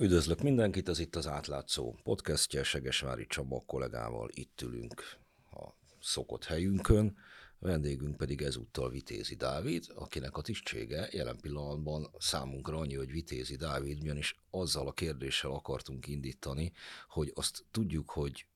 [0.00, 5.02] Üdvözlök mindenkit, ez itt az átlátszó podcastje, Segesvári Csaba kollégával itt ülünk
[5.50, 5.68] a
[6.00, 7.16] szokott helyünkön,
[7.58, 14.00] vendégünk pedig ezúttal Vitézi Dávid, akinek a tisztsége jelen pillanatban számunkra annyi, hogy Vitézi Dávid,
[14.00, 16.72] ugyanis azzal a kérdéssel akartunk indítani,
[17.08, 18.46] hogy azt tudjuk, hogy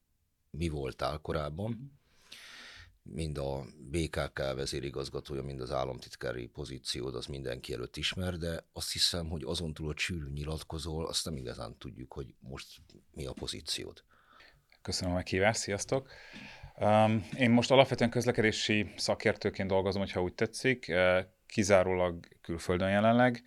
[0.50, 1.98] mi voltál korábban,
[3.12, 9.28] mind a BKK vezérigazgatója, mind az államtitkári pozíciód, az mindenki előtt ismer, de azt hiszem,
[9.28, 12.66] hogy azon túl, hogy sűrű nyilatkozol, azt nem igazán tudjuk, hogy most
[13.10, 14.02] mi a pozíciód.
[14.83, 16.10] Köszönöm a meghívást, sziasztok!
[17.36, 20.92] Én most alapvetően közlekedési szakértőként dolgozom, hogyha úgy tetszik,
[21.47, 23.42] kizárólag külföldön jelenleg.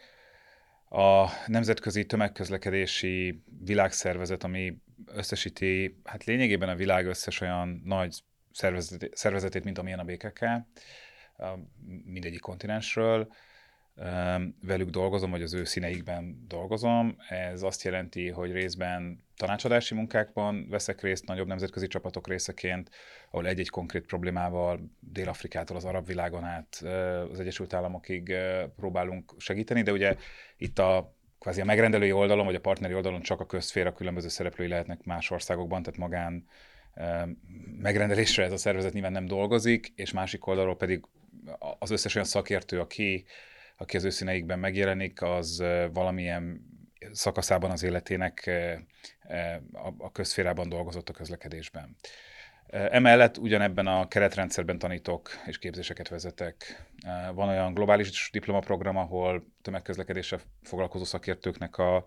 [0.90, 8.24] A Nemzetközi Tömegközlekedési Világszervezet, ami összesíti, hát lényegében a világ összes olyan nagy
[8.54, 10.46] szervezetét, szervezetét mint amilyen a BKK,
[12.06, 13.28] mindegyik kontinensről,
[14.62, 17.16] velük dolgozom, vagy az ő színeikben dolgozom.
[17.30, 22.90] Ez azt jelenti, hogy részben tanácsadási munkákban veszek részt, nagyobb nemzetközi csapatok részeként,
[23.30, 26.76] ahol egy-egy konkrét problémával Dél-Afrikától az arab világon át
[27.32, 28.36] az Egyesült Államokig
[28.76, 30.16] próbálunk segíteni, de ugye
[30.58, 34.68] itt a kvázi a megrendelői oldalon, vagy a partneri oldalon csak a közféra különböző szereplői
[34.68, 36.48] lehetnek más országokban, tehát magán
[37.82, 41.04] megrendelésre ez a szervezet nyilván nem dolgozik, és másik oldalról pedig
[41.80, 43.26] az összes olyan szakértő, aki,
[43.78, 46.70] aki az őszíneikben megjelenik, az valamilyen
[47.12, 48.52] szakaszában az életének
[49.98, 51.96] a közférában dolgozott a közlekedésben.
[52.72, 56.86] Emellett ugyanebben a keretrendszerben tanítok és képzéseket vezetek.
[57.34, 62.06] Van olyan globális diplomaprogram, ahol tömegközlekedéssel foglalkozó szakértőknek a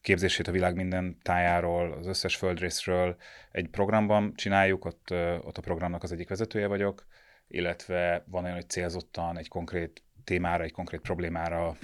[0.00, 3.16] képzését a világ minden tájáról, az összes földrészről
[3.50, 7.06] egy programban csináljuk, ott, ott a programnak az egyik vezetője vagyok,
[7.48, 11.76] illetve van olyan, hogy célzottan egy konkrét témára, egy konkrét problémára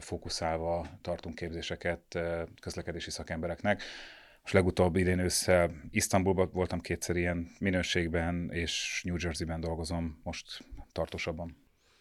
[0.00, 2.18] fókuszálva tartunk képzéseket
[2.60, 3.82] közlekedési szakembereknek.
[4.42, 11.56] Most legutóbb idén ősszel Isztambulban voltam kétszer ilyen minőségben, és New Jersey-ben dolgozom most tartósabban.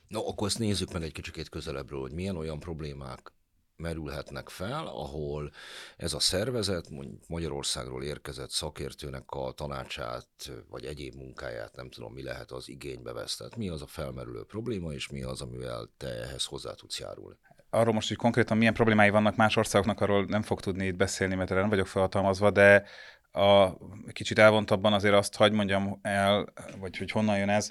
[0.07, 3.31] No, akkor ezt nézzük meg egy kicsit közelebbről, hogy milyen olyan problémák
[3.77, 5.51] merülhetnek fel, ahol
[5.97, 10.27] ez a szervezet mondjuk Magyarországról érkezett szakértőnek a tanácsát,
[10.69, 13.35] vagy egyéb munkáját, nem tudom, mi lehet az igénybe vesz.
[13.35, 17.37] Tehát mi az a felmerülő probléma, és mi az, amivel te ehhez hozzá tudsz járulni?
[17.69, 21.35] Arról most, hogy konkrétan milyen problémái vannak más országoknak, arról nem fog tudni itt beszélni,
[21.35, 22.83] mert erre nem vagyok felhatalmazva, de
[23.31, 23.77] a
[24.11, 27.69] kicsit elvontabban azért azt hagy mondjam el, vagy hogy honnan jön ez,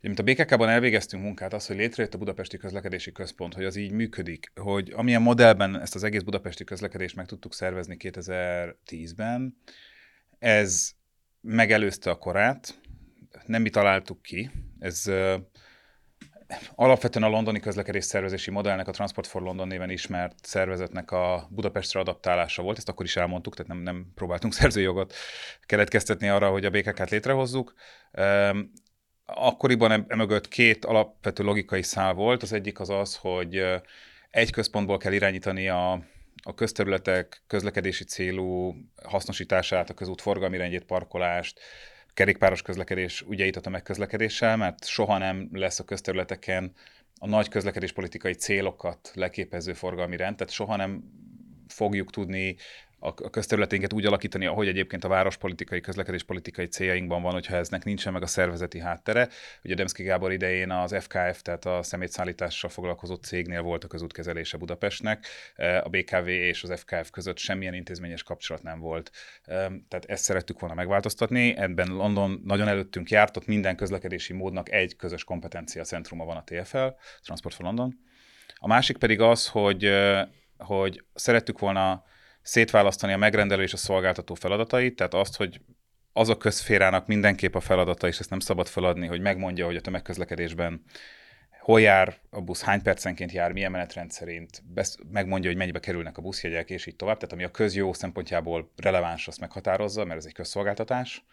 [0.00, 3.92] mint a BKK-ban elvégeztünk munkát, az, hogy létrejött a Budapesti Közlekedési Központ, hogy az így
[3.92, 9.56] működik, hogy amilyen modellben ezt az egész budapesti közlekedést meg tudtuk szervezni 2010-ben,
[10.38, 10.90] ez
[11.40, 12.80] megelőzte a korát,
[13.46, 15.10] nem mi találtuk ki, ez
[16.74, 22.00] alapvetően a londoni közlekedés szervezési modellnek, a Transport for London néven ismert szervezetnek a Budapestre
[22.00, 25.14] adaptálása volt, ezt akkor is elmondtuk, tehát nem, nem próbáltunk szerzőjogot
[25.60, 27.74] keletkeztetni arra, hogy a BKK-t létrehozzuk.
[29.26, 32.42] Akkoriban emögött két alapvető logikai szál volt.
[32.42, 33.62] Az egyik az az, hogy
[34.30, 35.92] egy központból kell irányítani a,
[36.42, 41.60] a közterületek közlekedési célú hasznosítását, a közút forgalmi rendjét, parkolást,
[42.14, 46.72] kerékpáros közlekedés ügyeit a tömegközlekedéssel, mert soha nem lesz a közterületeken
[47.18, 51.02] a nagy közlekedéspolitikai célokat leképező forgalmi rend, tehát soha nem
[51.68, 52.56] fogjuk tudni
[53.06, 58.12] a, a közterületénket úgy alakítani, ahogy egyébként a várospolitikai, közlekedéspolitikai céljainkban van, hogyha eznek nincsen
[58.12, 59.28] meg a szervezeti háttere.
[59.64, 65.26] Ugye Demszki Gábor idején az FKF, tehát a szemétszállítással foglalkozó cégnél volt a közútkezelése Budapestnek,
[65.54, 69.10] e, a BKV és az FKF között semmilyen intézményes kapcsolat nem volt.
[69.44, 69.54] E,
[69.88, 71.56] tehát ezt szerettük volna megváltoztatni.
[71.56, 76.44] Ebben London nagyon előttünk járt, ott minden közlekedési módnak egy közös kompetencia centruma van a
[76.44, 76.86] TFL,
[77.22, 77.98] Transport for London.
[78.54, 80.28] A másik pedig az, hogy, e,
[80.58, 82.04] hogy szerettük volna
[82.46, 85.60] szétválasztani a megrendelő és a szolgáltató feladatait, tehát azt, hogy
[86.12, 89.80] az a közférának mindenképp a feladata, és ezt nem szabad feladni, hogy megmondja, hogy a
[89.80, 90.84] tömegközlekedésben
[91.60, 94.62] hol jár a busz, hány percenként jár, milyen menetrend szerint,
[95.10, 97.16] megmondja, hogy mennyibe kerülnek a buszjegyek, és így tovább.
[97.16, 101.24] Tehát ami a közjó szempontjából releváns, azt meghatározza, mert ez egy közszolgáltatás.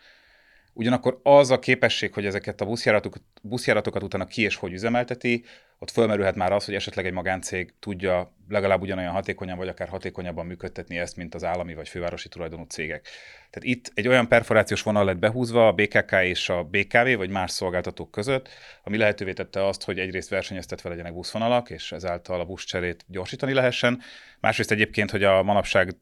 [0.74, 5.46] Ugyanakkor az a képesség, hogy ezeket a buszjáratokat, buszjáratokat utána ki és hogy üzemelteti,
[5.84, 10.46] ott fölmerülhet már az, hogy esetleg egy magáncég tudja legalább ugyanolyan hatékonyan, vagy akár hatékonyabban
[10.46, 13.08] működtetni ezt, mint az állami vagy fővárosi tulajdonú cégek.
[13.50, 17.52] Tehát itt egy olyan perforációs vonal lett behúzva a BKK és a BKV, vagy más
[17.52, 18.50] szolgáltatók között,
[18.84, 24.02] ami lehetővé tette azt, hogy egyrészt versenyeztetve legyenek buszvonalak, és ezáltal a buszcserét gyorsítani lehessen.
[24.40, 25.96] Másrészt egyébként, hogy a manapság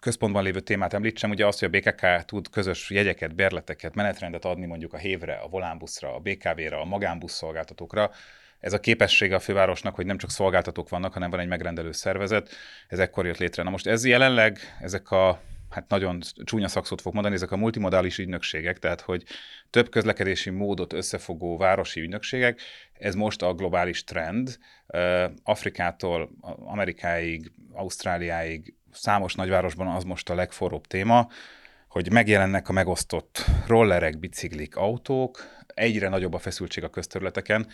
[0.00, 4.66] központban lévő témát említsem, ugye azt, hogy a BKK tud közös jegyeket, berleteket, menetrendet adni
[4.66, 7.32] mondjuk a hévre, a volánbuszra, a BKV-ra, a magánbusz
[7.92, 8.10] szolgáltatókra,
[8.60, 12.50] ez a képessége a fővárosnak, hogy nem csak szolgáltatók vannak, hanem van egy megrendelő szervezet,
[12.88, 13.62] ez ekkor jött létre.
[13.62, 15.40] Na most ez jelenleg, ezek a
[15.70, 19.24] hát nagyon csúnya szakszót fog mondani, ezek a multimodális ügynökségek, tehát hogy
[19.70, 22.60] több közlekedési módot összefogó városi ügynökségek,
[22.92, 24.58] ez most a globális trend.
[25.42, 26.30] Afrikától
[26.64, 31.28] Amerikáig, Ausztráliáig, számos nagyvárosban az most a legforróbb téma,
[31.88, 37.66] hogy megjelennek a megosztott rollerek, biciklik, autók, egyre nagyobb a feszültség a közterületeken,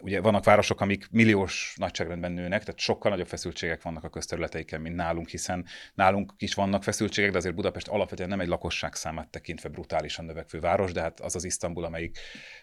[0.00, 4.96] ugye vannak városok, amik milliós nagyságrendben nőnek, tehát sokkal nagyobb feszültségek vannak a közterületeiken, mint
[4.96, 9.68] nálunk, hiszen nálunk is vannak feszültségek, de azért Budapest alapvetően nem egy lakosság számát tekintve
[9.68, 12.18] brutálisan növekvő város, de hát az az Isztambul, amelyik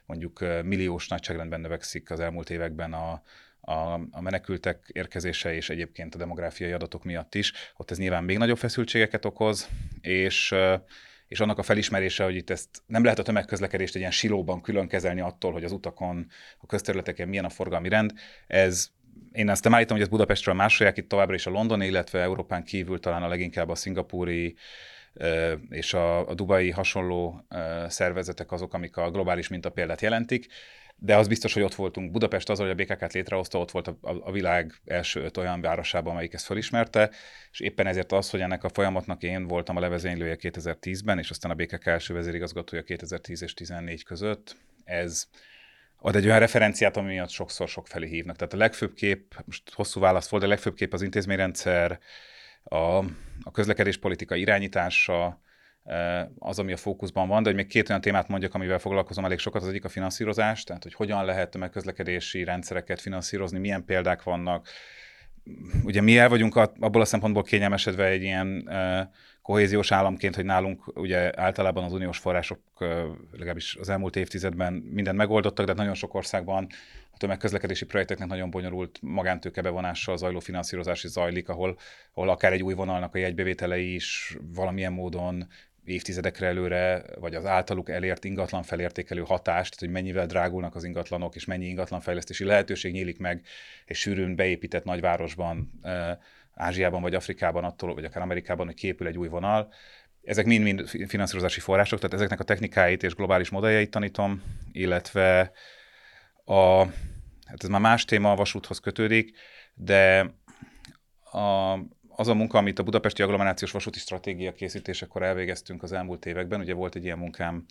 [0.06, 3.22] mondjuk milliós nagyságrendben növekszik az elmúlt években a,
[3.60, 8.38] a, a menekültek érkezése és egyébként a demográfiai adatok miatt is, ott ez nyilván még
[8.38, 9.70] nagyobb feszültségeket okoz,
[10.02, 10.56] és
[11.34, 14.88] és annak a felismerése, hogy itt ezt nem lehet a tömegközlekedést egy ilyen silóban külön
[14.88, 16.28] kezelni attól, hogy az utakon,
[16.58, 18.14] a közterületeken milyen a forgalmi rend,
[18.48, 18.88] ez
[19.32, 22.64] én ezt nem állítom, hogy ez Budapestről másolják, itt továbbra is a London, illetve Európán
[22.64, 24.56] kívül talán a leginkább a szingapúri
[25.70, 27.46] és a, a dubai hasonló
[27.88, 30.48] szervezetek azok, amik a globális mintapéldát jelentik
[30.96, 32.12] de az biztos, hogy ott voltunk.
[32.12, 36.12] Budapest az, hogy a BKK-t létrehozta, ott volt a, a világ első öt olyan városában,
[36.12, 37.12] amelyik ezt felismerte,
[37.52, 41.52] és éppen ezért az, hogy ennek a folyamatnak én voltam a levezénylője 2010-ben, és aztán
[41.52, 45.28] a BKK első vezérigazgatója 2010 és 2014 között, ez
[45.98, 48.36] ad egy olyan referenciát, ami miatt sokszor sok felé hívnak.
[48.36, 52.00] Tehát a legfőbb kép, most hosszú válasz volt, de a legfőbb kép az intézményrendszer,
[52.64, 52.98] a,
[53.44, 55.42] a közlekedéspolitika irányítása,
[56.40, 59.40] az, ami a fókuszban van, de hogy még két olyan témát mondjak, amivel foglalkozom elég
[59.40, 64.24] sokat, az egyik a finanszírozás, tehát hogy hogyan lehet a megközlekedési rendszereket finanszírozni, milyen példák
[64.24, 64.68] vannak.
[65.84, 68.70] Ugye mi el vagyunk abból a szempontból kényelmesedve egy ilyen
[69.42, 72.60] kohéziós államként, hogy nálunk ugye általában az uniós források
[73.32, 76.68] legalábbis az elmúlt évtizedben mindent megoldottak, de nagyon sok országban
[77.12, 81.78] a tömegközlekedési projekteknek nagyon bonyolult magántőke bevonással zajló finanszírozás is zajlik, ahol,
[82.14, 85.48] ahol akár egy új vonalnak a jegybevételei is valamilyen módon
[85.86, 91.36] évtizedekre előre, vagy az általuk elért ingatlan felértékelő hatást, tehát hogy mennyivel drágulnak az ingatlanok,
[91.36, 93.42] és mennyi ingatlanfejlesztési lehetőség nyílik meg
[93.86, 95.72] egy sűrűn beépített nagyvárosban,
[96.54, 99.74] Ázsiában vagy Afrikában, attól, vagy akár Amerikában, hogy képül egy új vonal.
[100.24, 105.52] Ezek mind-mind finanszírozási források, tehát ezeknek a technikáit és globális modelljeit tanítom, illetve
[106.46, 106.86] a,
[107.46, 109.38] hát ez már más téma, a vasúthoz kötődik,
[109.74, 110.34] de
[111.32, 111.74] a,
[112.16, 116.74] az a munka, amit a Budapesti Agglomerációs Vasúti Stratégia készítésekor elvégeztünk az elmúlt években, ugye
[116.74, 117.66] volt egy ilyen munkám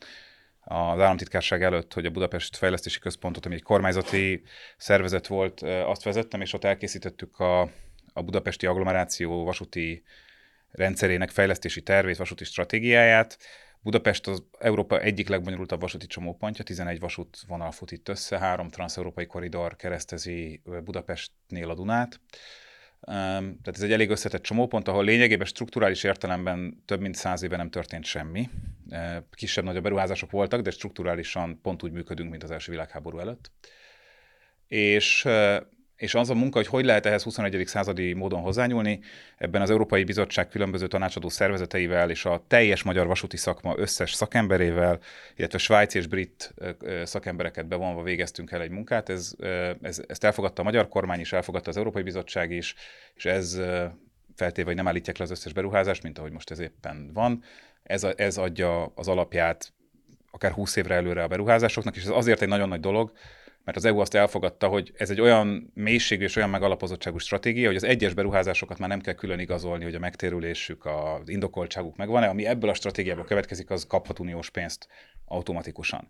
[0.65, 4.43] az államtitkárság előtt, hogy a Budapest Fejlesztési Központot, ami egy kormányzati
[4.77, 7.61] szervezet volt, azt vezettem, és ott elkészítettük a,
[8.13, 10.03] a Budapesti Agglomeráció vasúti
[10.71, 13.39] rendszerének fejlesztési tervét, vasúti stratégiáját.
[13.81, 19.77] Budapest az Európa egyik legbonyolultabb vasúti csomópontja, 11 vasútvonal fut itt össze, három transeurópai koridor
[19.77, 22.21] keresztezi Budapestnél a Dunát.
[23.07, 27.71] Tehát ez egy elég összetett csomópont, ahol lényegében strukturális értelemben több mint száz éve nem
[27.71, 28.49] történt semmi.
[29.31, 33.51] Kisebb-nagyobb beruházások voltak, de strukturálisan pont úgy működünk, mint az első világháború előtt.
[34.69, 35.29] És
[36.03, 37.67] és az a munka, hogy hogy lehet ehhez 21.
[37.67, 39.01] századi módon hozzányúlni,
[39.37, 44.99] ebben az Európai Bizottság különböző tanácsadó szervezeteivel és a teljes magyar vasúti szakma összes szakemberével,
[45.37, 46.55] illetve svájci és brit
[47.05, 49.09] szakembereket bevonva végeztünk el egy munkát.
[49.09, 49.33] Ez,
[49.83, 52.75] ez, ezt elfogadta a magyar kormány is, elfogadta az Európai Bizottság is,
[53.15, 53.61] és ez
[54.37, 57.43] feltéve, hogy nem állítják le az összes beruházást, mint ahogy most ez éppen van.
[57.83, 59.73] Ez, a, ez adja az alapját
[60.31, 63.13] akár 20 évre előre a beruházásoknak, és ez azért egy nagyon nagy dolog,
[63.65, 67.77] mert az EU azt elfogadta, hogy ez egy olyan mélységű és olyan megalapozottságú stratégia, hogy
[67.77, 72.47] az egyes beruházásokat már nem kell külön igazolni, hogy a megtérülésük, az indokoltságuk megvan-e, ami
[72.47, 74.89] ebből a stratégiából következik, az kaphat uniós pénzt
[75.25, 76.09] automatikusan.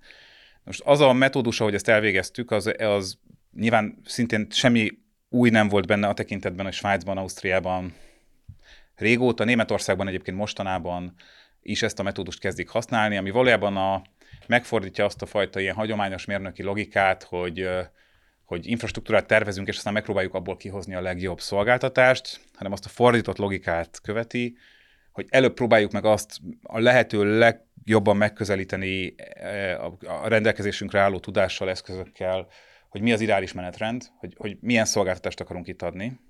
[0.64, 3.18] Most az a metódus, ahogy ezt elvégeztük, az, az
[3.54, 4.90] nyilván szintén semmi
[5.28, 7.94] új nem volt benne a tekintetben, hogy Svájcban, Ausztriában
[8.94, 11.14] régóta, Németországban egyébként mostanában
[11.62, 14.02] is ezt a metódust kezdik használni, ami valójában a,
[14.52, 17.68] megfordítja azt a fajta ilyen hagyományos mérnöki logikát, hogy
[18.44, 23.37] hogy infrastruktúrát tervezünk, és aztán megpróbáljuk abból kihozni a legjobb szolgáltatást, hanem azt a fordított
[23.37, 24.56] logikát követi,
[25.12, 29.14] hogy előbb próbáljuk meg azt a lehető legjobban megközelíteni
[30.06, 32.47] a rendelkezésünkre álló tudással, eszközökkel,
[32.88, 36.21] hogy mi az ideális menetrend, hogy, hogy milyen szolgáltatást akarunk itt adni,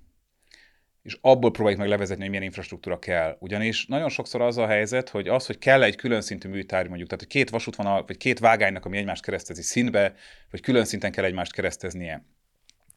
[1.03, 3.37] és abból próbáljuk meg levezetni, hogy milyen infrastruktúra kell.
[3.39, 7.09] Ugyanis nagyon sokszor az a helyzet, hogy az, hogy kell egy külön szintű műtárgy, mondjuk,
[7.09, 10.13] tehát hogy két vasútvonal, vagy két vágánynak, ami egymást keresztezi színbe,
[10.51, 12.25] vagy külön szinten kell egymást kereszteznie,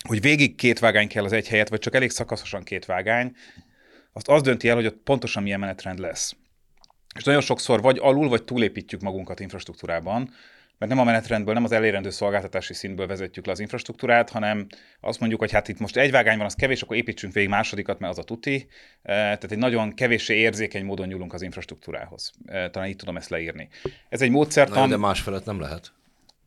[0.08, 3.32] hogy végig két vágány kell az egy helyet, vagy csak elég szakaszosan két vágány,
[4.12, 6.36] azt az dönti el, hogy ott pontosan milyen menetrend lesz.
[7.16, 10.30] És nagyon sokszor vagy alul, vagy túlépítjük magunkat infrastruktúrában,
[10.78, 14.66] mert nem a menetrendből, nem az elérendő szolgáltatási szintből vezetjük le az infrastruktúrát, hanem
[15.00, 17.98] azt mondjuk, hogy hát itt most egy vágány van, az kevés, akkor építsünk végig másodikat,
[17.98, 18.68] mert az a tuti.
[19.02, 22.32] Tehát egy nagyon kevéssé érzékeny módon nyúlunk az infrastruktúrához.
[22.70, 23.68] Talán így tudom ezt leírni.
[24.08, 24.82] Ez egy módszertan.
[24.82, 25.92] Na, de más felett nem lehet.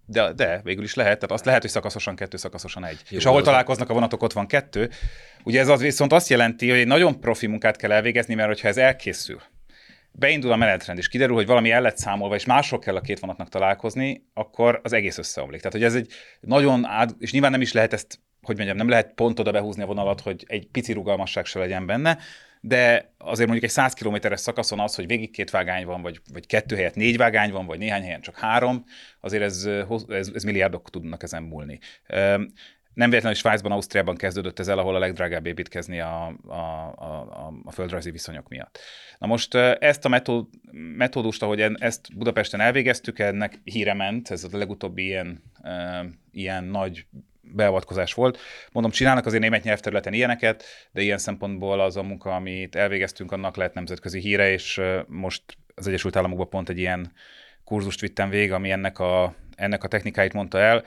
[0.05, 3.01] De, de végül is lehet, tehát azt lehet, hogy szakaszosan kettő, szakaszosan egy.
[3.09, 4.89] Jó, és ahol találkoznak a vonatok, ott van kettő.
[5.43, 8.67] Ugye ez az viszont azt jelenti, hogy egy nagyon profi munkát kell elvégezni, mert hogyha
[8.67, 9.41] ez elkészül,
[10.11, 13.19] beindul a menetrend, és kiderül, hogy valami el lett számolva, és másról kell a két
[13.19, 15.59] vonatnak találkozni, akkor az egész összeomlik.
[15.61, 18.89] Tehát, hogy ez egy nagyon át, és nyilván nem is lehet ezt, hogy mondjam, nem
[18.89, 22.17] lehet pont oda behúzni a vonalat, hogy egy pici rugalmasság se legyen benne,
[22.61, 26.47] de azért mondjuk egy 100 kilométeres szakaszon az, hogy végig két vágány van, vagy, vagy
[26.47, 28.83] kettő helyett négy vágány van, vagy néhány helyen csak három,
[29.19, 29.69] azért ez,
[30.07, 31.79] ez, ez milliárdok tudnak ezen múlni.
[32.99, 36.53] Nem véletlenül Svájcban, Ausztriában kezdődött ez el, ahol a legdrágább építkezni a, a,
[36.95, 38.79] a, a földrajzi viszonyok miatt.
[39.17, 44.57] Na most ezt a metód, metódust, ahogy ezt Budapesten elvégeztük, ennek híre ment, ez a
[44.57, 47.05] legutóbbi ilyen, e, ilyen nagy
[47.41, 48.39] beavatkozás volt.
[48.71, 53.55] Mondom, csinálnak azért német nyelvterületen ilyeneket, de ilyen szempontból az a munka, amit elvégeztünk, annak
[53.55, 55.43] lehet nemzetközi híre, és most
[55.75, 57.11] az Egyesült Államokban pont egy ilyen
[57.63, 60.83] kurzust vittem végig, ami ennek a, ennek a technikáit mondta el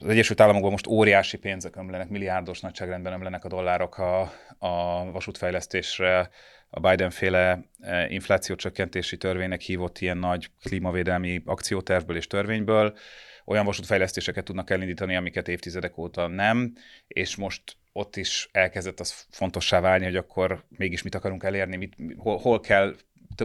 [0.00, 4.20] az Egyesült Államokban most óriási pénzek ömlenek, milliárdos nagyságrendben ömlenek a dollárok a,
[4.58, 6.30] a vasútfejlesztésre,
[6.70, 12.96] a Biden-féle e, inflációcsökkentési törvénynek hívott ilyen nagy klímavédelmi akciótervből és törvényből.
[13.44, 16.72] Olyan vasútfejlesztéseket tudnak elindítani, amiket évtizedek óta nem,
[17.06, 17.62] és most
[17.92, 22.60] ott is elkezdett az fontossá válni, hogy akkor mégis mit akarunk elérni, mit, hol, hol
[22.60, 22.94] kell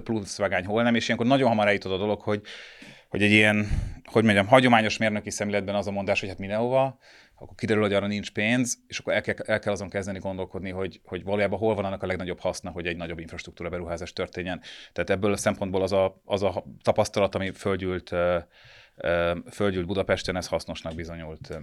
[0.04, 2.42] plusz vágány, hol nem, és ilyenkor nagyon hamar eljutott a dolog, hogy
[3.14, 3.68] hogy egy ilyen,
[4.04, 7.00] hogy mondjam, hagyományos mérnöki szemléletben az a mondás, hogy hát mindenhova,
[7.36, 10.70] akkor kiderül, hogy arra nincs pénz, és akkor el kell, el kell azon kezdeni gondolkodni,
[10.70, 14.62] hogy, hogy valójában hol van annak a legnagyobb haszna, hogy egy nagyobb infrastruktúra beruházás történjen.
[14.94, 18.12] Tehát ebből a szempontból az a, az a tapasztalat, ami földgyűlt,
[19.52, 21.60] földgyűlt Budapesten, ez hasznosnak bizonyult.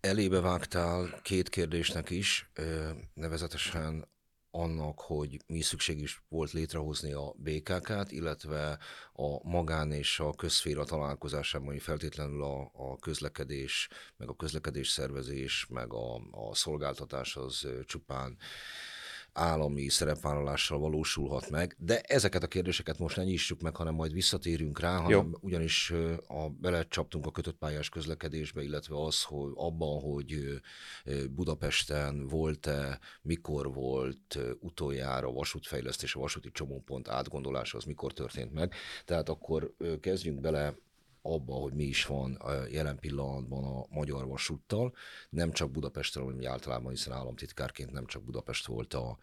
[0.00, 2.50] Elébe vágtál két kérdésnek is,
[3.14, 4.04] nevezetesen
[4.54, 8.78] annak, hogy mi szükség is volt létrehozni a BKK-t, illetve
[9.12, 15.66] a magán és a közféra találkozásában, hogy feltétlenül a, a közlekedés, meg a közlekedés szervezés,
[15.68, 18.36] meg a, a szolgáltatás az csupán
[19.34, 24.80] állami szerepvállalással valósulhat meg, de ezeket a kérdéseket most ne nyissuk meg, hanem majd visszatérünk
[24.80, 25.38] rá, hanem Jó.
[25.40, 25.92] ugyanis
[26.26, 30.60] a, belecsaptunk a kötött pályás közlekedésbe, illetve az, hogy abban, hogy
[31.30, 38.74] Budapesten volt-e, mikor volt utoljára a vasútfejlesztés, a vasúti csomópont átgondolása, az mikor történt meg.
[39.04, 40.74] Tehát akkor kezdjünk bele
[41.26, 44.94] abba, hogy mi is van jelen pillanatban a magyar vasúttal,
[45.30, 49.18] nem csak Budapestről, hanem általában, hiszen államtitkárként nem csak Budapest volt a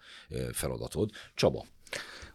[0.51, 1.09] feladatod.
[1.33, 1.65] Csaba.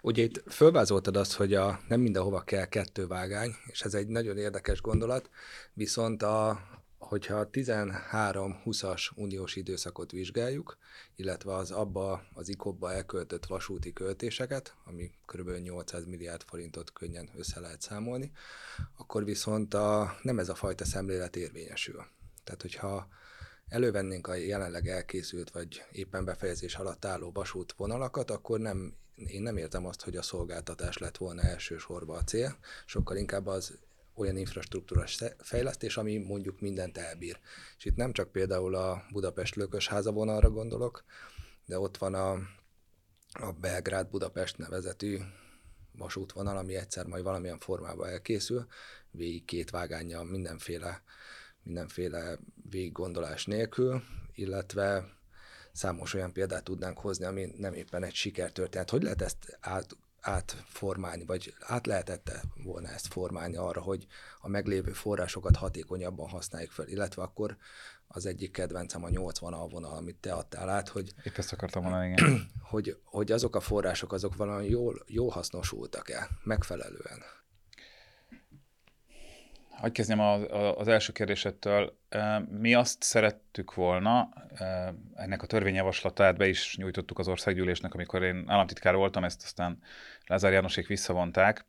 [0.01, 4.39] Ugye itt fölvázoltad azt, hogy a, nem mindenhova kell kettő vágány, és ez egy nagyon
[4.39, 5.31] érdekes gondolat,
[5.73, 6.61] viszont a,
[7.07, 10.79] hogyha a 13-20-as uniós időszakot vizsgáljuk,
[11.17, 15.51] illetve az abba az ikobba elköltött vasúti költéseket, ami kb.
[15.51, 18.33] 800 milliárd forintot könnyen össze lehet számolni,
[18.97, 22.05] akkor viszont a, nem ez a fajta szemlélet érvényesül.
[22.45, 23.09] Tehát, hogyha
[23.69, 29.87] elővennénk a jelenleg elkészült, vagy éppen befejezés alatt álló vasútvonalakat, akkor nem, én nem értem
[29.87, 33.79] azt, hogy a szolgáltatás lett volna elsősorban a cél, sokkal inkább az
[34.17, 37.39] olyan infrastruktúrás fejlesztés, ami mondjuk mindent elbír.
[37.77, 41.05] És itt nem csak például a Budapest háza vonalra gondolok,
[41.65, 42.33] de ott van a,
[43.33, 45.19] a Belgrád-Budapest nevezetű
[45.93, 48.67] vasútvonal, ami egyszer majd valamilyen formában elkészül,
[49.11, 51.03] végig két vágánya mindenféle,
[51.63, 52.39] mindenféle
[52.71, 54.03] végiggondolás nélkül,
[54.35, 55.17] illetve
[55.73, 58.91] számos olyan példát tudnánk hozni, ami nem éppen egy sikertörténet.
[58.91, 59.97] Hogy lehet ezt át,
[60.27, 64.07] átformálni, vagy át lehetette volna ezt formálni arra, hogy
[64.41, 67.57] a meglévő forrásokat hatékonyabban használjuk fel, illetve akkor
[68.09, 71.83] az egyik kedvencem a 80 a vonal, amit te adtál át, hogy, Itt ezt akartam
[71.83, 72.51] mondani, igen.
[72.63, 77.23] hogy, hogy azok a források, azok valami jól, jól hasznosultak-e, megfelelően.
[79.77, 80.21] Hogy kezdjem
[80.77, 81.99] az első kérdésettől.
[82.61, 84.29] Mi azt szerettük volna,
[85.15, 89.79] ennek a törvényjavaslatát be is nyújtottuk az országgyűlésnek, amikor én államtitkár voltam, ezt aztán
[90.27, 91.67] Lázár Jánosék visszavonták.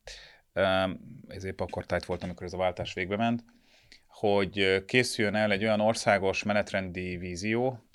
[1.28, 3.44] Ez épp akkor tájt volt, amikor ez a váltás végbe ment,
[4.08, 7.86] hogy készüljön el egy olyan országos menetrendi vízió,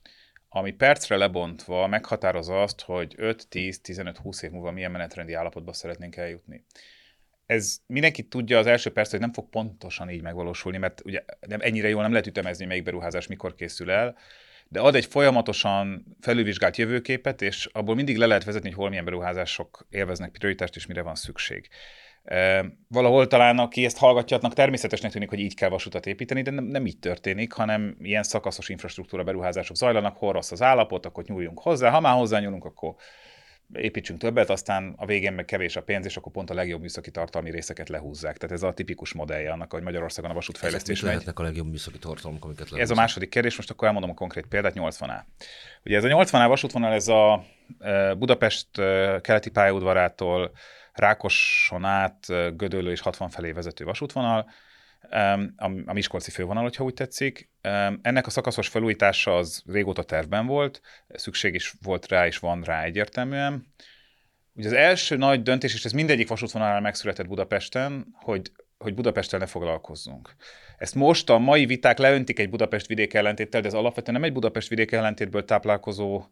[0.48, 5.72] ami percre lebontva meghatározza azt, hogy 5, 10, 15, 20 év múlva milyen menetrendi állapotba
[5.72, 6.64] szeretnénk eljutni
[7.46, 11.60] ez mindenki tudja az első perc, hogy nem fog pontosan így megvalósulni, mert ugye nem,
[11.62, 14.16] ennyire jól nem lehet ütemezni, melyik beruházás mikor készül el,
[14.68, 19.04] de ad egy folyamatosan felülvizsgált jövőképet, és abból mindig le lehet vezetni, hogy hol milyen
[19.04, 21.68] beruházások élveznek prioritást, és mire van szükség.
[22.88, 26.86] Valahol talán, aki ezt hallgatja, természetesnek tűnik, hogy így kell vasutat építeni, de nem, nem
[26.86, 31.90] így történik, hanem ilyen szakaszos infrastruktúra beruházások zajlanak, hol rossz az állapot, akkor nyúljunk hozzá,
[31.90, 32.94] ha már hozzányúlunk, akkor
[33.72, 37.10] építsünk többet, aztán a végén meg kevés a pénz, és akkor pont a legjobb műszaki
[37.10, 38.36] tartalmi részeket lehúzzák.
[38.36, 41.98] Tehát ez a tipikus modellje annak, hogy Magyarországon a vasútfejlesztés Ezek lehetnek a legjobb műszaki
[41.98, 42.82] tartalmak, amiket lehúznak?
[42.82, 45.20] Ez a második kérdés, most akkor elmondom a konkrét példát, 80A.
[45.84, 47.44] Ugye ez a 80A vasútvonal, ez a
[48.18, 48.68] Budapest
[49.20, 50.52] keleti pályaudvarától
[50.92, 52.26] Rákoson át,
[52.56, 54.50] Gödöllő és 60 felé vezető vasútvonal,
[55.86, 57.50] a Miskolci fővonal, hogyha úgy tetszik.
[58.02, 62.82] Ennek a szakaszos felújítása az régóta tervben volt, szükség is volt rá, és van rá
[62.82, 63.66] egyértelműen.
[64.54, 69.46] Ugye az első nagy döntés, és ez mindegyik vasútvonalán megszületett Budapesten, hogy, hogy Budapesten ne
[69.46, 70.34] foglalkozzunk.
[70.78, 74.32] Ezt most a mai viták leöntik egy Budapest vidék ellentéttel, de ez alapvetően nem egy
[74.32, 76.24] Budapest vidék ellentétből táplálkozó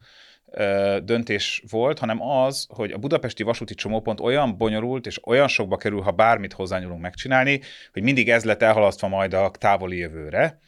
[1.02, 6.00] döntés volt, hanem az, hogy a budapesti vasúti csomópont olyan bonyolult és olyan sokba kerül,
[6.00, 7.60] ha bármit hozzányúlunk megcsinálni,
[7.92, 10.58] hogy mindig ez lett elhalasztva majd a távoli jövőre.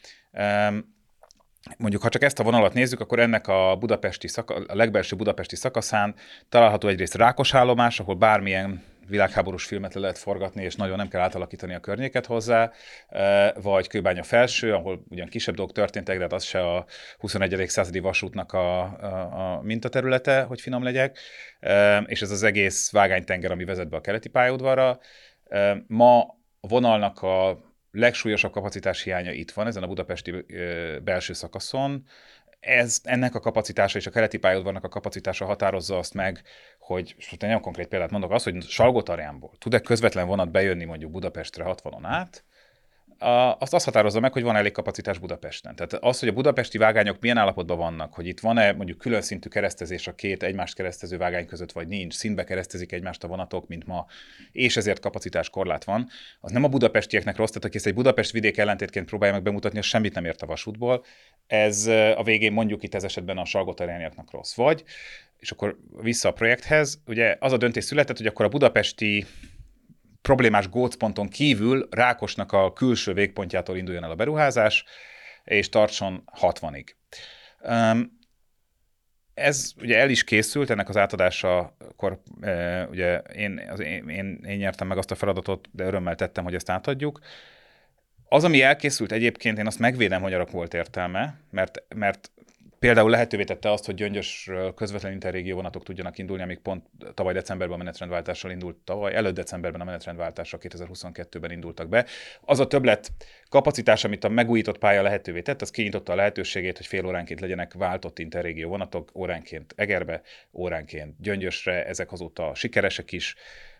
[1.78, 5.56] Mondjuk, ha csak ezt a vonalat nézzük, akkor ennek a, budapesti szaka, a legbelső budapesti
[5.56, 6.14] szakaszán
[6.48, 11.21] található egyrészt Rákos állomás, ahol bármilyen világháborús filmet le lehet forgatni, és nagyon nem kell
[11.21, 12.71] átalakítani a környéket hozzá,
[13.54, 16.87] vagy Kőbánya felső, ahol ugyan kisebb dolgok történtek, de hát az se a
[17.18, 17.64] 21.
[17.68, 21.18] századi vasútnak a, a, a mintaterülete, hogy finom legyek,
[22.06, 24.99] és ez az egész vágánytenger, ami vezet be a keleti pályaudvarra.
[25.87, 26.21] Ma
[26.61, 27.59] a vonalnak a
[27.90, 30.44] legsúlyosabb kapacitás hiánya itt van, ezen a budapesti
[31.04, 32.04] belső szakaszon,
[32.62, 36.42] ez, ennek a kapacitása és a keleti pályaudvarnak a kapacitása határozza azt meg,
[36.78, 41.11] hogy, most egy nagyon konkrét példát mondok, az, hogy Salgotarjánból tud-e közvetlen vonat bejönni mondjuk
[41.11, 42.45] Budapestre 60-on át,
[43.58, 45.74] azt azt határozza meg, hogy van elég kapacitás Budapesten.
[45.74, 49.48] Tehát az, hogy a budapesti vágányok milyen állapotban vannak, hogy itt van-e mondjuk külön szintű
[49.48, 53.86] keresztezés a két egymást keresztező vágány között, vagy nincs, színbe keresztezik egymást a vonatok, mint
[53.86, 54.06] ma,
[54.52, 56.08] és ezért kapacitás korlát van,
[56.40, 59.78] az nem a budapestieknek rossz, tehát aki ezt egy Budapest vidék ellentétként próbálja meg bemutatni,
[59.78, 61.04] az semmit nem ért a vasútból.
[61.46, 61.86] Ez
[62.16, 64.54] a végén mondjuk itt ez esetben a salgotarjányiaknak rossz.
[64.54, 64.84] Vagy,
[65.38, 69.26] és akkor vissza a projekthez, ugye az a döntés született, hogy akkor a budapesti
[70.22, 74.85] problémás gócponton kívül Rákosnak a külső végpontjától induljon el a beruházás,
[75.44, 76.87] és tartson 60-ig.
[79.35, 84.40] Ez ugye el is készült, ennek az átadása, akkor e, ugye én, az, én, én,
[84.46, 87.20] én nyertem meg azt a feladatot, de örömmel tettem, hogy ezt átadjuk.
[88.28, 92.30] Az, ami elkészült egyébként, én azt megvédem, hogy arra volt értelme, mert, mert
[92.83, 97.75] Például lehetővé tette azt, hogy Gyöngyösről közvetlen interrégió vonatok tudjanak indulni, amik pont tavaly decemberben
[97.75, 102.07] a menetrendváltással indult, tavaly előtt decemberben a menetrendváltással 2022-ben indultak be.
[102.40, 103.12] Az a többlet
[103.49, 107.73] kapacitás, amit a megújított pálya lehetővé tett, az kinyitotta a lehetőségét, hogy fél óránként legyenek
[107.75, 113.35] váltott interrégió vonatok, óránként Egerbe, óránként Gyöngyösre, ezek azóta sikeresek is.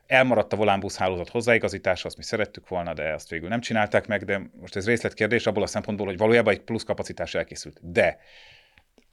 [0.07, 4.25] Elmaradt a volánbusz hálózat hozzáigazítása, azt mi szerettük volna, de azt végül nem csinálták meg,
[4.25, 7.93] de most ez részletkérdés abból a szempontból, hogy valójában egy plusz kapacitás elkészült.
[7.93, 8.19] De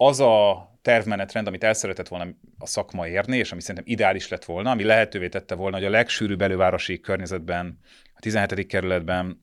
[0.02, 4.46] az a tervmenetrend, amit el szeretett volna a szakma érni, és ami szerintem ideális lett
[4.46, 7.80] volna, ami lehetővé tette volna, hogy a legsűrűbb elővárosi környezetben,
[8.16, 8.68] a 17.
[8.68, 9.42] kerületben,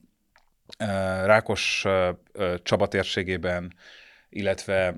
[1.24, 1.84] Rákos
[2.62, 3.74] Csaba térségében,
[4.28, 4.94] illetve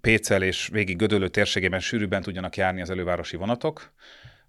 [0.00, 3.92] Pécel és végig Gödöllő térségében sűrűbben tudjanak járni az elővárosi vonatok,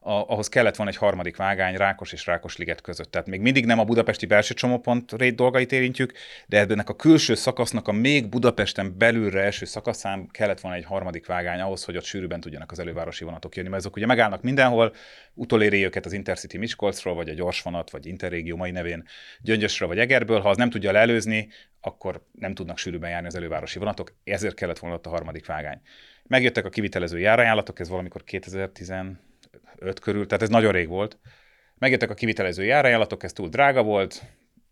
[0.04, 3.12] a, ahhoz kellett volna egy harmadik vágány Rákos és Rákos-liget között.
[3.12, 6.14] Tehát még mindig nem a budapesti belső csomópont rét dolgait érintjük,
[6.48, 11.26] de ennek a külső szakasznak a még Budapesten belülre első szakaszán kellett volna egy harmadik
[11.26, 14.94] vágány ahhoz, hogy ott sűrűben tudjanak az elővárosi vonatok jönni, mert azok ugye megállnak mindenhol,
[15.34, 19.04] utoléri őket az Intercity Miskolcról, vagy a gyorsvonat, vagy Interrégió mai nevén
[19.42, 20.40] Gyöngyösről, vagy Egerből.
[20.40, 21.50] Ha az nem tudja leelőzni,
[21.82, 25.82] akkor nem tudnak sűrűben járni az elővárosi vonatok, ezért kellett volna ott a harmadik vágány.
[26.28, 28.90] Megjöttek a kivitelező járajánlatok, ez valamikor 2010
[29.76, 31.20] 5 körül, tehát ez nagyon rég volt.
[31.78, 34.22] Megjöttek a kivitelező járajánlatok, ez túl drága volt,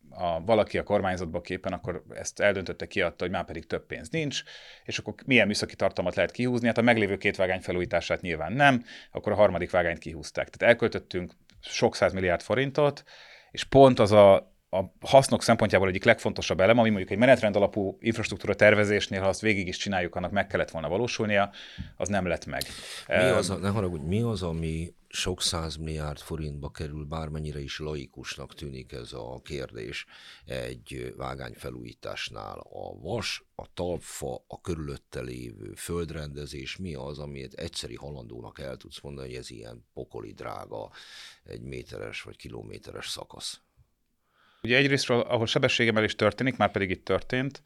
[0.09, 4.43] a, valaki a kormányzatba képen, akkor ezt eldöntötte, kiadta, hogy már pedig több pénz nincs,
[4.83, 6.67] és akkor milyen műszaki tartalmat lehet kihúzni?
[6.67, 10.49] Hát a meglévő két vágány felújítását nyilván nem, akkor a harmadik vágányt kihúzták.
[10.49, 13.03] Tehát elköltöttünk sok milliárd forintot,
[13.51, 17.97] és pont az a a hasznok szempontjából egyik legfontosabb elem, ami mondjuk egy menetrend alapú
[17.99, 21.51] infrastruktúra tervezésnél, ha azt végig is csináljuk, annak meg kellett volna valósulnia,
[21.97, 22.63] az nem lett meg.
[23.07, 25.41] Mi az, a, ne haragudj, mi az, ami sok
[25.79, 30.05] milliárd forintba kerül, bármennyire is laikusnak tűnik ez a kérdés
[30.45, 32.57] egy vágányfelújításnál.
[32.59, 39.01] A vas, a talpfa, a körülötte lévő földrendezés, mi az, amit egyszeri halandónak el tudsz
[39.01, 40.91] mondani, hogy ez ilyen pokoli drága,
[41.43, 43.61] egy méteres vagy kilométeres szakasz?
[44.61, 47.63] Ugye egyrésztről, ahol sebességemelés történik, már pedig itt történt,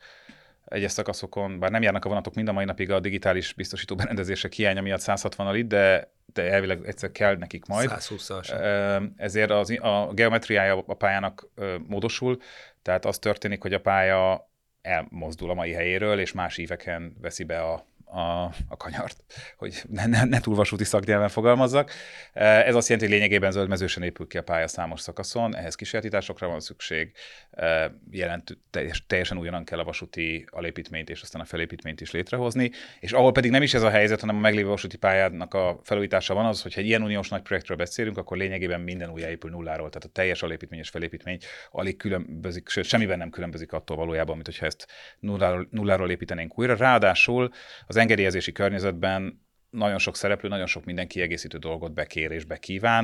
[0.65, 4.53] egyes szakaszokon, bár nem járnak a vonatok mind a mai napig a digitális biztosító berendezések
[4.53, 7.89] hiánya miatt 160 itt, de de elvileg egyszer kell nekik majd.
[7.93, 9.09] 120-as.
[9.15, 11.47] Ezért az, a geometriája a pályának
[11.87, 12.37] módosul,
[12.81, 14.51] tehát az történik, hogy a pálya
[14.81, 19.23] elmozdul a mai helyéről, és más íveken veszi be a, a, a kanyart,
[19.57, 21.91] hogy ne, ne, ne túl vasúti szaknyelven fogalmazzak.
[22.33, 26.47] Eh, ez azt jelenti, hogy lényegében zöldmezősen épül ki a pálya számos szakaszon, ehhez kísérletításokra
[26.47, 27.11] van szükség,
[27.51, 32.71] eh, jelent, teljes, teljesen ugyanan kell a vasúti alépítményt és aztán a felépítményt is létrehozni,
[32.99, 36.33] és ahol pedig nem is ez a helyzet, hanem a meglévő vasúti pályának a felújítása
[36.33, 40.07] van az, hogyha egy ilyen uniós nagy projektről beszélünk, akkor lényegében minden újjáépül nulláról, tehát
[40.07, 41.37] a teljes alépítmény és felépítmény
[41.71, 44.87] alig különbözik, sőt, semmiben nem különbözik attól valójában, mint hogyha ezt
[45.19, 46.75] nulláról, nulláról építenénk újra.
[46.75, 47.51] Ráadásul
[47.87, 49.42] az engedélyezési környezetben
[49.73, 53.03] nagyon sok szereplő, nagyon sok minden kiegészítő dolgot bekér és bekíván.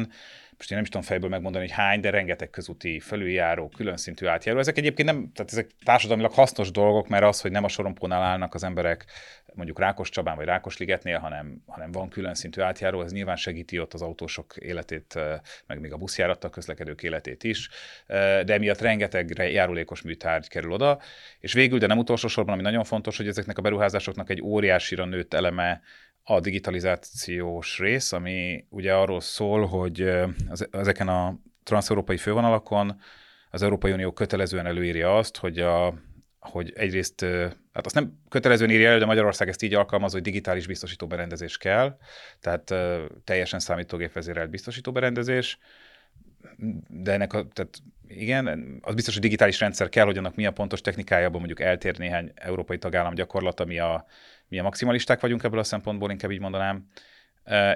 [0.58, 4.26] Most én nem is tudom fejből megmondani, hogy hány, de rengeteg közúti felüljáró, külön szintű
[4.26, 4.60] átjáró.
[4.60, 8.54] Ezek egyébként nem, tehát ezek társadalmilag hasznos dolgok, mert az, hogy nem a sorompónál állnak
[8.54, 9.06] az emberek
[9.54, 13.80] mondjuk Rákos Csabán vagy Rákos ligetnél, hanem, hanem van külön szintű átjáró, ez nyilván segíti
[13.80, 15.20] ott az autósok életét,
[15.66, 17.70] meg még a buszjárattal közlekedők életét is,
[18.08, 21.00] de emiatt rengeteg járulékos műtárgy kerül oda,
[21.40, 25.06] és végül, de nem utolsó sorban, ami nagyon fontos, hogy ezeknek a beruházásoknak egy óriásira
[25.06, 25.82] nőtt eleme
[26.30, 30.12] a digitalizációs rész, ami ugye arról szól, hogy
[30.72, 33.02] ezeken a transzeurópai fővonalakon
[33.50, 35.94] az Európai Unió kötelezően előírja azt, hogy a,
[36.40, 37.22] hogy egyrészt,
[37.74, 41.58] hát azt nem kötelezően írja elő, de Magyarország ezt így alkalmaz, hogy digitális biztosító berendezés
[41.58, 41.98] kell,
[42.40, 42.74] tehát
[43.24, 45.58] teljesen számítógép vezérelt biztosító berendezés,
[46.88, 50.52] de ennek a, tehát igen, az biztos, hogy digitális rendszer kell, hogy annak mi a
[50.52, 54.06] pontos technikája, abban mondjuk eltér néhány európai tagállam gyakorlata, mi a,
[54.50, 56.88] mi a maximalisták vagyunk ebből a szempontból, inkább így mondanám.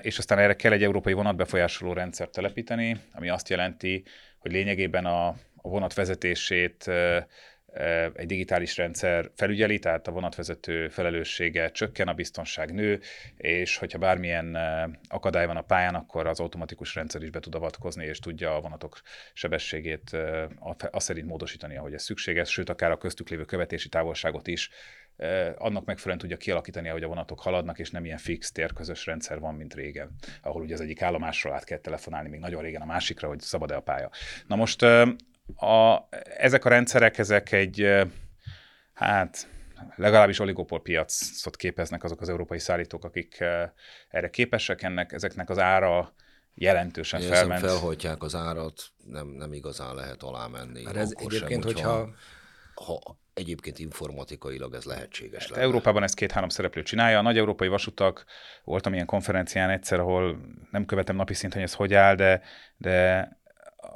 [0.02, 4.04] És aztán erre kell egy európai vonatbefolyásoló rendszert telepíteni, ami azt jelenti,
[4.40, 6.92] hogy lényegében a, a vonat vezetését
[8.14, 13.00] egy digitális rendszer felügyeli, tehát a vonatvezető felelőssége csökken, a biztonság nő,
[13.38, 14.58] és hogyha bármilyen
[15.08, 18.62] akadály van a pályán, akkor az automatikus rendszer is be tud avatkozni, és tudja a
[18.62, 19.02] vonatok
[19.34, 20.18] sebességét
[20.92, 24.70] azt szerint módosítani, ahogy ez szükséges, sőt, akár a köztük lévő követési távolságot is
[25.58, 29.56] annak megfelelően tudja kialakítani, hogy a vonatok haladnak, és nem ilyen fix térközös rendszer van,
[29.56, 33.28] mint régen, ahol ugye az egyik állomásról át kell telefonálni, még nagyon régen a másikra,
[33.28, 34.10] hogy szabad-e a pálya.
[34.48, 34.82] Na most
[35.56, 38.06] a, ezek a rendszerek, ezek egy,
[38.94, 39.48] hát
[39.96, 43.44] legalábbis oligopol piacot képeznek azok az európai szállítók, akik
[44.10, 46.14] erre képesek, ennek, ezeknek az ára
[46.56, 47.66] jelentősen Én felment.
[47.66, 50.84] felhajtják az árat, nem, nem igazán lehet alá menni.
[50.84, 52.14] Mert ez egyébként, sem, hogyha, hogyha
[52.74, 55.62] ha egyébként informatikailag ez lehetséges lenne.
[55.62, 57.18] Európában ezt két-három szereplő csinálja.
[57.18, 58.26] A nagy európai vasutak,
[58.64, 60.40] voltam ilyen konferencián egyszer, ahol
[60.72, 62.42] nem követem napi szinten, hogy ez hogy áll, de,
[62.78, 63.28] de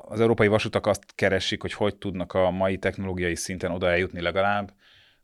[0.08, 4.74] az európai vasutak azt keresik, hogy hogy tudnak a mai technológiai szinten oda eljutni legalább,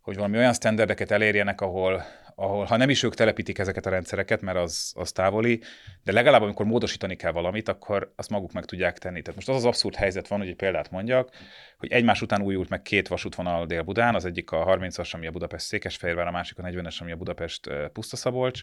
[0.03, 2.03] hogy valami olyan standardeket elérjenek, ahol,
[2.35, 5.61] ahol ha nem is ők telepítik ezeket a rendszereket, mert az, az távoli,
[6.03, 9.21] de legalább amikor módosítani kell valamit, akkor azt maguk meg tudják tenni.
[9.21, 11.29] Tehát most az az abszurd helyzet van, hogy egy példát mondjak,
[11.77, 15.65] hogy egymás után újult meg két vasútvonal Dél-Budán, az egyik a 30-as, ami a Budapest
[15.65, 18.61] Székesfehérvár, a másik a 40-es, ami a Budapest Pusztaszabolcs,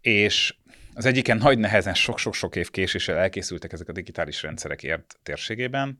[0.00, 0.54] és
[0.94, 5.98] az egyiken nagy nehezen sok-sok-sok év késéssel elkészültek ezek a digitális rendszerek ért térségében,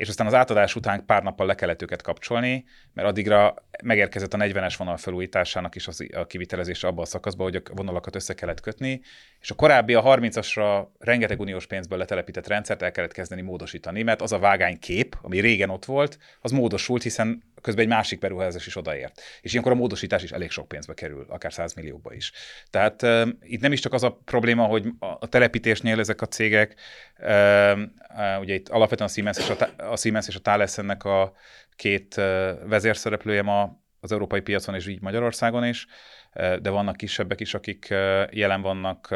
[0.00, 4.38] és aztán az átadás után pár nappal le kellett őket kapcsolni, mert addigra megérkezett a
[4.38, 8.60] 40-es vonal felújításának is az, a kivitelezése abban a szakaszban, hogy a vonalakat össze kellett
[8.60, 9.00] kötni,
[9.40, 14.22] és a korábbi a 30-asra rengeteg uniós pénzből letelepített rendszert el kellett kezdeni módosítani, mert
[14.22, 18.76] az a vágánykép, ami régen ott volt, az módosult, hiszen közben egy másik beruházás is
[18.76, 19.20] odaért.
[19.40, 22.32] És ilyenkor a módosítás is elég sok pénzbe kerül, akár 100 milliókba is.
[22.70, 26.74] Tehát uh, itt nem is csak az a probléma, hogy a telepítésnél ezek a cégek,
[27.18, 27.78] uh,
[28.16, 31.32] uh, ugye itt alapvetően a Siemens és a, a, Siemens és a Thales ennek a
[31.76, 32.24] két uh,
[32.68, 35.86] vezérszereplője ma az európai piacon és így Magyarországon is,
[36.32, 37.86] de vannak kisebbek is, akik
[38.30, 39.08] jelen vannak.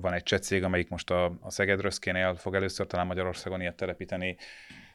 [0.00, 3.76] Van egy cseh cég, amelyik most a, a Szeged Röszkénél fog először talán Magyarországon ilyet
[3.76, 4.36] telepíteni.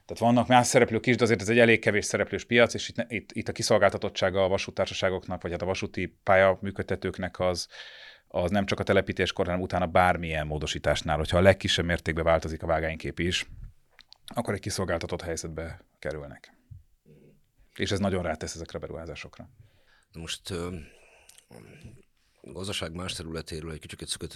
[0.05, 3.05] Tehát vannak más szereplők is, de azért ez egy elég kevés szereplős piac, és itt,
[3.07, 7.67] itt, itt a kiszolgáltatottsága a vasútársaságoknak, vagy hát a vasúti pálya működtetőknek az,
[8.27, 12.67] az nem csak a telepítéskor, hanem utána bármilyen módosításnál, hogyha a legkisebb mértékben változik a
[12.67, 13.45] vágánykép is,
[14.25, 16.53] akkor egy kiszolgáltatott helyzetbe kerülnek.
[17.75, 19.49] És ez nagyon rátesz ezekre a beruházásokra.
[20.13, 20.53] Most
[22.41, 24.35] gazdaság más területéről egy kicsit szöget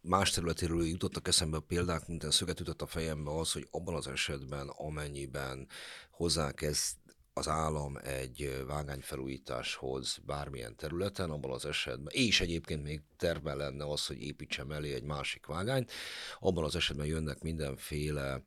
[0.00, 4.06] más területéről jutottak eszembe a példák, mint szöget ütött a fejembe az, hogy abban az
[4.06, 5.68] esetben, amennyiben
[6.10, 6.96] hozzákezd
[7.32, 14.06] az állam egy vágányfelújításhoz bármilyen területen, abban az esetben, és egyébként még terve lenne az,
[14.06, 15.92] hogy építsem elé egy másik vágányt,
[16.38, 18.42] abban az esetben jönnek mindenféle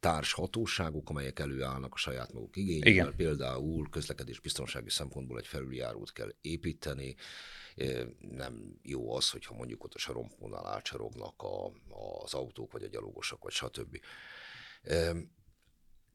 [0.00, 2.92] társ hatóságok, amelyek előállnak a saját maguk igényével.
[2.92, 3.16] Igen.
[3.16, 7.14] Például közlekedés biztonsági szempontból egy felüljárót kell építeni,
[8.18, 11.72] nem jó az, hogyha mondjuk ott a sarompónál átcsorognak a,
[12.22, 14.00] az autók, vagy a gyalogosok, vagy stb.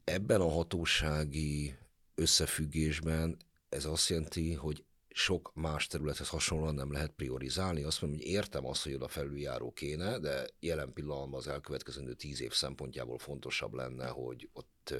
[0.04, 1.74] Ebben a hatósági
[2.14, 3.36] összefüggésben
[3.68, 7.82] ez azt jelenti, hogy sok más területhez hasonlóan nem lehet priorizálni.
[7.82, 12.42] Azt mondom, hogy értem azt, hogy oda felüljáró kéne, de jelen pillanatban az elkövetkezendő tíz
[12.42, 14.94] év szempontjából fontosabb lenne, hogy ott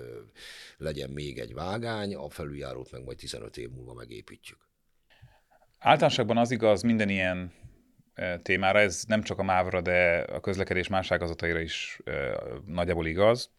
[0.76, 4.58] legyen még egy vágány, a felüljárót meg majd 15 év múlva megépítjük.
[5.78, 7.52] Általánosságban az igaz minden ilyen
[8.42, 12.00] témára, ez nem csak a mávra, de a közlekedés más ágazataira is
[12.66, 13.50] nagyjából igaz,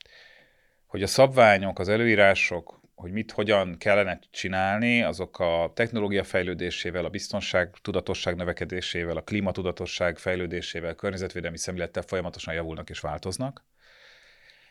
[0.86, 7.10] hogy a szabványok, az előírások, hogy mit hogyan kellene csinálni, azok a technológia fejlődésével, a
[7.10, 13.66] biztonság tudatosság növekedésével, a klímatudatosság fejlődésével, a környezetvédelmi szemlélettel folyamatosan javulnak és változnak.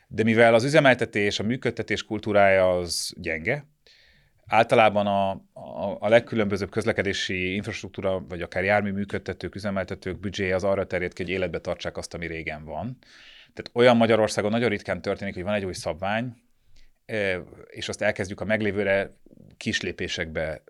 [0.08, 3.66] De mivel az üzemeltetés, a működtetés kultúrája az gyenge,
[4.46, 10.86] általában a, a, a legkülönbözőbb közlekedési infrastruktúra, vagy akár jármű működtetők, üzemeltetők büdzséje az arra
[10.86, 12.98] terjed ki, hogy életbe tartsák azt, ami régen van.
[13.52, 16.36] Tehát olyan Magyarországon nagyon ritkán történik, hogy van egy új szabvány,
[17.66, 19.10] és azt elkezdjük a meglévőre
[19.56, 20.62] kislépésekbe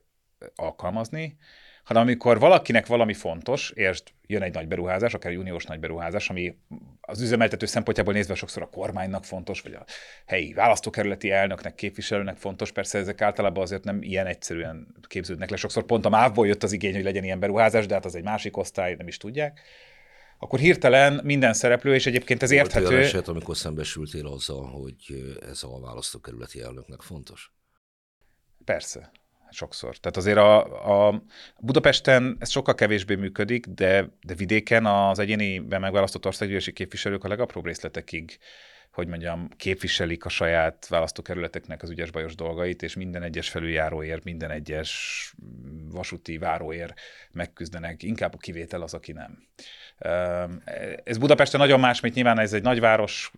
[0.54, 1.36] alkalmazni,
[1.84, 6.30] hanem amikor valakinek valami fontos, és jön egy nagy beruházás, akár egy uniós nagy beruházás,
[6.30, 6.58] ami
[7.00, 9.84] az üzemeltető szempontjából nézve sokszor a kormánynak fontos, vagy a
[10.26, 15.56] helyi választókerületi elnöknek, képviselőnek fontos, persze ezek általában azért nem ilyen egyszerűen képződnek le.
[15.56, 18.24] Sokszor pont a MÁV-ból jött az igény, hogy legyen ilyen beruházás, de hát az egy
[18.24, 19.60] másik osztály, nem is tudják
[20.42, 22.86] akkor hirtelen minden szereplő, és egyébként ez Volt érthető.
[22.86, 27.52] Olyan eset, amikor szembesültél azzal, hogy ez a választókerületi elnöknek fontos?
[28.64, 29.10] Persze,
[29.50, 29.96] sokszor.
[29.96, 31.22] Tehát azért a, a
[31.60, 37.66] Budapesten ez sokkal kevésbé működik, de, de vidéken az egyéniben megválasztott országgyűlési képviselők a legapróbb
[37.66, 38.38] részletekig
[38.92, 45.34] hogy mondjam, képviselik a saját választókerületeknek az ügyes-bajos dolgait, és minden egyes felüljáróért, minden egyes
[45.90, 47.00] vasúti váróért
[47.32, 48.02] megküzdenek.
[48.02, 49.46] Inkább a kivétel az, aki nem.
[51.04, 53.32] Ez Budapesten nagyon más, mint nyilván ez egy nagyváros,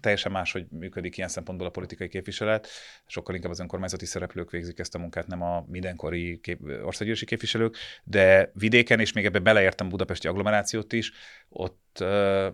[0.00, 2.68] teljesen más, hogy működik ilyen szempontból a politikai képviselet.
[3.06, 7.76] Sokkal inkább az önkormányzati szereplők végzik ezt a munkát, nem a mindenkori kép, országgyűlési képviselők,
[8.04, 11.12] de vidéken, és még ebbe beleértem budapesti agglomerációt is,
[11.48, 11.87] ott,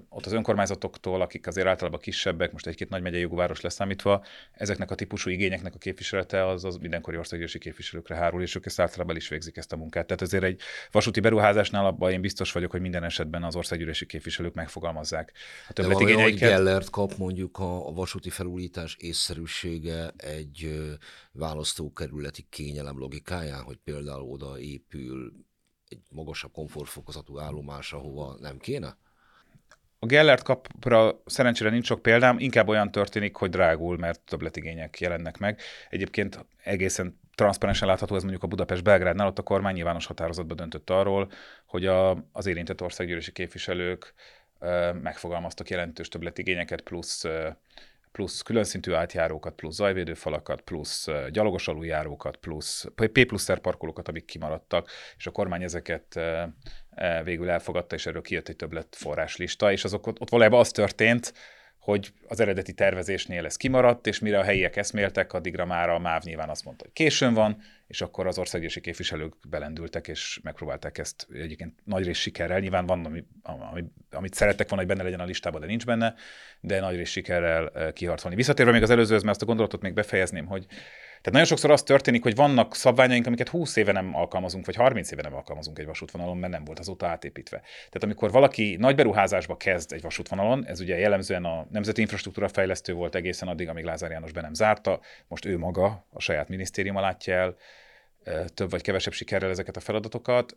[0.08, 4.94] ott az önkormányzatoktól, akik azért általában kisebbek, most egy-két nagy megyei város leszámítva, ezeknek a
[4.94, 9.28] típusú igényeknek a képviselete az, az mindenkori országgyűlési képviselőkre hárul, és ők ezt általában is
[9.28, 10.06] végzik ezt a munkát.
[10.06, 14.54] Tehát ezért egy vasúti beruházásnál abban én biztos vagyok, hogy minden esetben az országgyűlési képviselők
[14.54, 15.32] megfogalmazzák
[15.68, 16.48] a többletigényeiket.
[16.48, 20.82] Gellert kap mondjuk a, a vasúti felújítás észszerűsége egy
[21.32, 25.32] választókerületi kényelem logikáján, hogy például oda épül
[25.88, 28.96] egy magasabb komfortfokozatú állomás, ahova nem kéne?
[30.04, 35.38] A Gellert kapra szerencsére nincs sok példám, inkább olyan történik, hogy drágul, mert többletigények jelennek
[35.38, 35.60] meg.
[35.90, 41.30] Egyébként egészen transzparensen látható ez mondjuk a Budapest-Belgrádnál, ott a kormány nyilvános határozatban döntött arról,
[41.66, 44.14] hogy a, az érintett országgyűlési képviselők
[45.02, 47.24] megfogalmaztak jelentős többletigényeket, plusz
[48.14, 54.90] plusz külön szintű átjárókat, plusz zajvédőfalakat, plusz gyalogos aluljárókat, plusz P plusz parkolókat, amik kimaradtak,
[55.16, 56.20] és a kormány ezeket
[57.24, 61.32] végül elfogadta, és erről kijött egy többlet forráslista, és azok ott, ott valójában az történt,
[61.84, 66.22] hogy az eredeti tervezésnél ez kimaradt, és mire a helyiek eszméltek, addigra már a MÁV
[66.22, 71.26] nyilván azt mondta, hogy későn van, és akkor az országgyűlési képviselők belendültek, és megpróbálták ezt
[71.32, 72.60] egyébként nagy rész sikerrel.
[72.60, 76.14] Nyilván van, ami, ami, amit szerettek volna, hogy benne legyen a listában, de nincs benne,
[76.60, 78.36] de nagy rész sikerrel eh, kiharcolni.
[78.36, 80.66] Visszatérve még az előzőhöz, mert azt a gondolatot még befejezném, hogy
[81.24, 85.10] tehát nagyon sokszor az történik, hogy vannak szabványaink, amiket 20 éve nem alkalmazunk, vagy 30
[85.10, 87.58] éve nem alkalmazunk egy vasútvonalon, mert nem volt azóta átépítve.
[87.58, 92.92] Tehát amikor valaki nagy beruházásba kezd egy vasútvonalon, ez ugye jellemzően a Nemzeti Infrastruktúra Fejlesztő
[92.92, 97.00] volt egészen addig, amíg Lázár János be nem zárta, most ő maga a saját minisztériuma
[97.00, 97.56] látja el,
[98.54, 100.56] több vagy kevesebb sikerrel ezeket a feladatokat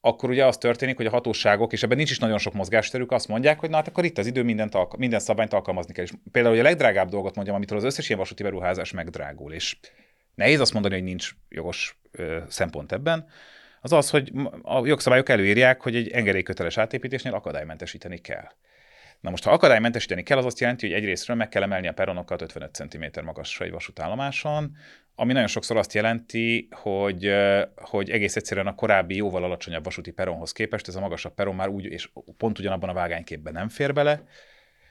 [0.00, 3.28] akkor ugye az történik, hogy a hatóságok, és ebben nincs is nagyon sok mozgásterük, azt
[3.28, 6.04] mondják, hogy na hát akkor itt az idő, mindent alka- minden szabályt alkalmazni kell.
[6.04, 9.76] És például hogy a legdrágább dolgot mondjam, amitől az összes ilyen vasúti beruházás megdrágul, és
[10.34, 13.26] nehéz azt mondani, hogy nincs jogos ö, szempont ebben,
[13.80, 14.32] az az, hogy
[14.62, 18.48] a jogszabályok előírják, hogy egy engedélyköteles átépítésnél akadálymentesíteni kell.
[19.20, 22.42] Na most, ha akadálymentesíteni kell, az azt jelenti, hogy egyrésztről meg kell emelni a peronokat
[22.42, 24.76] 55 cm magasra egy vasútállomáson,
[25.14, 27.32] ami nagyon sokszor azt jelenti, hogy,
[27.76, 31.68] hogy egész egyszerűen a korábbi jóval alacsonyabb vasúti peronhoz képest ez a magasabb peron már
[31.68, 34.22] úgy, és pont ugyanabban a vágányképben nem fér bele,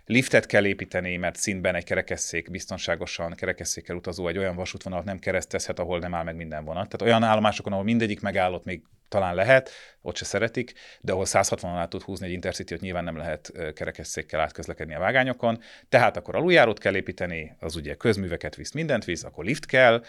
[0.05, 5.79] liftet kell építeni, mert szintben egy kerekesszék biztonságosan kerekesszékkel utazó egy olyan vasútvonalat nem keresztezhet,
[5.79, 6.89] ahol nem áll meg minden vonat.
[6.89, 11.75] Tehát olyan állomásokon, ahol mindegyik megállott még talán lehet, ott se szeretik, de ahol 160
[11.75, 15.61] át tud húzni egy intercity nyilván nem lehet kerekesszékkel átközlekedni a vágányokon.
[15.89, 20.03] Tehát akkor aluljárót kell építeni, az ugye közműveket visz, mindent visz, akkor lift kell,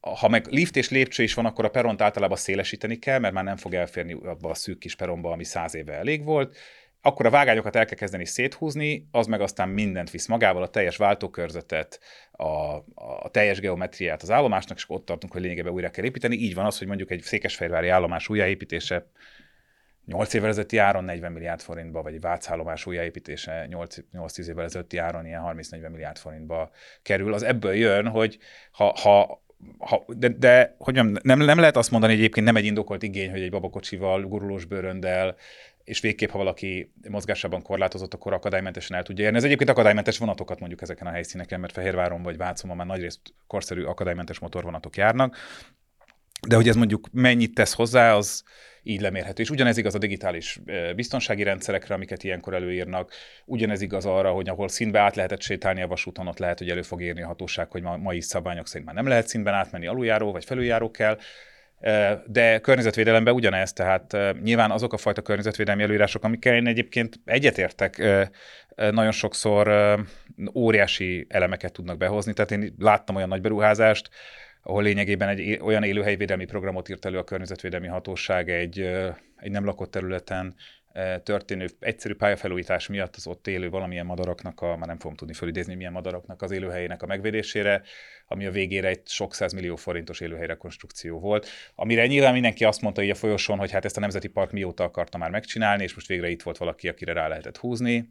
[0.00, 3.44] ha meg lift és lépcső is van, akkor a peront általában szélesíteni kell, mert már
[3.44, 6.56] nem fog elférni abba a szűk kis peronba, ami száz éve elég volt.
[7.02, 10.96] Akkor a vágányokat el kell kezdeni széthúzni, az meg aztán mindent visz magával, a teljes
[10.96, 12.00] váltókörzetet,
[12.40, 16.36] a, a teljes geometriát az állomásnak, és ott tartunk, hogy lényegében újra kell építeni.
[16.36, 19.06] Így van az, hogy mondjuk egy székesfehérvári állomás újjáépítése
[20.06, 25.26] 8 évvel ezelőtti áron 40 milliárd forintba, vagy egy vácállomás újjáépítése 8-10 évvel ezelőtti áron
[25.26, 26.70] ilyen 30-40 milliárd forintba
[27.02, 27.32] kerül.
[27.32, 28.38] Az ebből jön, hogy
[28.70, 29.42] ha, ha
[29.78, 33.30] ha, de, de hogy nem, nem, lehet azt mondani, hogy egyébként nem egy indokolt igény,
[33.30, 35.36] hogy egy babakocsival, gurulós bőröndel,
[35.88, 39.36] és végképp, ha valaki mozgásában korlátozott, akkor akadálymentesen el tudja érni.
[39.36, 43.82] Ez egyébként akadálymentes vonatokat mondjuk ezeken a helyszíneken, mert Fehérváron vagy Vácon már nagyrészt korszerű
[43.82, 45.36] akadálymentes motorvonatok járnak.
[46.48, 48.42] De hogy ez mondjuk mennyit tesz hozzá, az
[48.82, 49.42] így lemérhető.
[49.42, 50.60] És ugyanez igaz a digitális
[50.96, 53.12] biztonsági rendszerekre, amiket ilyenkor előírnak,
[53.44, 56.82] ugyanez igaz arra, hogy ahol színbe át lehetett sétálni a vasúton, ott lehet, hogy elő
[56.82, 60.32] fog érni a hatóság, hogy ma, mai szabványok szerint már nem lehet színben átmenni, aluljáró
[60.32, 61.18] vagy felüljáró kell.
[62.26, 68.02] De környezetvédelemben ugyanez, tehát nyilván azok a fajta környezetvédelmi előírások, amikkel én egyébként egyetértek,
[68.76, 69.96] nagyon sokszor
[70.54, 72.32] óriási elemeket tudnak behozni.
[72.32, 74.08] Tehát én láttam olyan nagy beruházást,
[74.62, 78.80] ahol lényegében egy olyan élőhelyvédelmi programot írt elő a környezetvédelmi hatóság egy,
[79.36, 80.54] egy nem lakott területen
[81.22, 85.74] történő egyszerű pályafelújítás miatt az ott élő valamilyen madaraknak, a, már nem fogom tudni felidézni,
[85.74, 87.82] milyen madaraknak az élőhelyének a megvédésére,
[88.26, 93.10] ami a végére egy sok millió forintos élőhelyrekonstrukció volt, amire nyilván mindenki azt mondta így
[93.10, 96.28] a folyosón, hogy hát ezt a Nemzeti Park mióta akarta már megcsinálni, és most végre
[96.28, 98.08] itt volt valaki, akire rá lehetett húzni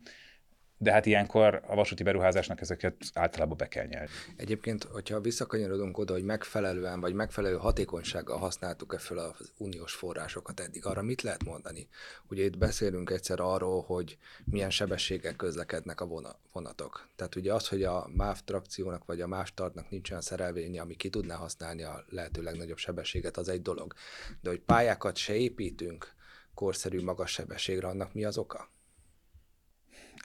[0.78, 4.10] de hát ilyenkor a vasúti beruházásnak ezeket általában be kell nyelni.
[4.36, 10.86] Egyébként, hogyha visszakanyarodunk oda, hogy megfelelően vagy megfelelő hatékonysággal használtuk-e fel az uniós forrásokat eddig,
[10.86, 11.88] arra mit lehet mondani?
[12.30, 16.08] Ugye itt beszélünk egyszer arról, hogy milyen sebességgel közlekednek a
[16.52, 17.08] vonatok.
[17.16, 20.96] Tehát ugye az, hogy a MÁV trakciónak vagy a MÁV startnak nincs olyan szerelvénye, ami
[20.96, 23.94] ki tudná használni a lehető legnagyobb sebességet, az egy dolog.
[24.42, 26.16] De hogy pályákat se építünk
[26.54, 28.76] korszerű magas sebességre, annak mi az oka?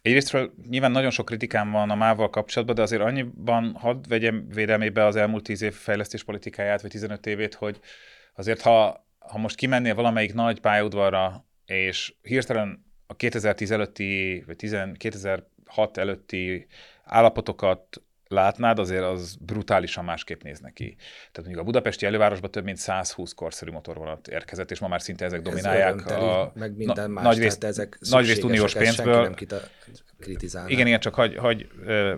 [0.03, 5.05] Egyrésztről nyilván nagyon sok kritikám van a mával kapcsolatban, de azért annyiban hadd vegyem védelmébe
[5.05, 7.81] az elmúlt 10 év fejlesztés politikáját, vagy 15 évét, hogy
[8.35, 14.77] azért ha, ha most kimennél valamelyik nagy pályaudvarra, és hirtelen a 2010 előtti, vagy 10,
[14.97, 16.67] 2006 előtti
[17.05, 18.03] állapotokat
[18.33, 20.97] látnád, azért az brutálisan másképp néz neki.
[21.19, 25.25] Tehát mondjuk a budapesti elővárosban több mint 120 korszerű motorvonat érkezett, és ma már szinte
[25.25, 26.03] ezek dominálják.
[26.07, 29.23] Ez a, meg minden na, más, nagy részt, ezek nagy részt uniós pénzből.
[29.23, 29.35] Nem
[30.23, 30.69] kritizálná.
[30.69, 32.15] Igen, igen, csak hagy, hagy ö,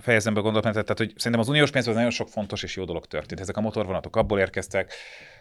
[0.00, 3.06] fejezem be gondolatomat, tehát hogy szerintem az uniós pénzből nagyon sok fontos és jó dolog
[3.06, 3.40] történt.
[3.40, 4.92] Ezek a motorvonatok abból érkeztek,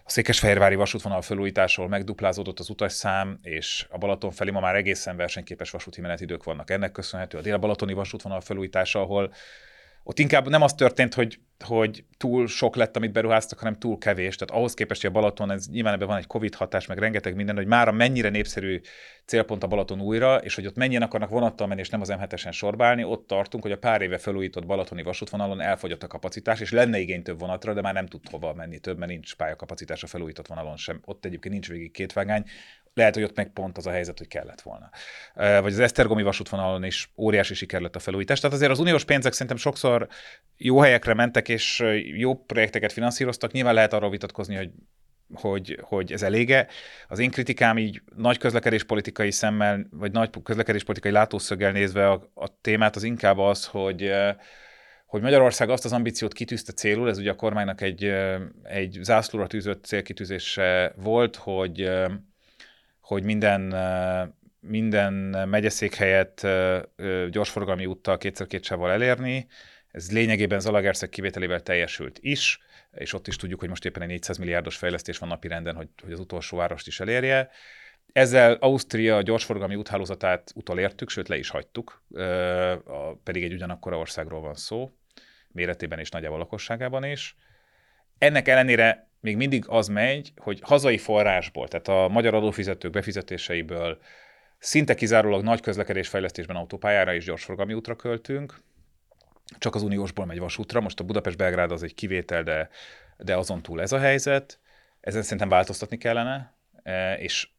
[0.03, 5.71] a Székesfehérvári vasútvonal felújításról megduplázódott az utasszám, és a Balaton felé ma már egészen versenyképes
[5.71, 6.69] vasúti menetidők vannak.
[6.69, 9.33] Ennek köszönhető a dél-balatoni vasútvonal felújítása, ahol
[10.07, 14.35] ott inkább nem az történt, hogy, hogy túl sok lett, amit beruháztak, hanem túl kevés.
[14.35, 17.35] Tehát ahhoz képest, hogy a Balaton, ez nyilván ebben van egy Covid hatás, meg rengeteg
[17.35, 18.81] minden, hogy már mennyire népszerű
[19.25, 22.51] célpont a Balaton újra, és hogy ott mennyien akarnak vonattal menni, és nem az M7-esen
[22.51, 26.99] sorbálni, ott tartunk, hogy a pár éve felújított balatoni vasútvonalon elfogyott a kapacitás, és lenne
[26.99, 30.47] igény több vonatra, de már nem tud hova menni több, mert nincs pályakapacitás a felújított
[30.47, 31.01] vonalon sem.
[31.05, 32.43] Ott egyébként nincs végig két vágány,
[32.93, 34.89] lehet, hogy ott meg pont az a helyzet, hogy kellett volna.
[35.35, 38.39] Vagy az Esztergomi vasútvonalon is óriási siker lett a felújítás.
[38.39, 40.07] Tehát azért az uniós pénzek szerintem sokszor
[40.57, 43.51] jó helyekre mentek, és jó projekteket finanszíroztak.
[43.51, 44.69] Nyilván lehet arról vitatkozni, hogy
[45.33, 46.67] hogy, hogy ez elége.
[47.07, 52.95] Az én kritikám így nagy közlekedéspolitikai szemmel, vagy nagy közlekedéspolitikai látószöggel nézve a, a témát
[52.95, 54.11] az inkább az, hogy
[55.05, 58.03] hogy Magyarország azt az ambíciót kitűzte célul, ez ugye a kormánynak egy,
[58.63, 61.91] egy zászlóra tűzött célkitűzése volt, hogy
[62.99, 63.75] hogy minden,
[64.59, 65.13] minden
[65.49, 66.47] megyeszékhelyet
[67.29, 69.47] gyorsforgalmi úttal kétszer-két elérni.
[69.95, 72.59] Ez lényegében Zalagerszeg kivételével teljesült is,
[72.91, 76.11] és ott is tudjuk, hogy most éppen egy 400 milliárdos fejlesztés van napirenden, hogy, hogy
[76.11, 77.49] az utolsó várost is elérje.
[78.11, 82.03] Ezzel Ausztria gyorsforgalmi úthálózatát utolértük, sőt le is hagytuk,
[83.23, 84.91] pedig egy ugyanakkora országról van szó,
[85.47, 87.35] méretében és nagyjából lakosságában is.
[88.17, 93.99] Ennek ellenére még mindig az megy, hogy hazai forrásból, tehát a magyar adófizetők befizetéseiből
[94.57, 98.63] szinte kizárólag nagy közlekedésfejlesztésben autópályára és gyorsforgalmi útra költünk,
[99.57, 100.81] csak az uniósból megy vasútra.
[100.81, 102.69] Most a Budapest-Belgrád az egy kivétel, de,
[103.17, 104.59] de azon túl ez a helyzet.
[104.99, 107.49] Ezen szerintem változtatni kellene, e, és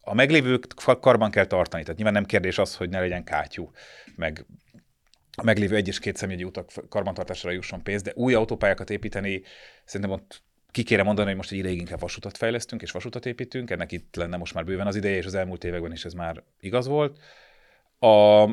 [0.00, 0.66] a meglévők
[1.00, 1.82] karban kell tartani.
[1.82, 3.70] Tehát nyilván nem kérdés az, hogy ne legyen kátyú,
[4.16, 4.46] meg
[5.36, 9.42] a meglévő egy és két személyi utak karbantartására jusson pénz, de új autópályákat építeni
[9.84, 13.70] szerintem ott ki kéne mondani, hogy most egy ideig inkább vasutat fejlesztünk és vasutat építünk,
[13.70, 16.42] ennek itt lenne most már bőven az ideje, és az elmúlt években is ez már
[16.60, 17.18] igaz volt.
[17.98, 18.44] A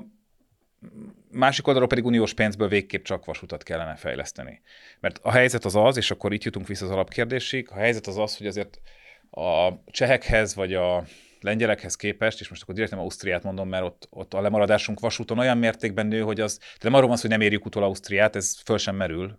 [1.32, 4.62] másik oldalról pedig uniós pénzből végképp csak vasutat kellene fejleszteni.
[5.00, 8.18] Mert a helyzet az az, és akkor itt jutunk vissza az alapkérdésig, a helyzet az
[8.18, 8.82] az, hogy azért
[9.32, 11.04] a csehekhez vagy a
[11.42, 15.40] lengyelekhez képest, és most akkor direkt nem Ausztriát mondom, mert ott, ott a lemaradásunk vasúton
[15.40, 18.36] olyan mértékben nő, hogy az, de nem arról van szó, hogy nem érjük utol Ausztriát,
[18.36, 19.38] ez föl sem merül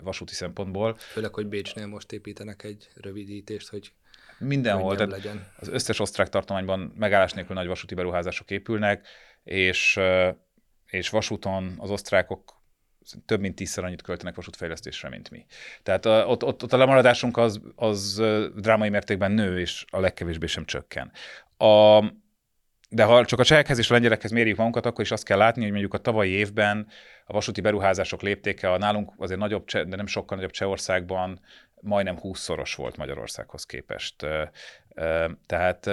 [0.00, 0.96] vasúti szempontból.
[0.98, 3.92] Főleg, hogy Bécsnél most építenek egy rövidítést, hogy
[4.38, 5.46] mindenhol, tehát legyen.
[5.56, 9.06] az összes osztrák tartományban megállás nélkül nagy vasúti beruházások épülnek,
[9.44, 10.00] és,
[10.94, 12.62] és vasúton az osztrákok
[13.26, 15.46] több mint tízszer annyit költenek vasútfejlesztésre, mint mi.
[15.82, 18.22] Tehát ott, ott, ott a lemaradásunk az, az
[18.56, 21.12] drámai mértékben nő, és a legkevésbé sem csökken.
[21.56, 22.04] A,
[22.88, 25.62] de ha csak a csehekhez és a lengyelekhez mérjük magunkat, akkor is azt kell látni,
[25.62, 26.86] hogy mondjuk a tavalyi évben
[27.26, 31.40] a vasúti beruházások léptéke a nálunk azért nagyobb, de nem sokkal nagyobb Csehországban
[31.80, 34.26] majdnem 20-szoros volt Magyarországhoz képest.
[35.46, 35.90] Tehát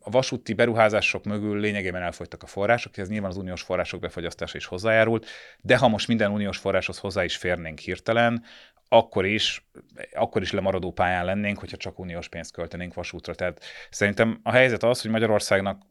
[0.00, 4.66] a vasúti beruházások mögül lényegében elfogytak a források, ez nyilván az uniós források befagyasztása is
[4.66, 5.26] hozzájárult,
[5.60, 8.42] de ha most minden uniós forráshoz hozzá is férnénk hirtelen,
[8.88, 9.68] akkor is,
[10.12, 13.34] akkor is lemaradó pályán lennénk, hogyha csak uniós pénzt költenénk vasútra.
[13.34, 15.82] Tehát szerintem a helyzet az, hogy Magyarországnak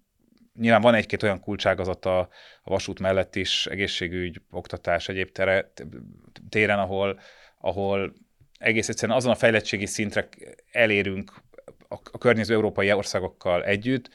[0.60, 2.30] nyilván van egy-két olyan kulcságazata a
[2.64, 5.72] vasút mellett is, egészségügy, oktatás, egyéb tere,
[6.50, 7.20] téren, ahol,
[7.60, 8.14] ahol
[8.58, 10.30] egész egyszerűen azon a fejlettségi szintre
[10.72, 11.34] elérünk
[11.88, 14.10] a környező európai országokkal együtt,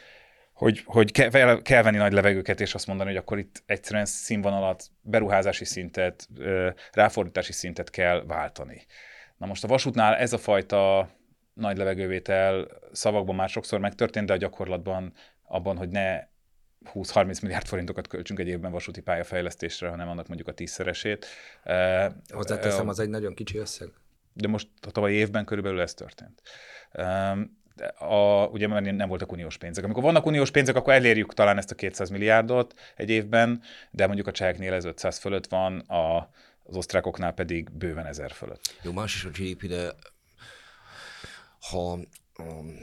[0.52, 4.84] hogy, hogy kell, kell venni nagy levegőket, és azt mondani, hogy akkor itt egyszerűen színvonalat,
[5.00, 6.28] beruházási szintet,
[6.92, 8.86] ráfordítási szintet kell váltani.
[9.36, 11.10] Na most a vasútnál ez a fajta
[11.54, 15.12] nagy levegővétel szavakban már sokszor megtörtént, de a gyakorlatban
[15.42, 16.30] abban, hogy ne
[16.94, 21.26] 20-30 milliárd forintokat költsünk egy évben vasúti pályafejlesztésre, hanem annak mondjuk a tízszeresét.
[22.28, 23.88] Hozzáteszem, az egy nagyon kicsi összeg.
[24.32, 26.42] De most a tavalyi évben körülbelül ez történt
[27.98, 29.84] a, ugye mert nem voltak uniós pénzek.
[29.84, 34.26] Amikor vannak uniós pénzek, akkor elérjük talán ezt a 200 milliárdot egy évben, de mondjuk
[34.26, 36.30] a cseheknél ez 500 fölött van, a,
[36.62, 38.76] az osztrákoknál pedig bőven 1000 fölött.
[38.82, 39.92] Jó, más is a GDP, de
[41.70, 41.98] ha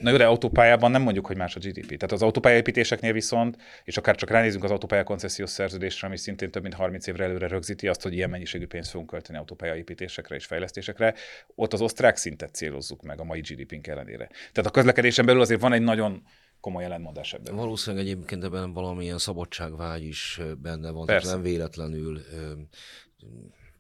[0.02, 1.88] Na jó, de autópályában nem mondjuk, hogy más a GDP.
[1.88, 6.62] Tehát az autópályaépítéseknél viszont, és akár csak ránézünk az autópálya koncesziós szerződésre, ami szintén több
[6.62, 11.14] mint 30 évre előre rögzíti azt, hogy ilyen mennyiségű pénzt fogunk költeni autópályaépítésekre és fejlesztésekre,
[11.56, 14.28] ott az osztrák szintet célozzuk meg a mai GDP-nk ellenére.
[14.28, 16.24] Tehát a közlekedésen belül azért van egy nagyon
[16.60, 17.56] komoly ellentmondás ebben.
[17.56, 21.32] Valószínűleg egyébként ebben valamilyen szabadságvágy is benne van, Persze.
[21.32, 22.22] nem véletlenül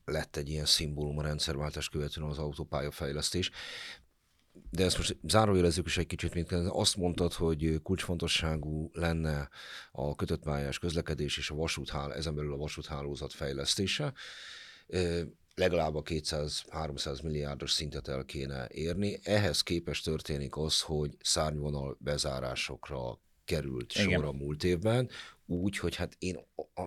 [0.05, 3.51] lett egy ilyen szimbólum a rendszerváltás követően az autópályafejlesztés
[4.70, 9.49] de ezt most zárójelezzük is egy kicsit, mint azt mondtad, hogy kulcsfontosságú lenne
[9.91, 14.13] a kötött pályás közlekedés és a vasúthál, ezen belül a vasúthálózat fejlesztése.
[15.55, 19.20] Legalább a 200-300 milliárdos szintet el kéne érni.
[19.24, 24.11] Ehhez képest történik az, hogy szárnyvonal bezárásokra került Igen.
[24.11, 25.09] sor a múlt évben,
[25.45, 26.82] úgy, hogy hát én, a,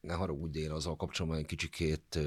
[0.00, 2.18] ne haragudj, én azzal kapcsolatban egy kicsikét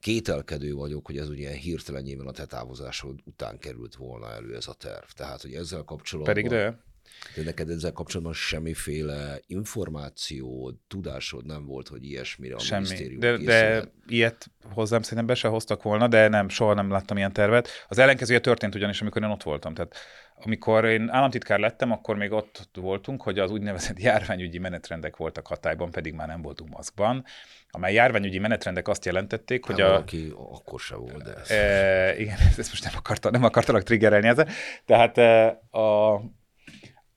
[0.00, 4.72] kételkedő vagyok, hogy ez ugye hirtelenjében a te távozásod után került volna elő ez a
[4.72, 5.04] terv.
[5.16, 6.34] Tehát, hogy ezzel kapcsolatban...
[6.34, 6.84] Pedig de.
[7.34, 12.82] De neked ezzel kapcsolatban semmiféle információ, tudásod nem volt, hogy ilyesmire a Semmi.
[12.82, 17.16] minisztérium de, de ilyet hozzám szerintem be se hoztak volna, de nem, soha nem láttam
[17.16, 17.68] ilyen tervet.
[17.88, 19.74] Az ellenkezője történt ugyanis, amikor én ott voltam.
[19.74, 19.96] Tehát
[20.44, 25.90] amikor én államtitkár lettem, akkor még ott voltunk, hogy az úgynevezett járványügyi menetrendek voltak hatályban,
[25.90, 27.24] pedig már nem voltunk maszkban,
[27.70, 29.88] amely járványügyi menetrendek azt jelentették, hogy a...
[29.88, 31.50] Valaki akkor se volt, de ez...
[31.50, 34.48] E, igen, ezt most nem, akarta, nem akartalak triggerelni ezzel.
[34.84, 35.46] Tehát e,
[35.78, 36.14] a,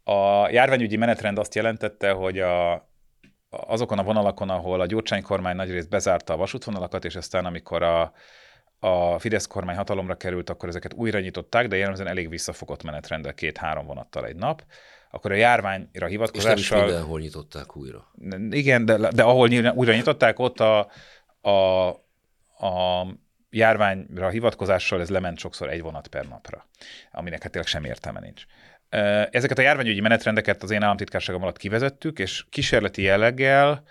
[0.10, 2.88] a járványügyi menetrend azt jelentette, hogy a,
[3.50, 8.14] azokon a vonalakon, ahol a Gyurcsány kormány nagyrészt bezárta a vasútvonalakat, és aztán amikor a,
[8.80, 13.86] a Fidesz kormány hatalomra került, akkor ezeket újra nyitották, de jellemzően elég visszafogott menetrendel két-három
[13.86, 14.64] vonattal egy nap.
[15.12, 16.58] Akkor a járványra hivatkozással...
[16.58, 18.12] És nem is mindenhol nyitották újra.
[18.50, 20.90] Igen, de, de ahol újra nyitották, ott a,
[21.42, 21.88] a,
[22.68, 23.08] a
[23.50, 26.68] járványra hivatkozással ez lement sokszor egy vonat per napra,
[27.12, 28.46] aminek hát tényleg sem értelme nincs.
[29.32, 33.84] Ezeket a járványügyi menetrendeket az én államtitkárságom alatt kivezettük, és kísérleti jelleggel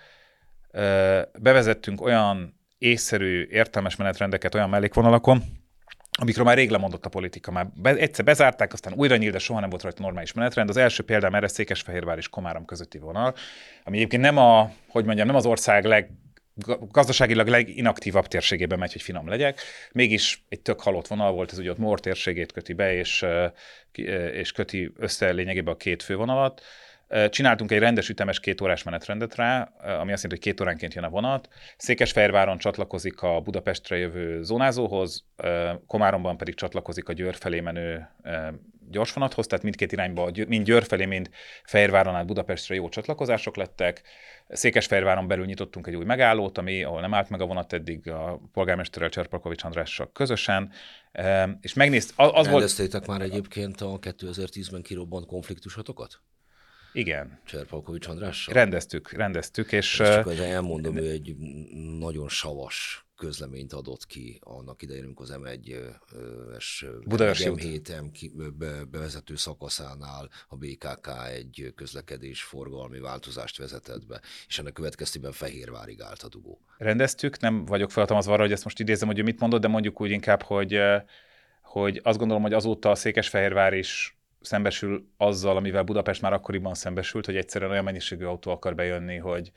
[1.39, 5.43] bevezettünk olyan észszerű, értelmes menetrendeket olyan mellékvonalakon,
[6.19, 7.51] amikről már rég lemondott a politika.
[7.51, 10.69] Már be, egyszer bezárták, aztán újra nyílt, de soha nem volt rajta normális menetrend.
[10.69, 13.35] Az első példám erre Székesfehérvár és Komárom közötti vonal,
[13.83, 16.09] ami egyébként nem a, hogy mondjam, nem az ország leg
[16.91, 19.61] gazdaságilag leginaktívabb térségében megy, hogy finom legyek.
[19.91, 23.25] Mégis egy tök halott vonal volt, ez ugye ott Mor térségét köti be, és,
[24.31, 26.61] és köti össze lényegében a két fővonalat.
[27.29, 31.03] Csináltunk egy rendes ütemes két órás menetrendet rá, ami azt jelenti, hogy két óránként jön
[31.03, 31.49] a vonat.
[31.77, 35.25] Székesfehérváron csatlakozik a Budapestre jövő zónázóhoz,
[35.87, 38.09] Komáromban pedig csatlakozik a Győr felé menő
[38.89, 41.29] gyorsvonathoz, tehát mindkét irányba, mind Győr felé, mind
[41.63, 44.01] Fehérváron át Budapestre jó csatlakozások lettek.
[44.47, 48.41] Székesfehérváron belül nyitottunk egy új megállót, ami, ahol nem állt meg a vonat eddig a
[48.53, 50.71] polgármesterrel Cserpakovics Andrással közösen,
[51.61, 53.07] és megnézt, az, az volt...
[53.07, 56.21] már egyébként a 2010-ben kirobbant konfliktusotokat?
[56.93, 57.39] Igen.
[57.45, 58.53] Cserpalkovics Andrással?
[58.53, 59.99] Rendeztük, rendeztük, és...
[59.99, 61.35] és csak elmondom, ő egy
[61.99, 71.07] nagyon savas közleményt adott ki annak idején, amikor az M1-es M7 bevezető szakaszánál a BKK
[71.29, 76.61] egy közlekedés forgalmi változást vezetett be, és ennek következtében Fehérvárig állt a dugó.
[76.77, 80.01] Rendeztük, nem vagyok felhatalmazva arra, hogy ezt most idézem, hogy ő mit mondott, de mondjuk
[80.01, 80.79] úgy inkább, hogy,
[81.61, 87.25] hogy azt gondolom, hogy azóta a Székesfehérvár is szembesül azzal, amivel Budapest már akkoriban szembesült,
[87.25, 89.51] hogy egyszerűen olyan mennyiségű autó akar bejönni, hogy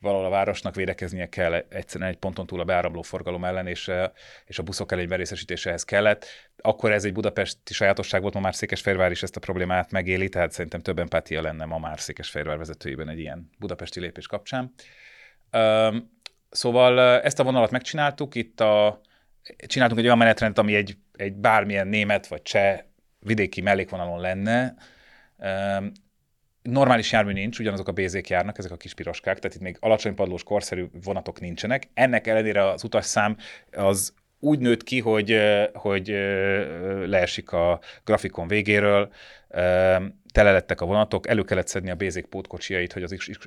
[0.00, 4.10] valahol a városnak védekeznie kell egyszerűen egy ponton túl a beáramló forgalom ellen, és, eh,
[4.44, 6.26] és a buszok elég berészesítésehez kellett.
[6.56, 10.52] Akkor ez egy budapesti sajátosság volt, ma már Székesfehérvár is ezt a problémát megéli, tehát
[10.52, 14.74] szerintem több empátia lenne ma már Székesfehérvár vezetőiben egy ilyen budapesti lépés kapcsán.
[16.50, 19.00] Szóval eh, ezt a vonalat megcsináltuk, itt a,
[19.66, 22.80] csináltunk egy olyan menetrendet, ami egy, egy bármilyen német vagy cseh
[23.20, 24.74] vidéki mellékvonalon lenne,
[26.70, 30.14] normális jármű nincs, ugyanazok a bézék járnak, ezek a kis piroskák, tehát itt még alacsony
[30.14, 31.88] padlós korszerű vonatok nincsenek.
[31.94, 33.36] Ennek ellenére az utasszám
[33.72, 35.40] az úgy nőtt ki, hogy,
[35.72, 36.08] hogy
[37.06, 39.12] leesik a grafikon végéről,
[40.32, 43.02] tele lettek a vonatok, elő kellett szedni a bézék pótkocsiait, hogy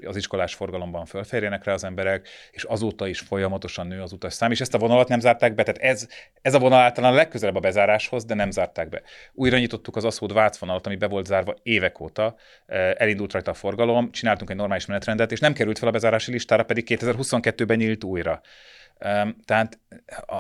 [0.05, 4.51] az iskolás forgalomban fölférjenek rá az emberek, és azóta is folyamatosan nő az utas szám,
[4.51, 6.07] és ezt a vonalat nem zárták be, tehát ez,
[6.41, 9.01] ez a vonal általán a legközelebb a bezáráshoz, de nem zárták be.
[9.33, 12.35] Újra nyitottuk az Aszód Vác vonalat, ami be volt zárva évek óta,
[12.97, 16.63] elindult rajta a forgalom, csináltunk egy normális menetrendet, és nem került fel a bezárási listára,
[16.63, 18.41] pedig 2022-ben nyílt újra.
[19.45, 19.79] Tehát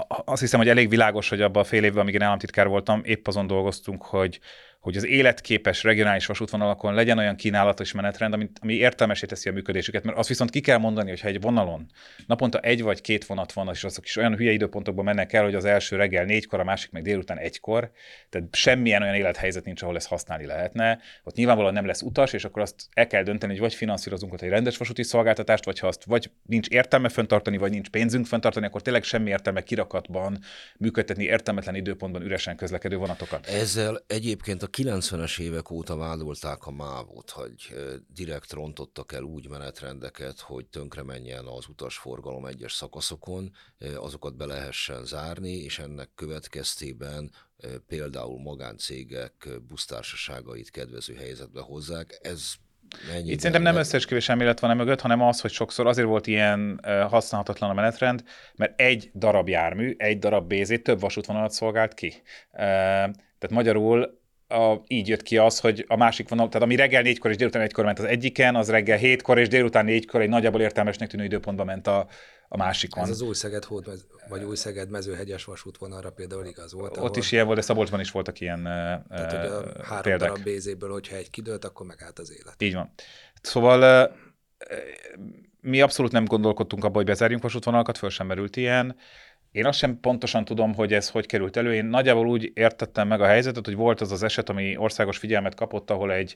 [0.07, 3.27] azt hiszem, hogy elég világos, hogy abban a fél évben, amíg én államtitkár voltam, épp
[3.27, 4.39] azon dolgoztunk, hogy,
[4.81, 9.51] hogy az életképes regionális vasútvonalakon legyen olyan kínálat és menetrend, ami, ami értelmesé teszi a
[9.51, 10.03] működésüket.
[10.03, 11.85] Mert azt viszont ki kell mondani, hogy ha egy vonalon
[12.27, 15.55] naponta egy vagy két vonat van, és azok is olyan hülye időpontokban mennek el, hogy
[15.55, 17.91] az első reggel négykor, a másik meg délután egykor,
[18.29, 20.99] tehát semmilyen olyan élethelyzet nincs, ahol ezt használni lehetne.
[21.23, 24.41] Ott nyilvánvalóan nem lesz utas, és akkor azt el kell dönteni, hogy vagy finanszírozunk ott
[24.41, 28.65] egy rendes vasúti szolgáltatást, vagy ha azt vagy nincs értelme fenntartani, vagy nincs pénzünk fenntartani,
[28.65, 30.39] akkor tényleg semmi értelme kirakatban
[30.77, 33.47] működtetni értelmetlen időpontban üresen közlekedő vonatokat.
[33.47, 37.75] Ezzel egyébként a 90-es évek óta vádolták a mávot, hogy
[38.07, 43.51] direkt rontottak el úgy menetrendeket, hogy tönkre menjen az utasforgalom egyes szakaszokon,
[43.95, 47.31] azokat be lehessen zárni, és ennek következtében
[47.87, 52.19] például magáncégek busztársaságait kedvező helyzetbe hozzák.
[52.21, 52.53] Ez
[53.23, 56.79] Itt szerintem nem összeesküvés elmélet van e mögött, hanem az, hogy sokszor azért volt ilyen
[56.83, 58.23] használhatatlan a menetrend,
[58.55, 62.13] mert egy darab jármű, egy darab BZ több vasútvonalat szolgált ki.
[62.51, 64.20] Tehát magyarul
[64.51, 67.61] a, így jött ki az, hogy a másik vonal, tehát ami reggel négykor és délután
[67.61, 71.65] egykor ment az egyiken, az reggel hétkor és délután négykor egy nagyjából értelmesnek tűnő időpontban
[71.65, 72.07] ment a,
[72.47, 73.03] a másikon.
[73.03, 73.85] Ez az új Szeged hód,
[74.29, 76.97] vagy új Szeged mezőhegyes vasútvonalra például igaz volt.
[76.97, 80.29] Ott is ilyen volt, de Szabolcsban is voltak ilyen Tehát, hogy a három példák.
[80.29, 82.61] darab bézéből, hogyha egy kidőlt, akkor megállt az élet.
[82.61, 82.93] Így van.
[83.41, 84.11] Szóval
[85.61, 88.95] mi abszolút nem gondolkodtunk abba, hogy bezárjunk vasútvonalakat, föl sem merült ilyen.
[89.51, 91.73] Én azt sem pontosan tudom, hogy ez hogy került elő.
[91.73, 95.55] Én nagyjából úgy értettem meg a helyzetet, hogy volt az az eset, ami országos figyelmet
[95.55, 96.35] kapott, ahol egy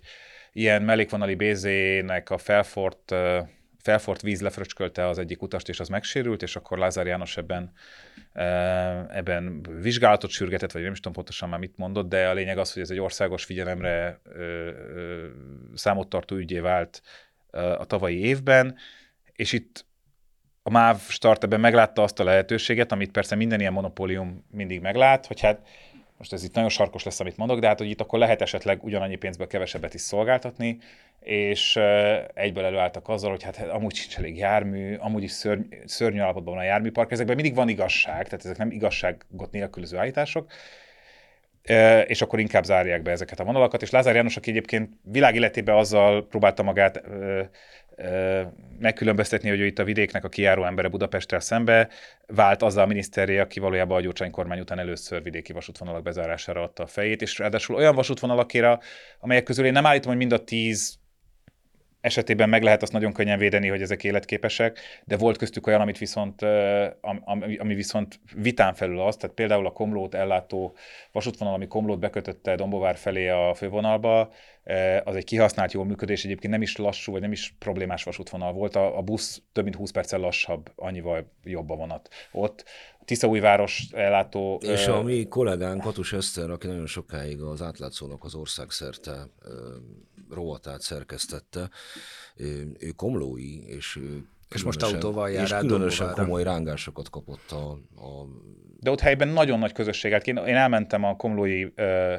[0.54, 3.16] ilyen mellékvonali bézének a felfort,
[3.82, 7.72] felfort víz lefröcskölte az egyik utast, és az megsérült, és akkor Lázár János ebben,
[9.10, 12.74] ebben vizsgálatot sürgetett, vagy nem is tudom pontosan már mit mondott, de a lényeg az,
[12.74, 14.22] hogy ez egy országos figyelemre
[15.74, 17.02] számottartó ügyé vált
[17.52, 18.76] a tavalyi évben,
[19.36, 19.86] és itt
[20.68, 25.26] a MÁV start ebben meglátta azt a lehetőséget, amit persze minden ilyen monopólium mindig meglát,
[25.26, 25.60] hogy hát
[26.18, 28.84] most ez itt nagyon sarkos lesz, amit mondok, de hát, hogy itt akkor lehet esetleg
[28.84, 30.78] ugyanannyi pénzből kevesebbet is szolgáltatni,
[31.20, 31.76] és
[32.34, 36.64] egyből előálltak azzal, hogy hát amúgy sincs elég jármű, amúgy is szörny, szörnyű állapotban van
[36.64, 40.52] a járműpark, ezekben mindig van igazság, tehát ezek nem igazságot nélkülöző állítások,
[42.08, 46.28] és akkor inkább zárják be ezeket a vonalakat, és Lázár János, aki egyébként világéletében azzal
[46.28, 47.04] próbálta magát
[48.80, 51.90] megkülönböztetni, hogy ő itt a vidéknek a kiáró embere Budapesttel szembe,
[52.28, 56.84] vált azzal a miniszterje, aki valójában a Gyurcsány kormány után először vidéki vasútvonalak bezárására adta
[56.84, 58.80] a fejét, és ráadásul olyan vasútvonalakére,
[59.20, 61.00] amelyek közül én nem állítom, hogy mind a tíz
[62.06, 65.98] esetében meg lehet azt nagyon könnyen védeni, hogy ezek életképesek, de volt köztük olyan, amit
[65.98, 66.42] viszont,
[67.24, 70.76] ami, ami viszont vitán felül az, tehát például a Komlót ellátó
[71.12, 74.32] vasútvonal, ami Komlót bekötötte Dombovár felé a fővonalba,
[75.04, 78.76] az egy kihasznált jó működés, egyébként nem is lassú, vagy nem is problémás vasútvonal volt,
[78.76, 82.64] a, a busz több mint 20 perccel lassabb, annyival jobb a vonat ott.
[83.06, 84.62] Tiszaújváros ellátó...
[84.64, 89.28] És a mi kollégánk, Katus Eszter, aki nagyon sokáig az átlátszónak az országszerte
[90.30, 91.70] rovatát szerkesztette,
[92.80, 94.00] ő komlói, és
[94.50, 98.26] és most autóval jár És különösen komoly rángásokat kapott a, a...
[98.80, 100.28] De ott helyben nagyon nagy közösséget.
[100.28, 102.16] Én, én elmentem a komlói ö,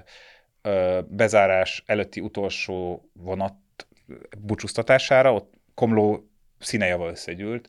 [0.63, 3.55] ö, bezárás előtti utolsó vonat
[4.39, 7.69] búcsúztatására, ott Komló színejával összegyűlt,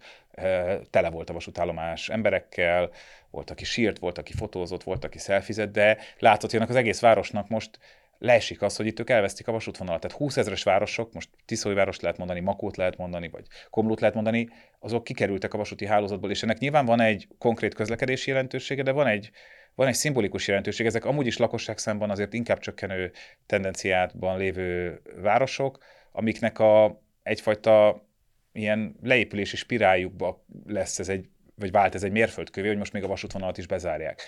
[0.90, 2.90] tele volt a vasútállomás emberekkel,
[3.30, 7.48] volt, aki sírt, volt, aki fotózott, volt, aki szelfizett, de látszott, hogy az egész városnak
[7.48, 7.80] most
[8.20, 10.02] leesik az, hogy itt ők elvesztik a vasútvonalat.
[10.02, 11.30] Tehát 20 ezeres városok, most
[11.64, 14.50] várost lehet mondani, Makót lehet mondani, vagy Komlót lehet mondani,
[14.80, 19.08] azok kikerültek a vasúti hálózatból, és ennek nyilván van egy konkrét közlekedési jelentősége, de van
[19.08, 19.32] egy,
[19.76, 20.86] van egy szimbolikus jelentőség.
[20.86, 23.12] Ezek amúgy is lakosság szemben azért inkább csökkenő
[23.46, 25.78] tendenciátban lévő városok,
[26.12, 28.06] amiknek a egyfajta
[28.52, 33.08] ilyen leépülési spiráljukba lesz ez egy, vagy vált ez egy mérföldkövé, hogy most még a
[33.08, 34.22] vasútvonalat is bezárják.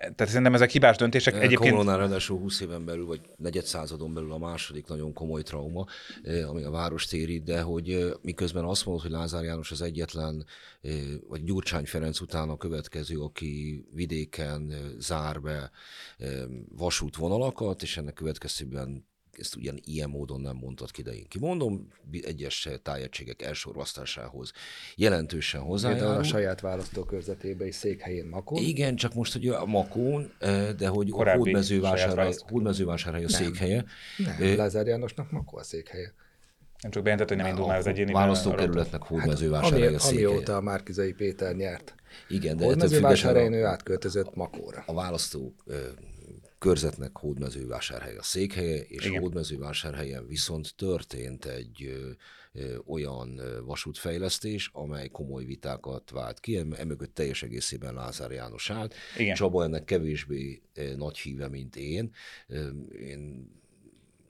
[0.00, 1.34] Tehát szerintem ezek hibás döntések.
[1.34, 1.72] Egyébként...
[1.72, 5.86] Koronán ráadásul 20 éven belül, vagy negyed századon belül a második nagyon komoly trauma,
[6.48, 10.44] ami a város téri, de hogy miközben azt mondod, hogy Lázár János az egyetlen,
[11.28, 15.70] vagy Gyurcsány Ferenc után a következő, aki vidéken zár be
[16.76, 19.08] vasútvonalakat, és ennek következtében
[19.40, 21.88] ezt ugyan ilyen módon nem mondtad ki, de én kimondom,
[22.22, 24.52] egyes tájegységek elsorvasztásához
[24.96, 26.14] jelentősen hozzájárul.
[26.14, 28.62] a saját választókörzetébe is székhelyén Makón.
[28.62, 30.32] Igen, csak most, hogy a Makón,
[30.76, 33.84] de hogy a Hódmezővásárhely, Hódmezővásárhely a székhelye.
[34.16, 36.14] Nem, Lázár Jánosnak Makó a székhelye.
[36.82, 38.12] Nem csak bejelentett, hogy nem indul már az egyéni.
[38.12, 40.28] Választókerületnek Hódmezővásárhely hát, a székhelye.
[40.28, 41.94] Amióta a Márkizai Péter nyert.
[42.28, 44.82] Igen, de Hódmezővásárhelyen ő átköltözött Makóra.
[44.86, 45.54] A választó
[46.60, 49.20] körzetnek Hódmezővásárhely a székhelye, és Igen.
[49.20, 52.10] Hódmezővásárhelyen viszont történt egy ö,
[52.52, 58.94] ö, olyan vasútfejlesztés, amely komoly vitákat vált ki, emögött teljes egészében Lázár János állt.
[59.16, 59.34] Igen.
[59.34, 62.12] Csaba ennek kevésbé ö, nagy híve, mint én.
[62.46, 63.50] Ö, én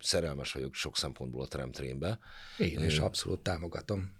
[0.00, 2.18] szerelmes vagyok sok szempontból a tramtrénbe.
[2.58, 4.12] Én is abszolút támogatom.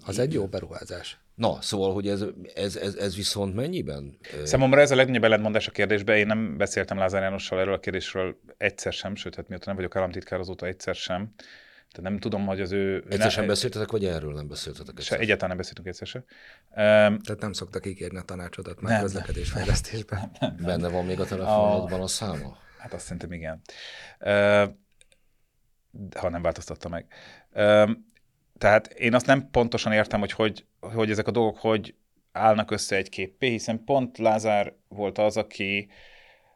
[0.00, 1.20] Az egy jó beruházás.
[1.38, 2.24] Na, szóval, hogy ez,
[2.54, 4.18] ez, ez, ez viszont mennyiben?
[4.44, 6.16] Számomra ez a legnagyobb ellentmondás a kérdésben.
[6.16, 9.96] Én nem beszéltem Lázár Jánossal erről a kérdésről egyszer sem, sőt, hát mióta nem vagyok
[9.96, 11.34] államtitkár azóta egyszer sem.
[11.92, 13.04] Tehát nem tudom, hogy az ő...
[13.08, 15.00] Egyszer sem beszéltetek, vagy erről nem beszéltetek?
[15.00, 16.24] Se, egyáltalán nem beszéltünk egyszer sem.
[16.68, 20.30] Um, Tehát nem szoktak ígérni a tanácsodat már közlekedésfejlesztésben.
[20.62, 22.56] Benne van még a telefonodban a, a száma?
[22.78, 23.60] Hát azt szerintem igen.
[24.20, 24.74] Uh,
[26.16, 27.06] ha nem változtatta meg.
[27.54, 28.07] Um,
[28.58, 31.94] tehát én azt nem pontosan értem, hogy, hogy hogy ezek a dolgok hogy
[32.32, 35.88] állnak össze egy képpé, hiszen pont Lázár volt az, aki,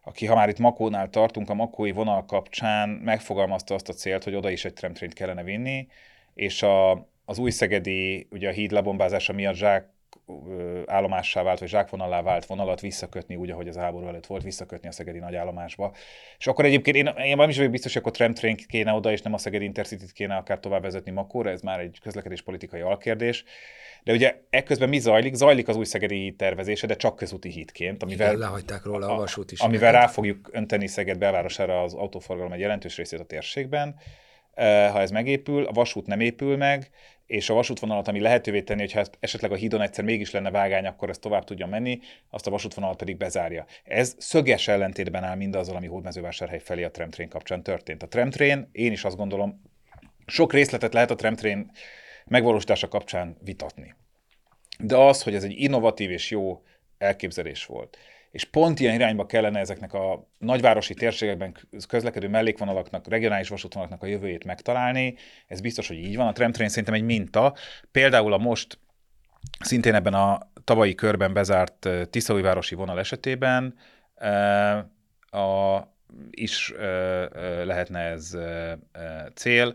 [0.03, 4.35] aki ha már itt Makónál tartunk, a Makói vonal kapcsán megfogalmazta azt a célt, hogy
[4.35, 5.87] oda is egy tramtrént kellene vinni,
[6.35, 6.91] és a,
[7.25, 9.92] az új szegedi, ugye a híd lebombázása miatt zsák
[10.87, 14.93] állomássá vált, vagy zsákvonalá vált vonalat visszakötni, úgy, ahogy az háború előtt volt, visszakötni a
[14.93, 15.95] szegedi nagyállomásba.
[16.39, 19.23] És akkor egyébként én, én nem is vagyok biztos, hogy akkor tramtrain kéne oda, és
[19.23, 23.45] nem a szegedi intercity kéne akár tovább vezetni Makóra, ez már egy közlekedéspolitikai alkérdés.
[24.05, 25.35] De ugye ekközben mi zajlik?
[25.35, 29.17] Zajlik az új szegedi híd tervezése, de csak közúti hídként, amivel, Igen, lehagyták róla a
[29.17, 29.61] vasút is.
[29.61, 33.97] Amivel rá fogjuk önteni Szeged belvárosára az autóforgalom egy jelentős részét a térségben.
[34.55, 36.91] Ha ez megépül, a vasút nem épül meg,
[37.27, 41.09] és a vasútvonalat, ami lehetővé tenni, hogyha esetleg a hídon egyszer mégis lenne vágány, akkor
[41.09, 42.01] ez tovább tudja menni,
[42.31, 43.67] azt a vasútvonalat pedig bezárja.
[43.85, 48.03] Ez szöges ellentétben áll mindazzal, ami Hódmezővásárhely felé a tramtrain kapcsán történt.
[48.03, 49.63] A tramtrain, én is azt gondolom,
[50.27, 51.71] sok részletet lehet a tramtrain
[52.27, 53.95] megvalósítása kapcsán vitatni.
[54.79, 56.63] De az, hogy ez egy innovatív és jó
[56.99, 57.99] elképzelés volt,
[58.33, 61.57] és pont ilyen irányba kellene ezeknek a nagyvárosi térségekben
[61.89, 65.15] közlekedő mellékvonalaknak, regionális vasútvonalaknak a jövőjét megtalálni,
[65.47, 66.27] ez biztos, hogy így van.
[66.27, 67.55] A tramtrain szerintem egy minta.
[67.91, 68.79] Például a most
[69.61, 73.75] szintén ebben a tavalyi körben bezárt Tiszaújvárosi vonal esetében
[75.31, 75.79] a,
[76.31, 76.75] is
[77.65, 78.37] lehetne ez
[79.35, 79.75] cél.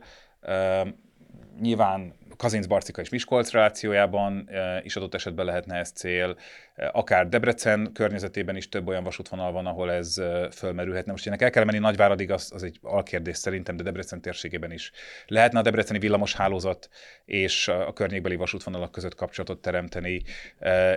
[1.60, 6.38] Nyilván Kazinc-Barcika és Miskolc relációjában e, is adott esetben lehetne ez cél,
[6.76, 11.12] e, akár Debrecen környezetében is több olyan vasútvonal van, ahol ez e, fölmerülhetne.
[11.12, 14.92] Most ennek el kell menni Nagyváradig, az, az egy alkérdés szerintem, de Debrecen térségében is
[15.28, 16.90] lehetne a debreceni villamos hálózat
[17.26, 20.22] és a környékbeli vasútvonalak között kapcsolatot teremteni,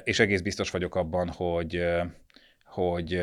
[0.04, 1.84] és egész biztos vagyok abban, hogy
[2.88, 3.20] hogy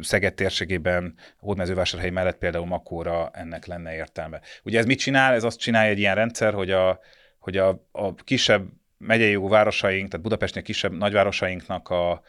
[0.00, 4.40] Szeged térségében, Hódmezővásárhely mellett például Makóra ennek lenne értelme.
[4.64, 5.34] Ugye ez mit csinál?
[5.34, 7.00] Ez azt csinálja egy ilyen rendszer, hogy a,
[7.38, 12.22] hogy a, a kisebb megyei jogú városaink, tehát Budapestnél kisebb nagyvárosainknak a,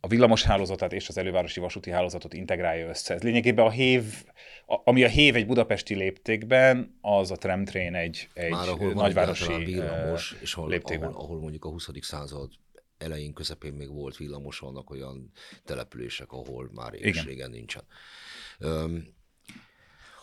[0.00, 3.14] a villamos hálózatát és az elővárosi vasúti hálózatot integrálja össze.
[3.14, 4.04] Ez lényegében a hév,
[4.66, 10.36] ami a hév egy budapesti léptékben, az a tramtrain egy, egy Már ahol nagyvárosi villamos,
[10.40, 11.08] és ahol, léptékben.
[11.08, 11.88] Ahol, ahol mondjuk a 20.
[12.00, 12.50] század
[12.98, 15.30] elején, közepén még volt villamos, vannak olyan
[15.64, 16.92] települések, ahol már
[17.24, 17.84] régen nincsen.
[18.60, 19.14] Um,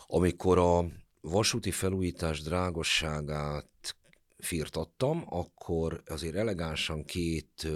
[0.06, 0.84] amikor a
[1.20, 3.96] vasúti felújítás drágosságát
[4.38, 7.68] firtattam, akkor azért elegánsan két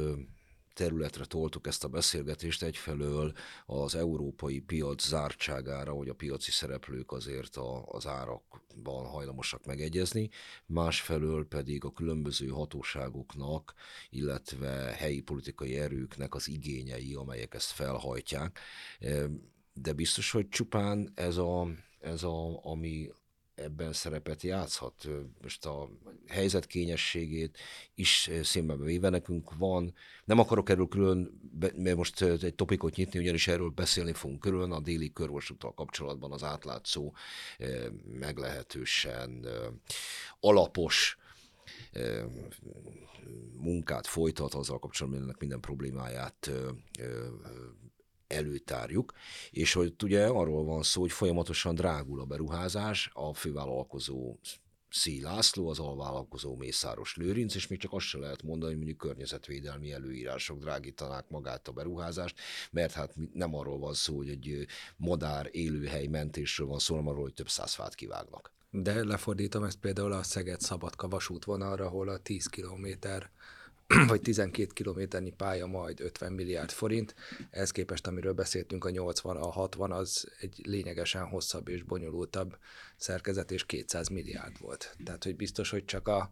[0.79, 3.33] területre toltuk ezt a beszélgetést egyfelől
[3.67, 10.31] az európai piac zártságára, hogy a piaci szereplők azért a, az árakban hajlamosak megegyezni,
[10.67, 13.75] másfelől pedig a különböző hatóságoknak,
[14.11, 14.69] illetve
[14.99, 18.59] helyi politikai erőknek az igényei, amelyek ezt felhajtják.
[19.73, 21.69] De biztos, hogy csupán ez a,
[22.01, 23.11] ez a, ami
[23.59, 25.09] ebben szerepet játszhat.
[25.43, 25.89] Most a
[26.27, 27.59] helyzet kényességét
[27.95, 29.95] is színbe véve nekünk van.
[30.25, 31.41] Nem akarok erről külön,
[31.77, 36.43] mert most egy topikot nyitni, ugyanis erről beszélni fogunk külön a déli körvasúttal kapcsolatban az
[36.43, 37.15] átlátszó
[38.05, 39.47] meglehetősen
[40.41, 41.19] alapos
[43.57, 46.51] munkát folytat azzal kapcsolatban, ennek minden problémáját
[48.29, 49.13] előtárjuk,
[49.51, 54.37] és hogy ugye arról van szó, hogy folyamatosan drágul a beruházás, a fővállalkozó
[54.91, 58.99] Szí László, az alvállalkozó Mészáros Lőrinc, és még csak azt se lehet mondani, hogy mondjuk
[58.99, 64.67] környezetvédelmi előírások drágítanák magát a beruházást, mert hát nem arról van szó, hogy egy
[64.97, 68.53] madár élőhely mentésről van szó, hanem arról, hogy több száz fát kivágnak.
[68.71, 73.31] De lefordítom ezt például a Szeged-Szabadka vasútvonalra, ahol a 10 kilométer
[74.09, 77.15] vagy 12 kilométernyi pálya majd 50 milliárd forint.
[77.51, 82.59] Ehhez képest, amiről beszéltünk, a 80, a 60 az egy lényegesen hosszabb és bonyolultabb
[82.97, 84.97] szerkezet, és 200 milliárd volt.
[85.05, 86.31] Tehát, hogy biztos, hogy csak a,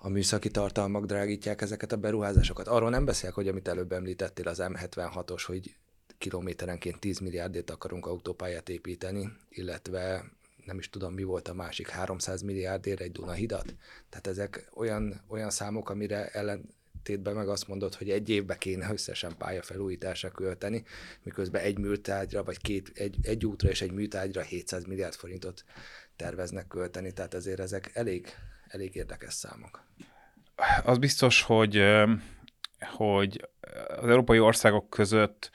[0.00, 2.68] a műszaki tartalmak drágítják ezeket a beruházásokat.
[2.68, 5.76] Arról nem beszélek, hogy amit előbb említettél, az M76-os, hogy
[6.18, 10.24] kilométerenként 10 milliárdért akarunk autópályát építeni, illetve
[10.64, 13.74] nem is tudom, mi volt a másik, 300 milliárdért egy Dunahidat.
[14.08, 19.36] Tehát ezek olyan, olyan számok, amire ellentétben meg azt mondod, hogy egy évbe kéne összesen
[19.38, 20.84] pályafelújításra költeni,
[21.22, 25.64] miközben egy műtárgyra, vagy két, egy, egy útra és egy műtárgyra 700 milliárd forintot
[26.16, 28.28] terveznek költeni, tehát ezért ezek elég,
[28.68, 29.84] elég érdekes számok.
[30.84, 31.82] Az biztos, hogy,
[32.96, 33.48] hogy
[33.96, 35.50] az európai országok között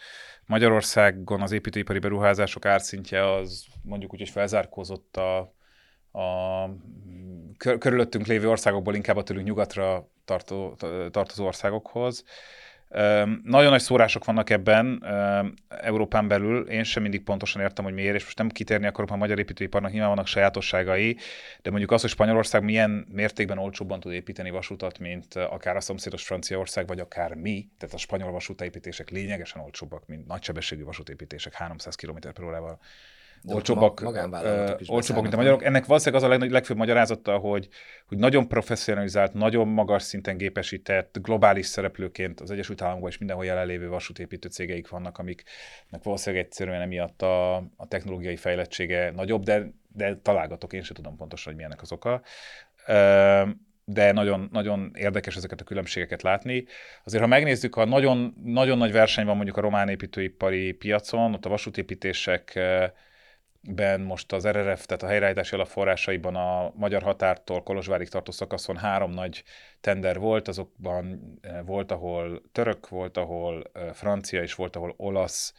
[0.49, 5.37] Magyarországon az építőipari beruházások árszintje az mondjuk úgy, hogy felzárkózott a,
[6.19, 6.69] a
[7.57, 10.75] körülöttünk lévő országokból inkább a tőlünk nyugatra tartó,
[11.11, 12.23] tartozó országokhoz.
[13.43, 15.05] Nagyon nagy szórások vannak ebben
[15.67, 19.15] Európán belül, én sem mindig pontosan értem, hogy miért, és most nem kitérni akarok, a
[19.15, 21.17] magyar építőiparnak nyilván vannak sajátosságai,
[21.61, 26.23] de mondjuk az, hogy Spanyolország milyen mértékben olcsóbban tud építeni vasutat, mint akár a szomszédos
[26.23, 32.17] Franciaország, vagy akár mi, tehát a spanyol vasútépítések lényegesen olcsóbbak, mint nagysebességű vasútépítések 300 km
[32.33, 32.79] per órával
[33.47, 34.01] olcsóbbak,
[34.87, 35.63] olcsóbbak mint a magyarok.
[35.63, 37.67] Ennek valószínűleg az a leg, legfőbb magyarázata, hogy,
[38.07, 43.89] hogy nagyon professzionalizált, nagyon magas szinten gépesített, globális szereplőként az Egyesült Államokban és mindenhol jelenlévő
[43.89, 50.73] vasútépítő cégeik vannak, amiknek valószínűleg egyszerűen emiatt a, a technológiai fejlettsége nagyobb, de, de találgatok,
[50.73, 52.21] én sem tudom pontosan, hogy milyenek az oka
[53.91, 56.65] de nagyon, nagyon érdekes ezeket a különbségeket látni.
[57.03, 61.45] Azért, ha megnézzük, a nagyon, nagyon nagy verseny van mondjuk a román építőipari piacon, ott
[61.45, 62.59] a vasútépítések
[63.61, 69.11] ben most az RRF, tehát a helyreállítási alapforrásaiban a magyar határtól Kolozsvárig tartó szakaszon három
[69.11, 69.43] nagy
[69.81, 75.53] tender volt, azokban eh, volt, ahol török, volt, ahol eh, francia, és volt, ahol olasz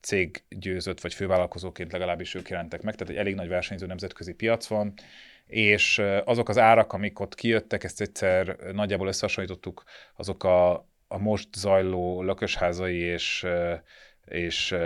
[0.00, 4.66] cég győzött, vagy fővállalkozóként legalábbis ők jelentek meg, tehát egy elég nagy versenyző nemzetközi piac
[4.66, 4.94] van,
[5.46, 9.82] és eh, azok az árak, amik ott kijöttek, ezt egyszer nagyjából összehasonlítottuk,
[10.16, 10.72] azok a,
[11.08, 13.46] a most zajló lakosházai és
[14.24, 14.76] és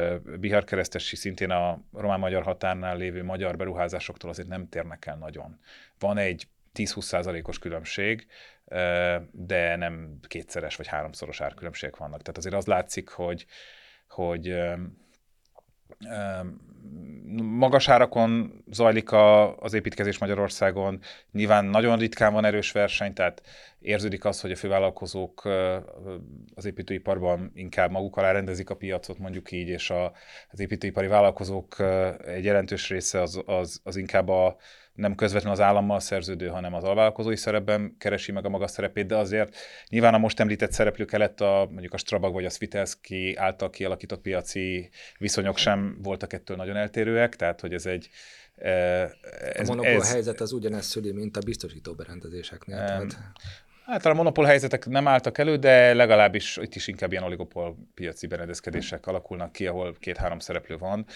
[0.41, 5.59] Bihar keresztesi szintén a román-magyar határnál lévő magyar beruházásoktól azért nem térnek el nagyon.
[5.99, 8.27] Van egy 10-20 százalékos különbség,
[9.31, 12.23] de nem kétszeres vagy háromszoros árkülönbségek vannak.
[12.23, 13.47] Tehát azért az látszik, hogy,
[14.09, 14.57] hogy
[17.43, 21.01] magas árakon zajlik a, az építkezés Magyarországon,
[21.33, 23.43] nyilván nagyon ritkán van erős verseny, tehát
[23.81, 25.49] érződik az, hogy a fővállalkozók
[26.55, 30.13] az építőiparban inkább maguk alá rendezik a piacot, mondjuk így, és a,
[30.51, 31.77] az építőipari vállalkozók
[32.27, 34.57] egy jelentős része az, az, az inkább a
[34.99, 39.17] nem közvetlenül az állammal szerződő, hanem az alvállalkozói szerepben keresi meg a maga szerepét, de
[39.17, 39.57] azért
[39.89, 44.21] nyilván a most említett szereplők kellett a, mondjuk a Strabag vagy a Svitelski által kialakított
[44.21, 48.09] piaci viszonyok sem voltak ettől nagyon eltérőek, tehát hogy ez egy
[48.57, 52.79] ez, a monopól ez, helyzet az ugyanezt szüli, mint a biztosító berendezéseknél.
[52.79, 53.17] Um, tehát...
[53.87, 58.27] Hát a monopól helyzetek nem álltak elő, de legalábbis itt is inkább ilyen oligopol piaci
[58.27, 61.07] berendezkedések alakulnak ki, ahol két-három szereplő van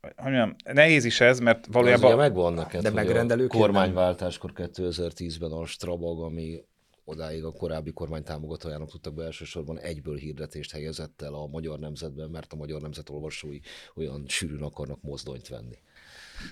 [0.00, 2.10] hogy mondjam, nehéz is ez, mert valójában...
[2.10, 6.64] De megvan neked, de megrendelők kormányváltáskor 2010-ben a Strabag, ami
[7.04, 12.30] odáig a korábbi kormány támogatójának tudtak be elsősorban egyből hirdetést helyezett el a magyar nemzetben,
[12.30, 13.58] mert a magyar nemzet olvasói
[13.94, 15.78] olyan sűrűn akarnak mozdonyt venni.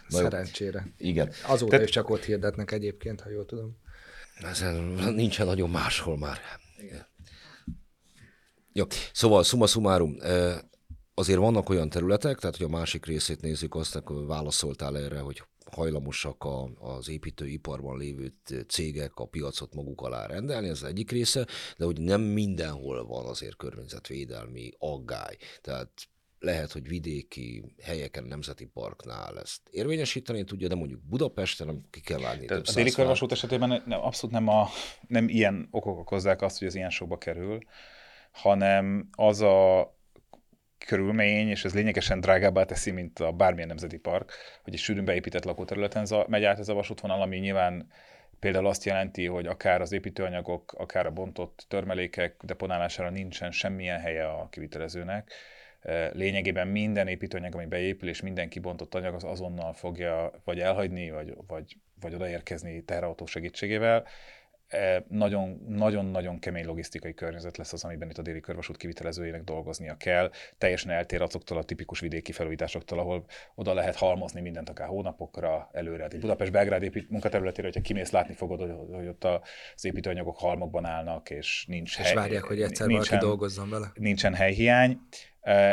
[0.08, 0.82] Na Szerencsére.
[0.98, 1.08] Jó.
[1.08, 1.32] Igen.
[1.46, 1.82] Azóta Te...
[1.82, 3.76] is csak ott hirdetnek egyébként, ha jól tudom.
[4.42, 4.74] Ezen
[5.14, 6.38] nincsen nagyon máshol már.
[6.78, 7.06] Igen.
[8.72, 10.16] Jó, szóval summa summarum,
[11.18, 15.42] azért vannak olyan területek, tehát hogy a másik részét nézzük, azt akkor válaszoltál erre, hogy
[15.70, 18.32] hajlamosak a, az építőiparban lévő
[18.68, 21.46] cégek a piacot maguk alá rendelni, ez az egyik része,
[21.76, 25.36] de hogy nem mindenhol van azért környezetvédelmi aggály.
[25.60, 25.90] Tehát
[26.38, 32.20] lehet, hogy vidéki helyeken, nemzeti parknál ezt érvényesíteni tudja, de mondjuk Budapesten nem ki kell
[32.20, 32.46] várni.
[32.46, 34.68] a déli körvasút esetében nem, abszolút nem, a,
[35.08, 37.58] nem ilyen okok okozzák azt, hogy ez ilyen sokba kerül,
[38.32, 39.94] hanem az a
[40.78, 45.44] körülmény, és ez lényegesen drágábbá teszi, mint a bármilyen nemzeti park, hogy egy sűrűn beépített
[45.44, 47.88] lakóterületen megy át ez a vasútvonal, ami nyilván
[48.38, 54.26] például azt jelenti, hogy akár az építőanyagok, akár a bontott törmelékek deponálására nincsen semmilyen helye
[54.26, 55.32] a kivitelezőnek.
[56.12, 61.34] Lényegében minden építőanyag, ami beépül, és minden kibontott anyag az azonnal fogja vagy elhagyni, vagy,
[61.46, 64.06] vagy, vagy odaérkezni teherautó segítségével
[65.08, 70.30] nagyon-nagyon kemény logisztikai környezet lesz az, amiben itt a déli körvasút kivitelezőjének dolgoznia kell.
[70.58, 76.02] Teljesen eltér azoktól a tipikus vidéki felújításoktól, ahol oda lehet halmozni mindent akár hónapokra előre.
[76.02, 78.60] Hát Budapest-Belgrád épít munkaterületére, hogyha kimész, látni fogod,
[78.94, 82.06] hogy ott az építőanyagok halmokban állnak, és nincs és hely.
[82.06, 83.92] És várják, hogy egyszer nincsen, valaki dolgozzon vele.
[83.94, 84.98] Nincsen helyhiány.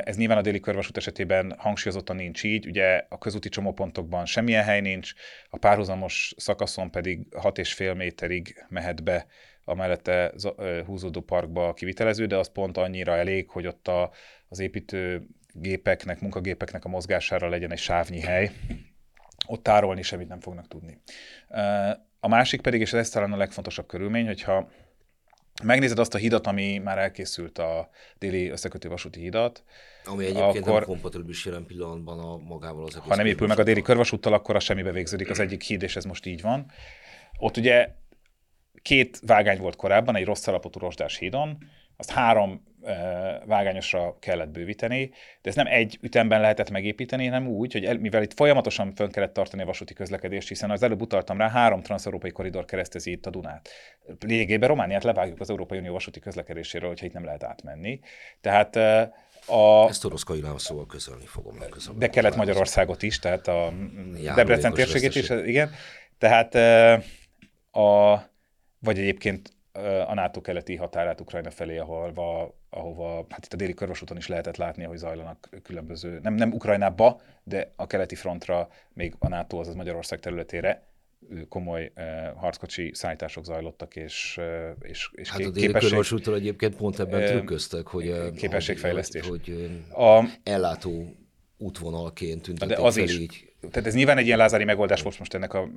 [0.04, 4.82] Ez nyilván a déli körvasút esetében hangsúlyozottan nincs így, ugye a közúti csomópontokban semmilyen hely
[4.82, 5.14] nincs,
[5.50, 9.26] a párhuzamos szakaszon pedig 6,5 méterig mehet be
[9.64, 10.34] a mellette
[10.86, 14.12] húzódó parkba a kivitelező, de az pont annyira elég, hogy ott a,
[14.50, 18.52] az építő gépeknek, munkagépeknek a mozgására legyen egy sávnyi hely,
[19.48, 21.02] ott tárolni semmit nem fognak tudni.
[22.20, 24.70] A másik pedig, és ez talán a legfontosabb körülmény, hogyha
[25.64, 29.64] megnézed azt a hidat, ami már elkészült a déli összekötő vasúti hidat,
[30.06, 33.64] ami egyébként akkor, nem kompatibilis jelen pillanatban a magával az Ha nem épül meg a
[33.64, 36.72] déli körvasúttal, akkor az semmibe végződik az egyik híd, és ez most így van.
[37.38, 37.90] Ott ugye
[38.82, 41.58] két vágány volt korábban, egy rossz alapotú rosdás hídon,
[42.04, 42.64] azt három
[43.46, 48.22] vágányosra kellett bővíteni, de ez nem egy ütemben lehetett megépíteni, hanem úgy, hogy el, mivel
[48.22, 52.32] itt folyamatosan fönn kellett tartani a vasúti közlekedést, hiszen az előbb utaltam rá, három transzeurópai
[52.32, 53.70] koridor keresztezi itt a Dunát.
[54.20, 58.00] Lényegében Romániát levágjuk az Európai Unió vasúti közlekedéséről, hogyha itt nem lehet átmenni.
[58.42, 58.76] Tehát
[59.48, 59.88] a...
[59.88, 61.58] Ezt Oroszkai szóval közölni fogom.
[61.70, 63.74] Közölni de Kelet-Magyarországot is, tehát a
[64.36, 65.72] Debrecen térségét is, igen.
[66.18, 66.56] Tehát
[67.72, 68.14] a,
[68.80, 69.52] vagy egyébként
[70.08, 72.14] a NATO keleti határát Ukrajna felé, ahol,
[72.70, 77.22] ahova, hát itt a déli körvasúton is lehetett látni, hogy zajlanak különböző, nem, nem Ukrajnába,
[77.44, 80.88] de a keleti frontra, még a NATO, azaz Magyarország területére
[81.50, 82.04] komoly uh,
[82.36, 87.88] harckocsi szállítások zajlottak, és, uh, és, és hát a déli képesség, egyébként pont ebben trükköztek,
[87.88, 89.28] hogy, képességfejlesztés.
[89.28, 91.16] hogy, hogy a, ellátó
[91.58, 93.53] útvonalként tüntették de az fel is, így.
[93.72, 95.68] Tehát ez nyilván egy ilyen lázári megoldás volt most ennek a,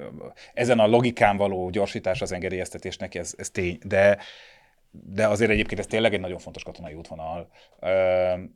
[0.55, 4.18] ezen a logikán való gyorsítás az engedélyeztetésnek, ez, ez tény, de
[5.05, 7.51] de azért egyébként ez tényleg egy nagyon fontos katonai útvonal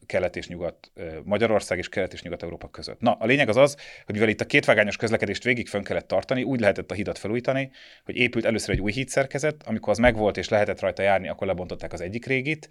[0.06, 0.92] kelet és nyugat,
[1.24, 3.00] Magyarország és kelet és nyugat-európa között.
[3.00, 6.42] Na, a lényeg az az, hogy mivel itt a kétvágányos közlekedést végig fönn kellett tartani,
[6.42, 7.70] úgy lehetett a hidat felújítani,
[8.04, 11.92] hogy épült először egy új hídszerkezet, amikor az megvolt és lehetett rajta járni, akkor lebontották
[11.92, 12.68] az egyik régit,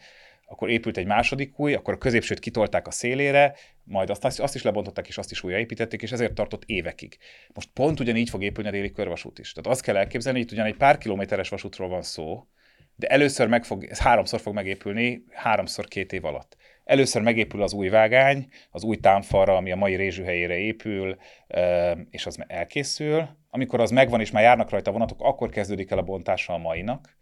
[0.51, 4.63] akkor épült egy második új, akkor a középsőt kitolták a szélére, majd azt, azt is
[4.63, 7.17] lebontották, és azt is újraépítették, és ezért tartott évekig.
[7.53, 9.51] Most pont ugyanígy fog épülni a déli körvasút is.
[9.51, 12.47] Tehát azt kell elképzelni, hogy itt ugyan egy pár kilométeres vasútról van szó,
[13.00, 16.58] de először meg fog, ez háromszor fog megépülni, háromszor két év alatt.
[16.84, 21.18] Először megépül az új vágány, az új támfalra, ami a mai Rézsű helyére épül,
[22.10, 23.28] és az elkészül.
[23.50, 27.18] Amikor az megvan, és már járnak rajta vonatok, akkor kezdődik el a bontása a mainak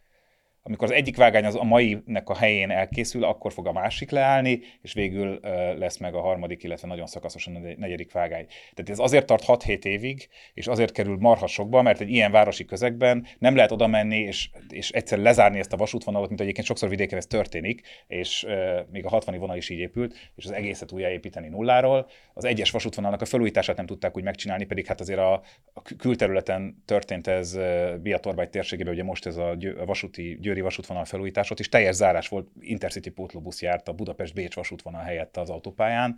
[0.68, 4.60] amikor az egyik vágány az a mainek a helyén elkészül, akkor fog a másik leállni,
[4.82, 5.40] és végül
[5.78, 8.46] lesz meg a harmadik, illetve nagyon szakaszosan a negyedik vágány.
[8.46, 12.66] Tehát ez azért tart 6-7 évig, és azért kerül marha sokba, mert egy ilyen városi
[12.66, 16.90] közegben nem lehet oda menni, és, és egyszer lezárni ezt a vasútvonalat, mint egyébként sokszor
[16.90, 18.46] vidéken ez történik, és
[18.92, 22.08] még a 60 vonal is így épült, és az egészet újjáépíteni nulláról.
[22.34, 25.34] Az egyes vasútvonalnak a felújítását nem tudták úgy megcsinálni, pedig hát azért a,
[25.74, 27.58] a külterületen történt ez
[28.02, 32.28] Biatorbágy térségében, ugye most ez a, győ, a vasúti győri vasútvonal felújításot, és teljes zárás
[32.28, 36.18] volt, Intercity pótlóbusz járt a Budapest-Bécs vasútvonal helyett az autópályán.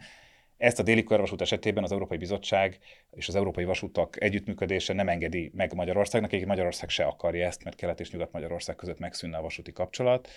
[0.57, 2.79] Ezt a déli körvasút esetében az Európai Bizottság
[3.11, 7.75] és az Európai Vasútak együttműködése nem engedi meg Magyarországnak, egyébként Magyarország se akarja ezt, mert
[7.75, 10.29] Kelet és Nyugat-Magyarország között megszűnne a vasúti kapcsolat,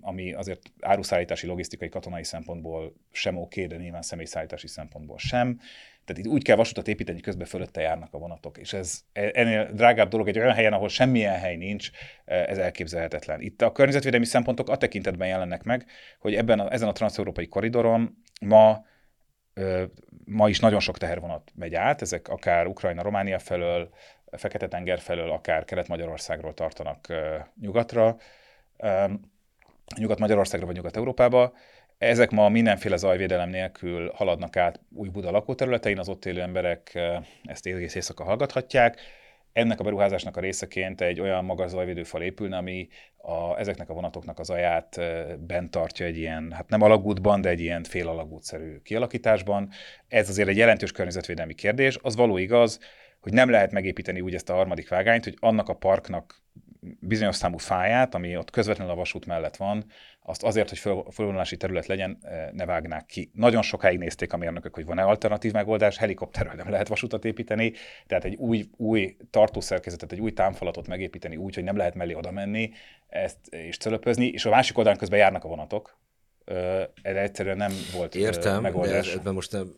[0.00, 5.60] ami azért áruszállítási, logisztikai, katonai szempontból sem oké, de nyilván személyszállítási szempontból sem.
[6.04, 8.58] Tehát itt úgy kell vasutat építeni, hogy közben fölötte járnak a vonatok.
[8.58, 11.90] És ez ennél drágább dolog egy olyan helyen, ahol semmilyen hely nincs,
[12.24, 13.40] ez elképzelhetetlen.
[13.40, 15.86] Itt a környezetvédelmi szempontok a tekintetben jelennek meg,
[16.18, 18.84] hogy ebben a, ezen a transeurópai koridoron ma
[20.24, 23.90] ma is nagyon sok tehervonat megy át, ezek akár Ukrajna, Románia felől,
[24.30, 27.06] Fekete-tenger felől, akár Kelet-Magyarországról tartanak
[27.60, 28.16] nyugatra,
[29.96, 31.52] Nyugat-Magyarországra vagy Nyugat-Európába.
[32.02, 36.98] Ezek ma mindenféle zajvédelem nélkül haladnak át új Buda lakóterületein, az ott élő emberek
[37.44, 39.00] ezt egész éjszaka hallgathatják.
[39.52, 44.38] Ennek a beruházásnak a részeként egy olyan magas zajvédőfal épülne, ami a, ezeknek a vonatoknak
[44.38, 45.00] az aját
[45.38, 49.68] bent tartja egy ilyen, hát nem alagútban, de egy ilyen fél alagútszerű kialakításban.
[50.08, 51.98] Ez azért egy jelentős környezetvédelmi kérdés.
[52.02, 52.78] Az való igaz,
[53.20, 56.42] hogy nem lehet megépíteni úgy ezt a harmadik vágányt, hogy annak a parknak
[57.00, 59.84] bizonyos számú fáját, ami ott közvetlenül a vasút mellett van,
[60.24, 60.78] azt azért, hogy
[61.12, 63.30] fölvonulási terület legyen, eh, ne vágnák ki.
[63.34, 67.72] Nagyon sokáig nézték a mérnökök, hogy van-e alternatív megoldás, helikopterrel nem lehet vasutat építeni,
[68.06, 72.30] tehát egy új, új tartószerkezetet, egy új támfalatot megépíteni úgy, hogy nem lehet mellé oda
[72.30, 72.70] menni,
[73.08, 76.00] ezt és cölöpözni, és a másik oldalon közben járnak a vonatok,
[77.02, 79.14] erre egyszerűen nem volt Értem, megoldás.
[79.14, 79.74] ebben most nem,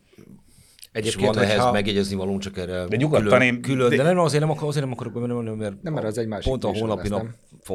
[0.95, 1.72] Egyébként, és van ehhez ha...
[1.72, 3.61] megjegyezni való, csak erre de külön, én...
[3.61, 3.97] külön de...
[3.97, 6.51] de nem, azért nem, akar, azért nem akarok bemenni, mert, nem, mert az egy másik
[6.51, 7.26] pont a holnapi nap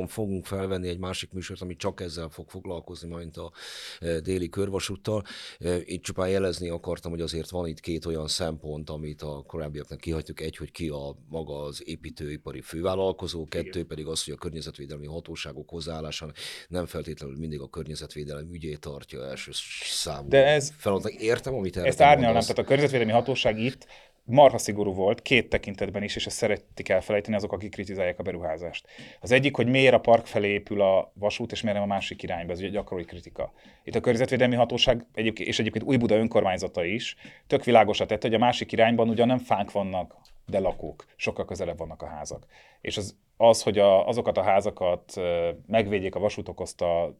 [0.07, 3.51] fogunk felvenni egy másik műsort, ami csak ezzel fog foglalkozni, majd a
[3.99, 5.23] e, déli körvasúttal.
[5.59, 9.99] E, itt csupán jelezni akartam, hogy azért van itt két olyan szempont, amit a korábbiaknak
[9.99, 10.41] kihagytuk.
[10.41, 13.87] Egy, hogy ki a maga az építőipari fővállalkozó, kettő Igen.
[13.87, 16.31] pedig az, hogy a környezetvédelmi hatóságok hozzáállása
[16.67, 19.51] nem feltétlenül mindig a környezetvédelem ügyét tartja első
[19.83, 21.21] számú De ez, feladatnak.
[21.21, 23.87] Értem, amit Ezt árnyalnám, tehát a környezetvédelmi védelmi hatóság itt
[24.23, 28.87] marha szigorú volt, két tekintetben is, és ezt szeretik elfelejteni azok, akik kritizálják a beruházást.
[29.19, 32.23] Az egyik, hogy miért a park felé épül a vasút, és miért nem a másik
[32.23, 33.53] irányba, ez ugye gyakori kritika.
[33.83, 37.15] Itt a környezetvédelmi hatóság, egyébként, és egyébként Új Buda önkormányzata is,
[37.47, 41.77] tök világosat tette, hogy a másik irányban ugyan nem fánk vannak, de lakók, sokkal közelebb
[41.77, 42.45] vannak a házak.
[42.81, 45.21] És az, az hogy a, azokat a házakat
[45.67, 47.15] megvédjék a vasút okozta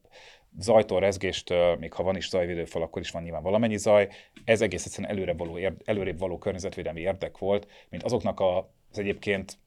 [0.57, 4.09] zajtól, rezgéstől, még ha van is zajvédőfal, akkor is van nyilván valamennyi zaj.
[4.45, 9.57] Ez egész egyszerűen előre való, előrébb való környezetvédelmi érdek volt, mint azoknak az egyébként,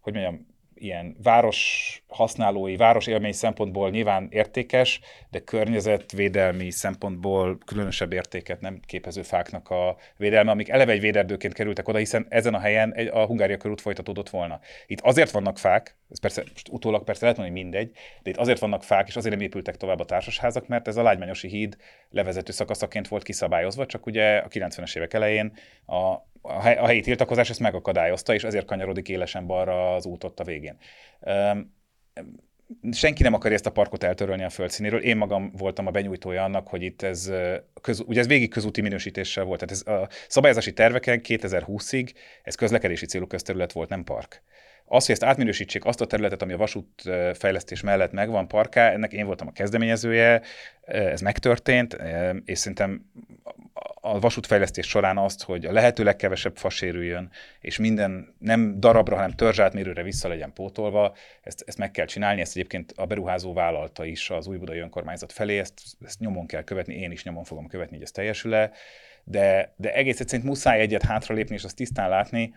[0.00, 0.46] hogy mondjam,
[0.78, 5.00] ilyen város használói, város élmény szempontból nyilván értékes,
[5.30, 11.88] de környezetvédelmi szempontból különösebb értéket nem képező fáknak a védelme, amik eleve egy véderdőként kerültek
[11.88, 14.60] oda, hiszen ezen a helyen a Hungária körút folytatódott volna.
[14.86, 18.36] Itt azért vannak fák, ez persze most utólag persze lehet mondani, hogy mindegy, de itt
[18.36, 21.76] azért vannak fák, és azért nem épültek tovább a társasházak, mert ez a Lágymányosi híd
[22.10, 25.52] levezető szakaszaként volt kiszabályozva, csak ugye a 90-es évek elején
[25.86, 26.14] a,
[26.46, 30.76] a helyi tiltakozás ezt megakadályozta, és ezért kanyarodik élesen balra az út ott a végén.
[32.92, 35.02] Senki nem akarja ezt a parkot eltörölni a földszínéről.
[35.02, 37.32] Én magam voltam a benyújtója annak, hogy itt ez,
[37.80, 39.66] köz, ugye ez végig közúti minősítéssel volt.
[39.66, 44.42] Tehát ez a szabályozási terveken 2020-ig ez közlekedési célú közterület volt, nem park.
[44.84, 49.26] Az, hogy ezt átminősítsék azt a területet, ami a vasútfejlesztés mellett megvan, parká, ennek én
[49.26, 50.42] voltam a kezdeményezője,
[50.84, 51.96] ez megtörtént,
[52.44, 53.10] és szerintem
[54.06, 57.30] a vasútfejlesztés során azt, hogy a lehető legkevesebb fa sérüljön,
[57.60, 62.56] és minden nem darabra, hanem törzsátmérőre vissza legyen pótolva, ezt, ezt meg kell csinálni, ezt
[62.56, 66.94] egyébként a beruházó vállalta is az új budai önkormányzat felé, ezt, ezt nyomon kell követni,
[66.94, 68.70] én is nyomon fogom követni, hogy ez teljesül-e,
[69.24, 72.54] de, de egész egyszerűen muszáj egyet hátralépni, és azt tisztán látni,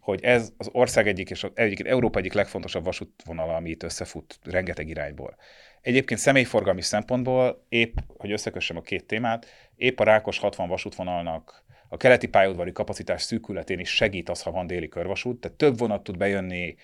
[0.00, 4.38] hogy ez az ország egyik és az egyik, Európa egyik legfontosabb vasútvonala, ami itt összefut
[4.42, 5.36] rengeteg irányból.
[5.84, 11.96] Egyébként személyforgalmi szempontból épp, hogy összekössem a két témát, épp a Rákos 60 vasútvonalnak a
[11.96, 16.16] keleti pályaudvari kapacitás szűkületén is segít az, ha van déli körvasút, tehát több vonat tud
[16.16, 16.76] bejönni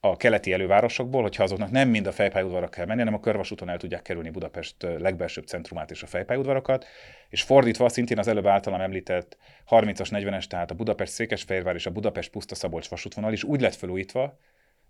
[0.00, 3.78] a keleti elővárosokból, hogyha azoknak nem mind a fejpályaudvarra kell menni, hanem a körvasúton el
[3.78, 6.86] tudják kerülni Budapest legbelsőbb centrumát és a fejpályaudvarokat,
[7.28, 9.36] és fordítva szintén az előbb általam említett
[9.70, 13.74] 30-as, 40-es, tehát a Budapest Székesfehérvár és a Budapest Puszta Szabolcs vasútvonal is úgy lett
[13.74, 14.38] felújítva,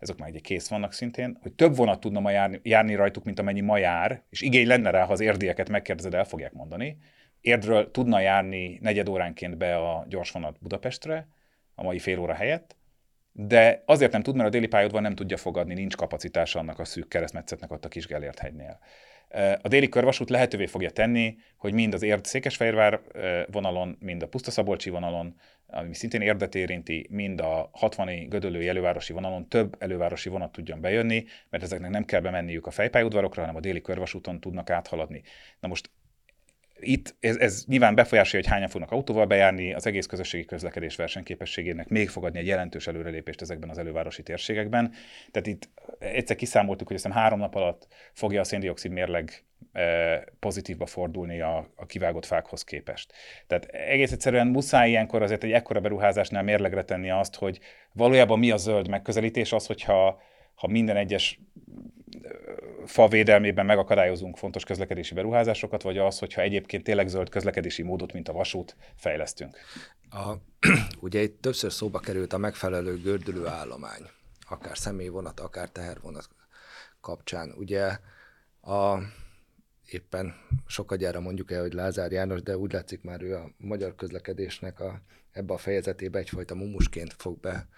[0.03, 3.39] ezek már ugye kész vannak szintén, hogy több vonat tudna ma járni, járni rajtuk, mint
[3.39, 6.97] amennyi ma jár, és igény lenne rá, ha az érdieket megkérdezed, el fogják mondani.
[7.41, 11.29] Érdről tudna járni negyed óránként be a gyorsvonat Budapestre,
[11.75, 12.77] a mai fél óra helyett,
[13.33, 16.85] de azért nem tud, mert a déli pályaudvar nem tudja fogadni, nincs kapacitása annak a
[16.85, 18.79] szűk keresztmetszetnek ott a kis Gellért hegynél.
[19.63, 23.01] A déli körvasút lehetővé fogja tenni, hogy mind az Érd Székesfehérvár
[23.51, 25.37] vonalon, mind a Pusztaszabolcsi vonalon,
[25.73, 31.25] ami szintén érdet érinti, mind a 60 Gödöllői elővárosi vonalon több elővárosi vonat tudjon bejönni,
[31.51, 35.23] mert ezeknek nem kell bemenniük a fejpályaudvarokra, hanem a déli körvasúton tudnak áthaladni.
[35.61, 35.91] Na most
[36.83, 41.89] itt ez, ez nyilván befolyásolja, hogy hányan fognak autóval bejárni, az egész közösségi közlekedés versenyképességének
[41.89, 44.93] még fogadni egy jelentős előrelépést ezekben az elővárosi térségekben.
[45.31, 45.69] Tehát itt
[45.99, 49.45] egyszer kiszámoltuk, hogy hiszem három nap alatt fogja a széndiokszid mérleg
[50.39, 53.13] pozitívba fordulni a, a kivágott fákhoz képest.
[53.47, 57.59] Tehát egész egyszerűen muszáj ilyenkor azért egy ekkora beruházásnál mérlegre tenni azt, hogy
[57.93, 60.21] valójában mi a zöld megközelítés, az, hogyha
[60.55, 61.41] ha minden egyes
[62.85, 68.29] fa védelmében megakadályozunk fontos közlekedési beruházásokat, vagy az, hogyha egyébként tényleg zöld közlekedési módot, mint
[68.29, 69.59] a vasút, fejlesztünk?
[70.11, 70.33] A,
[71.01, 74.03] ugye itt többször szóba került a megfelelő gördülő állomány,
[74.49, 76.29] akár személyvonat, akár tehervonat
[77.01, 77.55] kapcsán.
[77.59, 77.99] Ugye
[78.61, 78.99] a,
[79.93, 80.35] éppen
[80.67, 85.03] sokagyára mondjuk el, hogy Lázár János, de úgy látszik már ő a magyar közlekedésnek a,
[85.33, 87.69] ebbe a fejezetébe egyfajta mumusként fog be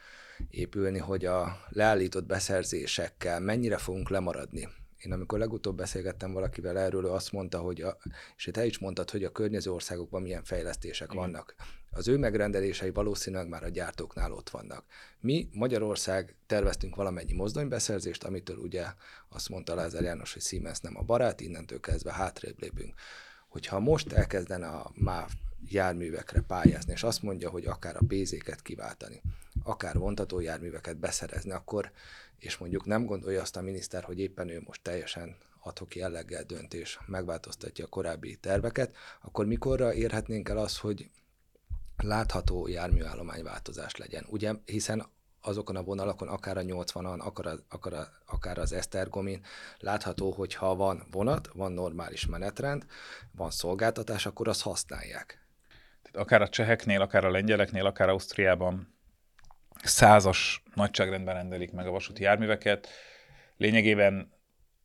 [0.51, 4.69] épülni, hogy a leállított beszerzésekkel mennyire fogunk lemaradni.
[5.05, 7.97] Én amikor legutóbb beszélgettem valakivel erről, ő azt mondta, hogy, a,
[8.37, 11.23] és te is mondtad, hogy a környező országokban milyen fejlesztések Igen.
[11.23, 11.55] vannak.
[11.91, 14.85] Az ő megrendelései valószínűleg már a gyártóknál ott vannak.
[15.21, 18.85] Mi Magyarország terveztünk valamennyi mozdonybeszerzést, amitől ugye
[19.29, 22.95] azt mondta Lázár János, hogy Siemens nem a barát, innentől kezdve hátrébb lépünk.
[23.49, 25.31] Hogyha most elkezdene a MÁV
[25.69, 29.23] járművekre pályázni, és azt mondja, hogy akár a pézéket kiváltani,
[29.63, 31.91] akár vontató járműveket beszerezni, akkor,
[32.39, 36.99] és mondjuk nem gondolja azt a miniszter, hogy éppen ő most teljesen adhok jelleggel döntés,
[37.07, 41.11] megváltoztatja a korábbi terveket, akkor mikorra érhetnénk el az, hogy
[41.97, 44.27] látható járműállományváltozás legyen.
[44.29, 45.07] Ugye, hiszen
[45.41, 49.43] azokon a vonalakon, akár a 80-an, akár, a, akár, a, akár az Esztergomin
[49.79, 52.87] látható, hogy ha van vonat, van normális menetrend,
[53.33, 55.45] van szolgáltatás, akkor azt használják
[56.15, 58.94] akár a cseheknél, akár a lengyeleknél, akár Ausztriában
[59.85, 62.89] százas nagyságrendben rendelik meg a vasúti járműveket.
[63.57, 64.33] Lényegében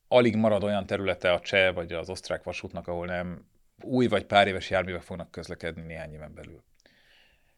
[0.08, 3.48] alig marad olyan területe a cseh vagy az osztrák vasútnak, ahol nem
[3.82, 6.64] új vagy pár éves járművek fognak közlekedni néhány éven belül.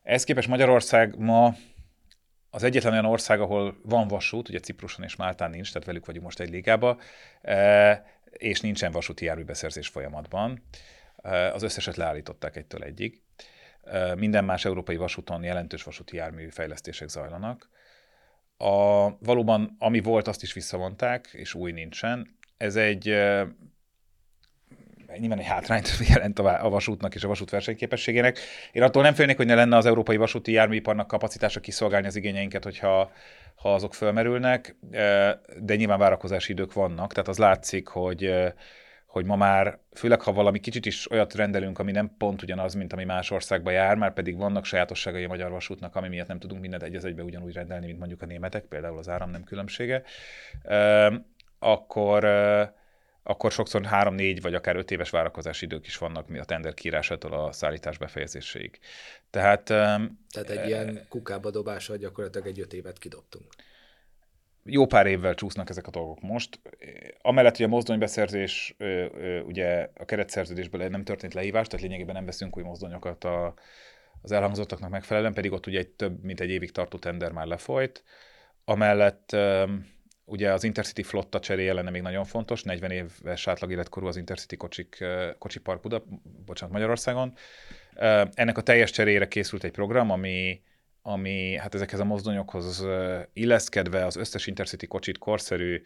[0.04, 1.56] Ehhez képest Magyarország ma
[2.50, 6.26] az egyetlen olyan ország, ahol van vasút, ugye Cipruson és Máltán nincs, tehát velük vagyunk
[6.26, 7.00] most egy ligába,
[7.42, 10.64] e, és nincsen vasúti járműbeszerzés folyamatban.
[11.24, 13.21] E, az összeset leállították egytől egyig.
[14.16, 17.70] Minden más európai vasúton jelentős vasúti jármű fejlesztések zajlanak.
[18.58, 22.38] A, valóban, ami volt, azt is visszavonták, és új nincsen.
[22.58, 23.16] Ez egy
[25.18, 28.39] nyilván egy hátrányt jelent a vasútnak és a vasút versenyképességének.
[28.72, 32.64] Én attól nem félnék, hogy ne lenne az európai vasúti járműiparnak kapacitása kiszolgálni az igényeinket,
[32.64, 33.12] hogyha
[33.56, 34.76] ha azok fölmerülnek,
[35.60, 38.34] de nyilván várakozási idők vannak, tehát az látszik, hogy
[39.12, 42.93] hogy ma már, főleg ha valami kicsit is olyat rendelünk, ami nem pont ugyanaz, mint
[42.93, 46.62] ami más országba jár, már pedig vannak sajátosságai a magyar vasútnak, ami miatt nem tudunk
[46.62, 50.03] mindent egy egybe ugyanúgy rendelni, mint mondjuk a németek, például az áram nem különbsége,
[51.59, 52.26] akkor,
[53.24, 57.34] akkor sokszor három-négy vagy akár öt éves várakozási idők is vannak mi a tender kiírásától
[57.34, 58.80] a szállítás befejezéséig.
[59.30, 63.45] Tehát, Tehát egy e, ilyen kukába dobással gyakorlatilag egy öt évet kidobtunk
[64.64, 66.59] jó pár évvel csúsznak ezek a dolgok most.
[67.22, 68.76] Amellett, hogy a mozdonybeszerzés,
[69.45, 73.53] ugye a keretszerződésből nem történt lehívás, tehát lényegében nem veszünk új mozdonyokat a,
[74.22, 78.03] az elhangzottaknak megfelelően, pedig ott ugye egy több mint egy évig tartó tender már lefolyt.
[78.66, 79.36] Amellett
[80.26, 84.55] ugye az Intercity flotta cseréje lenne még nagyon fontos, 40 éves átlag életkorú az Intercity
[84.57, 85.03] kocsik,
[85.38, 86.03] kocsipark Buda,
[86.45, 87.34] bocsánat, Magyarországon.
[88.34, 90.62] Ennek a teljes cseréjére készült egy program, ami
[91.02, 92.86] ami hát ezekhez a mozdonyokhoz
[93.34, 95.82] illeszkedve az összes Intercity kocsit korszerű,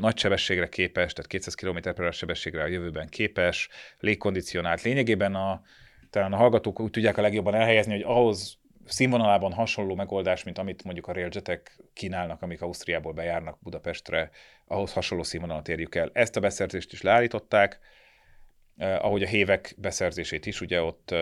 [0.00, 3.68] nagy sebességre képes, tehát 200 km per sebességre a jövőben képes,
[3.98, 4.82] légkondicionált.
[4.82, 5.62] Lényegében a,
[6.10, 10.84] talán a hallgatók úgy tudják a legjobban elhelyezni, hogy ahhoz színvonalában hasonló megoldás, mint amit
[10.84, 14.30] mondjuk a railjetek kínálnak, amik Ausztriából bejárnak Budapestre,
[14.66, 16.10] ahhoz hasonló színvonalat érjük el.
[16.12, 17.78] Ezt a beszerzést is leállították,
[18.78, 21.14] ahogy a hévek beszerzését is, ugye ott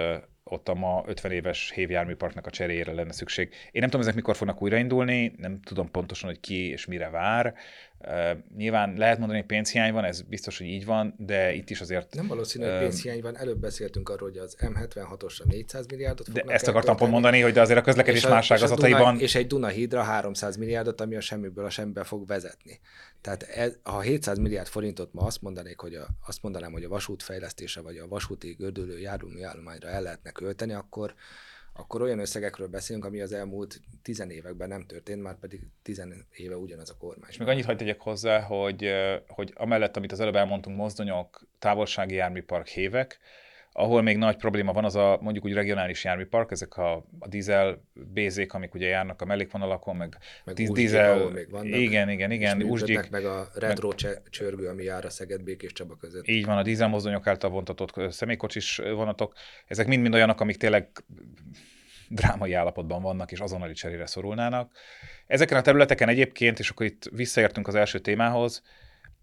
[0.50, 3.48] ott a ma 50 éves hévjárműparknak a cseréjére lenne szükség.
[3.48, 7.54] Én nem tudom, ezek mikor fognak újraindulni, nem tudom pontosan, hogy ki és mire vár.
[8.08, 11.80] Uh, nyilván lehet mondani, hogy pénzhiány van, ez biztos, hogy így van, de itt is
[11.80, 12.14] azért...
[12.14, 13.36] Nem valószínű, hogy pénzhiány van.
[13.36, 17.60] Előbb beszéltünk arról, hogy az M76-osra 400 milliárdot De ezt akartam pont mondani, hogy de
[17.60, 19.14] azért a közlekedés és a, más ágazataiban...
[19.14, 22.80] És, és egy Dunahídra 300 milliárdot, ami a semmiből a semmibe fog vezetni.
[23.20, 26.88] Tehát ez, ha 700 milliárd forintot ma azt mondanék, hogy a, azt mondanám, hogy a
[26.88, 31.14] vasút fejlesztése vagy a vasúti gördülő járműállományra el lehetne költeni, akkor
[31.76, 36.56] akkor olyan összegekről beszélünk, ami az elmúlt tizen években nem történt, már pedig tizen éve
[36.56, 37.30] ugyanaz a kormány.
[37.30, 38.90] És még annyit hagyd tegyek hozzá, hogy,
[39.28, 43.18] hogy amellett, amit az előbb elmondtunk, mozdonyok, távolsági járműpark, hévek,
[43.78, 47.82] ahol még nagy probléma van, az a mondjuk úgy regionális járműpark, ezek a, a dízel
[47.92, 52.56] bézék, amik ugye járnak a mellékvonalakon, meg, meg díz, dízel, még vannak, igen, igen, igen,
[52.56, 56.26] működnek, meg a retro meg, csörgő, ami jár a Szeged Békés Csaba között.
[56.26, 59.34] Így van, a dízelmozdonyok által vontatott személykocsis vonatok,
[59.66, 60.88] ezek mind-mind olyanok, amik tényleg
[62.08, 64.70] drámai állapotban vannak, és azonnali cserére szorulnának.
[65.26, 68.62] Ezeken a területeken egyébként, és akkor itt visszaértünk az első témához,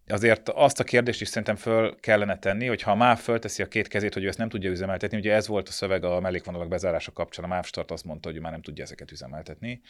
[0.07, 3.67] azért azt a kérdést is szerintem föl kellene tenni, hogy ha a MÁV fölteszi a
[3.67, 6.67] két kezét, hogy ő ezt nem tudja üzemeltetni, ugye ez volt a szöveg a mellékvonalak
[6.67, 9.81] bezárása kapcsán, a MÁV Start azt mondta, hogy ő már nem tudja ezeket üzemeltetni,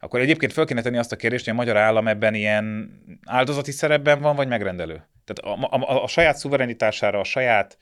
[0.00, 2.90] akkor egyébként föl kéne tenni azt a kérdést, hogy a magyar állam ebben ilyen
[3.24, 5.06] áldozati szerepben van, vagy megrendelő.
[5.24, 7.78] Tehát a, a, a, a saját szuverenitására, a saját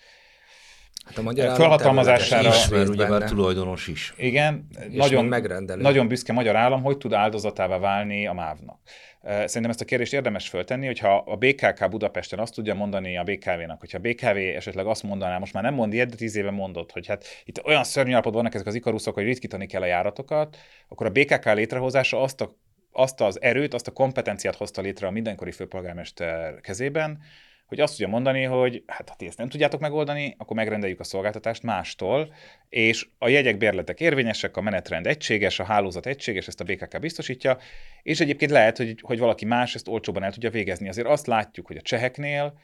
[1.06, 2.48] Hát a magyar felhatalmazására.
[2.48, 4.14] Is, mert ugyebár tulajdonos is.
[4.16, 5.82] Igen, És nagyon, megrendelő.
[5.82, 8.78] nagyon büszke magyar állam, hogy tud áldozatává válni a MÁV-nak.
[9.26, 13.80] Szerintem ezt a kérdést érdemes föltenni, hogyha a BKK Budapesten azt tudja mondani a BKV-nak,
[13.80, 16.92] hogyha a BKV esetleg azt mondaná, most már nem mond ilyet, de tíz éve mondott,
[16.92, 20.56] hogy hát itt olyan szörnyű állapotban vannak ezek az ikaruszok, hogy ritkítani kell a járatokat,
[20.88, 22.56] akkor a BKK létrehozása azt a
[22.98, 27.18] azt az erőt, azt a kompetenciát hozta létre a mindenkori főpolgármester kezében,
[27.66, 31.04] hogy azt tudja mondani, hogy hát ha ti ezt nem tudjátok megoldani, akkor megrendeljük a
[31.04, 32.34] szolgáltatást mástól,
[32.68, 37.58] és a jegyek bérletek érvényesek, a menetrend egységes, a hálózat egységes, ezt a BKK biztosítja,
[38.02, 40.88] és egyébként lehet, hogy, hogy valaki más ezt olcsóban el tudja végezni.
[40.88, 42.58] Azért azt látjuk, hogy a cseheknél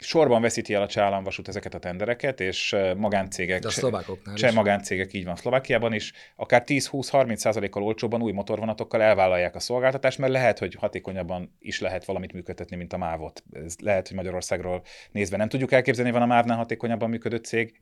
[0.00, 5.12] sorban veszíti el a csálamvasút ezeket a tendereket, és magáncégek, De a szlovákoknál cseh magáncégek
[5.12, 10.58] így van Szlovákiában is, akár 10-20-30 százalékkal olcsóban új motorvonatokkal elvállalják a szolgáltatást, mert lehet,
[10.58, 13.42] hogy hatékonyabban is lehet valamit működtetni, mint a mávot.
[13.52, 14.82] Ez lehet, hogy Magyarországról
[15.12, 17.80] nézve nem tudjuk elképzelni, van a mávnál hatékonyabban működő cég,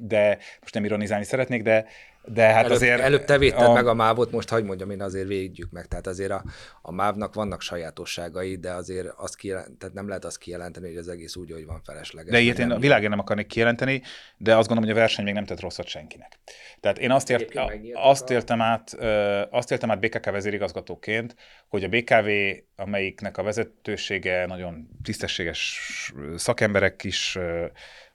[0.00, 1.86] de most nem ironizálni szeretnék, de
[2.26, 3.00] de hát előbb, azért...
[3.00, 3.72] Előbb te védted a...
[3.72, 5.86] meg a mávot, most hagyd mondjam, én azért védjük meg.
[5.86, 6.44] Tehát azért a,
[6.82, 11.08] a mávnak vannak sajátosságai, de azért azt kijelent, tehát nem lehet azt kijelenteni, hogy az
[11.08, 12.32] egész úgy, hogy van felesleges.
[12.32, 14.02] De ilyet én a világén nem akarnék kijelenteni,
[14.36, 16.38] de azt gondolom, hogy a verseny még nem tett rosszat senkinek.
[16.80, 17.52] Tehát én azt, ért,
[17.92, 18.96] azt, értem át,
[19.50, 21.34] azt értem át BKK vezérigazgatóként,
[21.68, 22.28] hogy a BKV,
[22.76, 25.80] amelyiknek a vezetősége nagyon tisztességes
[26.36, 27.38] szakemberek is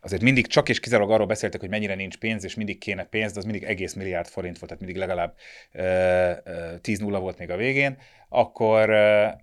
[0.01, 3.31] azért mindig csak és kizárólag arról beszéltek, hogy mennyire nincs pénz, és mindig kéne pénz,
[3.31, 5.35] de az mindig egész milliárd forint volt, tehát mindig legalább
[5.73, 7.97] 10-0 volt még a végén
[8.29, 8.89] akkor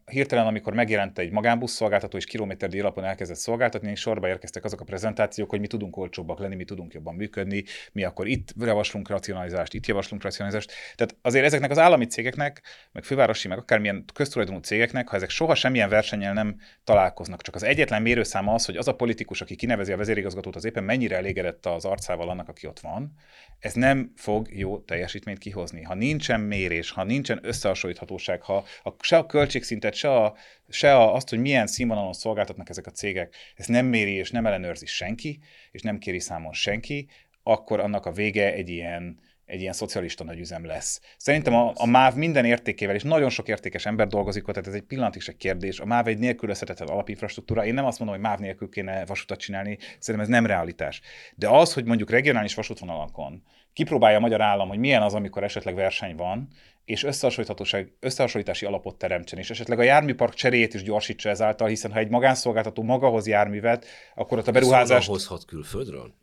[0.05, 4.85] hirtelen, amikor megjelent egy magánbusz szolgáltató, és kilométerdíj alapon elkezdett szolgáltatni, sorba érkeztek azok a
[4.85, 9.75] prezentációk, hogy mi tudunk olcsóbbak lenni, mi tudunk jobban működni, mi akkor itt javaslunk racionalizást,
[9.75, 10.73] itt javaslunk racionalizást.
[10.95, 15.55] Tehát azért ezeknek az állami cégeknek, meg fővárosi, meg akármilyen köztulajdonú cégeknek, ha ezek soha
[15.55, 19.93] semmilyen versennyel nem találkoznak, csak az egyetlen mérőszáma az, hogy az a politikus, aki kinevezi
[19.93, 23.13] a vezérigazgatót, az éppen mennyire elégedett az arcával annak, aki ott van,
[23.59, 25.83] ez nem fog jó teljesítményt kihozni.
[25.83, 30.37] Ha nincsen mérés, ha nincsen összehasonlíthatóság, ha a, se a költségszintet, se, a,
[30.69, 34.47] se a, azt, hogy milyen színvonalon szolgáltatnak ezek a cégek, ezt nem méri és nem
[34.47, 35.39] ellenőrzi senki,
[35.71, 37.09] és nem kéri számon senki,
[37.43, 41.01] akkor annak a vége egy ilyen, egy ilyen szocialista nagyüzem lesz.
[41.17, 44.75] Szerintem a, a MÁV minden értékével, és nagyon sok értékes ember dolgozik ott, tehát ez
[44.75, 45.81] egy pillanatig se kérdés.
[45.81, 47.65] A MÁV egy nélkülözhetetlen alapinfrastruktúra.
[47.65, 51.01] Én nem azt mondom, hogy MÁV nélkül kéne vasutat csinálni, szerintem ez nem realitás.
[51.35, 53.43] De az, hogy mondjuk regionális vasútvonalakon
[53.73, 56.49] kipróbálja a magyar állam, hogy milyen az, amikor esetleg verseny van,
[56.85, 61.99] és összehasonlíthatóság, összehasonlítási alapot teremtsen, és esetleg a járműpark cseréjét is gyorsítsa ezáltal, hiszen ha
[61.99, 65.09] egy magánszolgáltató magahoz járművet, akkor ott a beruházást...
[65.09, 66.15] hozhat külföldről?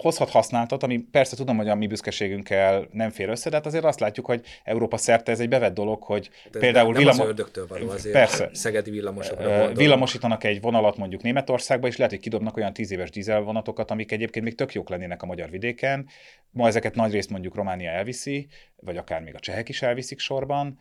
[0.00, 3.84] Hozhat használtat, ami persze tudom, hogy a mi büszkeségünkkel nem fér össze, de hát azért
[3.84, 7.26] azt látjuk, hogy Európa szerte ez egy bevett dolog, hogy hát például nem villamos...
[7.28, 8.50] az való, azért persze.
[8.52, 13.90] szegedi villamosokra Villamosítanak egy vonalat mondjuk Németországba, és lehet, hogy kidobnak olyan tíz éves dízelvonatokat,
[13.90, 16.08] amik egyébként még tök jók lennének a magyar vidéken.
[16.50, 20.78] Ma ezeket nagy részt mondjuk Románia elviszi, vagy akár még a csehek is elviszik sorban.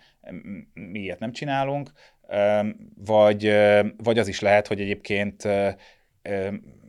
[0.73, 1.91] Mi ilyet nem csinálunk.
[2.95, 3.53] Vagy,
[3.97, 5.47] vagy az is lehet, hogy egyébként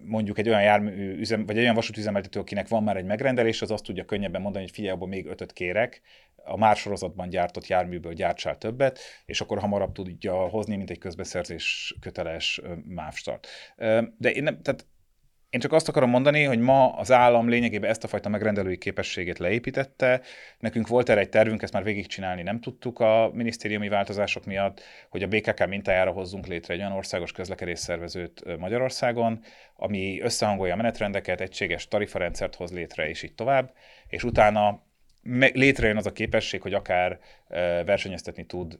[0.04, 3.70] mondjuk egy olyan jármű üzem, vagy egy olyan vasútüzemeltető, akinek van már egy megrendelés, az
[3.70, 6.00] azt tudja könnyebben mondani, hogy figyelj, abból még ötöt kérek,
[6.44, 11.94] a már sorozatban gyártott járműből gyártsál többet, és akkor hamarabb tudja hozni, mint egy közbeszerzés
[12.00, 13.48] köteles MÁV start.
[14.16, 14.86] De én nem, tehát
[15.50, 19.38] én csak azt akarom mondani, hogy ma az állam lényegében ezt a fajta megrendelői képességét
[19.38, 20.20] leépítette.
[20.58, 25.22] Nekünk volt erre egy tervünk, ezt már végigcsinálni nem tudtuk a minisztériumi változások miatt, hogy
[25.22, 29.40] a BKK mintájára hozzunk létre egy olyan országos közlekedésszervezőt Magyarországon,
[29.76, 33.72] ami összehangolja a menetrendeket, egységes tarifarendszert hoz létre, és így tovább,
[34.08, 34.82] és utána
[35.52, 37.18] létrejön az a képesség, hogy akár
[37.84, 38.78] versenyeztetni tud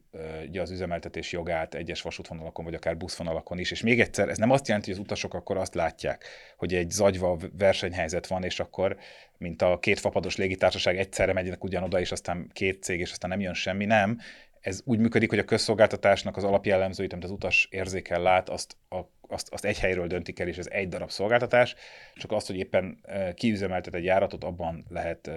[0.61, 3.71] az üzemeltetés jogát egyes vasútvonalakon, vagy akár buszvonalakon is.
[3.71, 6.25] És még egyszer, ez nem azt jelenti, hogy az utasok akkor azt látják,
[6.57, 8.97] hogy egy zagyva versenyhelyzet van, és akkor,
[9.39, 13.41] mint a két fapados légitársaság egyszerre megynek ugyanoda, és aztán két cég, és aztán nem
[13.41, 14.19] jön semmi, nem.
[14.61, 19.01] Ez úgy működik, hogy a közszolgáltatásnak az alapjellemzőit, amit az utas érzékel, lát, azt a
[19.31, 21.75] azt, azt egy helyről döntik el, és ez egy darab szolgáltatás,
[22.15, 23.01] csak azt, hogy éppen
[23.35, 25.31] kiüzemeltet egy járatot, abban lehet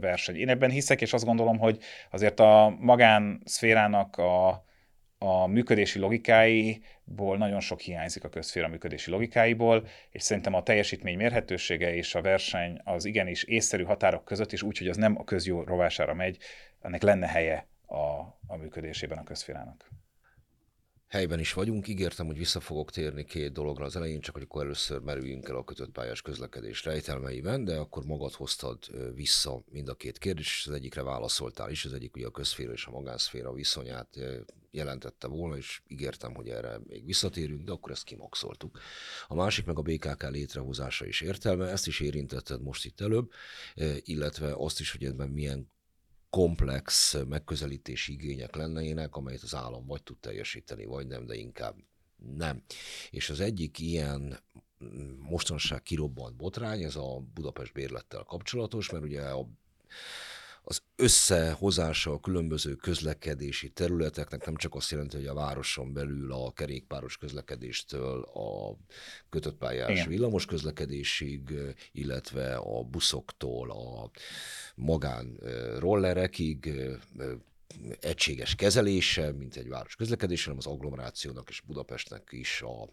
[0.00, 0.36] verseny.
[0.36, 1.78] Én ebben hiszek, és azt gondolom, hogy
[2.10, 4.48] azért a magánszférának a,
[5.18, 11.94] a működési logikáiból nagyon sok hiányzik a közféra működési logikáiból, és szerintem a teljesítmény mérhetősége
[11.94, 16.14] és a verseny az igenis észszerű határok között is, úgyhogy az nem a közjó rovására
[16.14, 16.38] megy,
[16.80, 19.90] ennek lenne helye a, a működésében a közférának
[21.10, 21.88] helyben is vagyunk.
[21.88, 25.56] Ígértem, hogy vissza fogok térni két dologra az elején, csak hogy akkor először merüljünk el
[25.56, 28.78] a kötött pályás közlekedés rejtelmeiben, de akkor magad hoztad
[29.14, 32.86] vissza mind a két kérdést, az egyikre válaszoltál is, az egyik ugye a közféra és
[32.86, 34.18] a magánszféra viszonyát
[34.70, 38.78] jelentette volna, és ígértem, hogy erre még visszatérünk, de akkor ezt kimaxoltuk.
[39.28, 43.30] A másik meg a BKK létrehozása is értelme, ezt is érintetted most itt előbb,
[44.00, 45.70] illetve azt is, hogy ebben milyen
[46.30, 51.76] komplex megközelítési igények lennének, amelyet az állam vagy tud teljesíteni, vagy nem, de inkább
[52.36, 52.62] nem.
[53.10, 54.40] És az egyik ilyen
[55.18, 59.48] mostanság kirobbant botrány, ez a Budapest bérlettel kapcsolatos, mert ugye a
[60.62, 66.52] az összehozása a különböző közlekedési területeknek nem csak azt jelenti, hogy a városon belül a
[66.52, 68.76] kerékpáros közlekedéstől a
[69.28, 71.52] kötött pályás villamos közlekedésig,
[71.92, 74.10] illetve a buszoktól a
[74.74, 75.38] magán
[75.78, 76.72] rollerekig
[78.00, 82.88] egységes kezelése, mint egy város közlekedése, hanem az agglomerációnak és Budapestnek is a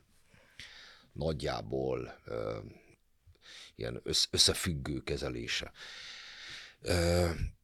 [1.14, 2.20] nagyjából
[3.76, 5.72] ilyen összefüggő kezelése.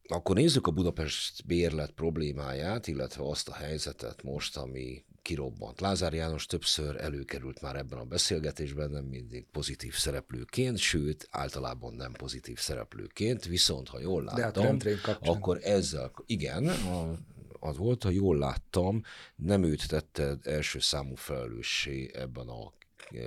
[0.08, 5.82] Akkor nézzük a Budapest bérlet problémáját, illetve azt a helyzetet most, ami kirobbant.
[5.82, 12.12] Lázár János többször előkerült már ebben a beszélgetésben, nem mindig pozitív szereplőként, sőt, általában nem
[12.12, 14.78] pozitív szereplőként, viszont ha jól hát láttam,
[15.22, 17.18] akkor ezzel, igen, a,
[17.60, 19.04] az volt, ha jól láttam,
[19.36, 22.74] nem őt tette első számú felelőssé ebben a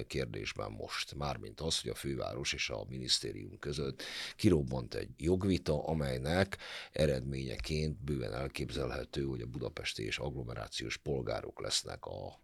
[0.07, 4.03] kérdésben most, mármint az, hogy a főváros és a minisztérium között
[4.37, 6.57] kirobbant egy jogvita, amelynek
[6.93, 12.41] eredményeként bőven elképzelhető, hogy a budapesti és agglomerációs polgárok lesznek a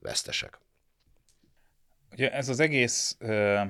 [0.00, 0.58] vesztesek.
[2.12, 3.60] Ugye ez az egész ö,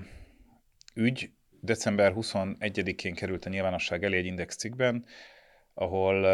[0.95, 1.31] ügy
[1.61, 5.05] december 21-én került a nyilvánosság elé egy index cikkben,
[5.75, 6.25] ahol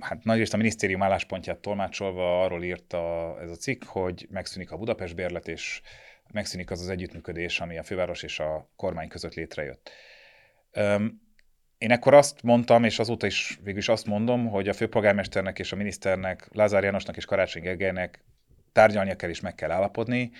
[0.00, 5.14] hát nagyrészt a minisztérium álláspontját tolmácsolva arról írta ez a cikk, hogy megszűnik a Budapest
[5.14, 5.80] bérlet, és
[6.32, 9.90] megszűnik az az együttműködés, ami a főváros és a kormány között létrejött.
[11.78, 15.72] Én ekkor azt mondtam, és azóta is végül is azt mondom, hogy a főpolgármesternek és
[15.72, 18.24] a miniszternek, Lázár Jánosnak és Karácsony Gergelynek
[18.72, 20.30] tárgyalnia kell és meg kell állapodni.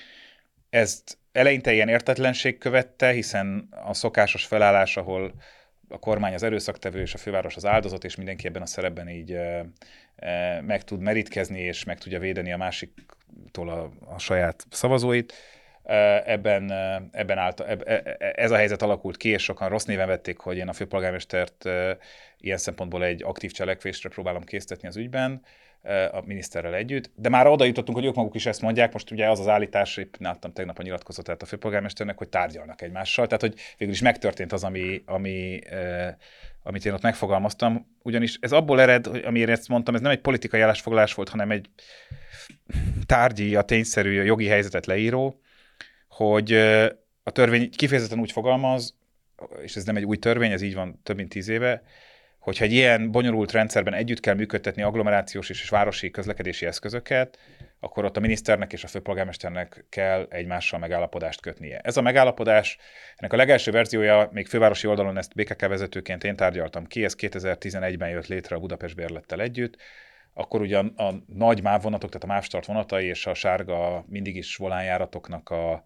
[0.70, 5.34] Ezt eleinte ilyen értetlenség követte, hiszen a szokásos felállás, ahol
[5.90, 9.32] a kormány az erőszaktevő és a főváros az áldozat, és mindenki ebben a szerepben így
[9.32, 9.66] e,
[10.16, 15.32] e, meg tud merítkezni, és meg tudja védeni a másiktól a, a saját szavazóit.
[15.82, 16.72] E, ebben,
[17.12, 17.82] ebben állt, eb,
[18.34, 21.98] ez a helyzet alakult ki, és sokan rossz néven vették, hogy én a főpolgármestert e,
[22.38, 25.42] ilyen szempontból egy aktív cselekvésre próbálom késztetni az ügyben
[26.12, 29.30] a miniszterrel együtt, de már oda jutottunk, hogy ők maguk is ezt mondják, most ugye
[29.30, 33.54] az az állítás, épp láttam tegnap a nyilatkozatát a főpolgármesternek, hogy tárgyalnak egymással, tehát hogy
[33.78, 35.60] végül is megtörtént az, ami, ami,
[36.62, 40.20] amit én ott megfogalmaztam, ugyanis ez abból ered, hogy amiért ezt mondtam, ez nem egy
[40.20, 41.70] politikai állásfoglalás volt, hanem egy
[43.06, 45.40] tárgyi, a tényszerű, a jogi helyzetet leíró,
[46.08, 46.52] hogy
[47.22, 48.98] a törvény kifejezetten úgy fogalmaz,
[49.62, 51.82] és ez nem egy új törvény, ez így van több mint tíz éve,
[52.40, 57.38] hogyha egy ilyen bonyolult rendszerben együtt kell működtetni agglomerációs és városi közlekedési eszközöket,
[57.80, 61.78] akkor ott a miniszternek és a főpolgármesternek kell egymással megállapodást kötnie.
[61.78, 62.78] Ez a megállapodás,
[63.16, 68.08] ennek a legelső verziója, még fővárosi oldalon ezt BKK vezetőként én tárgyaltam ki, ez 2011-ben
[68.08, 69.76] jött létre a Budapest bérlettel együtt,
[70.32, 74.36] akkor ugyan a nagy MÁV vonatok, tehát a MÁV start vonatai és a sárga mindig
[74.36, 75.84] is volánjáratoknak a,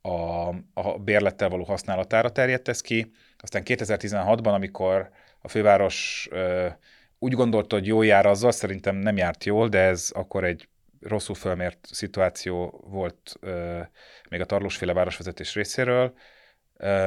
[0.00, 3.10] a, a bérlettel való használatára terjedt ez ki.
[3.38, 5.10] Aztán 2016-ban, amikor
[5.40, 6.28] a főváros
[7.18, 10.68] úgy gondolta, hogy jól jár azzal, szerintem nem járt jól, de ez akkor egy
[11.00, 13.38] rosszul fölmért szituáció volt
[14.28, 16.14] még a Tarlósféle városvezetés részéről,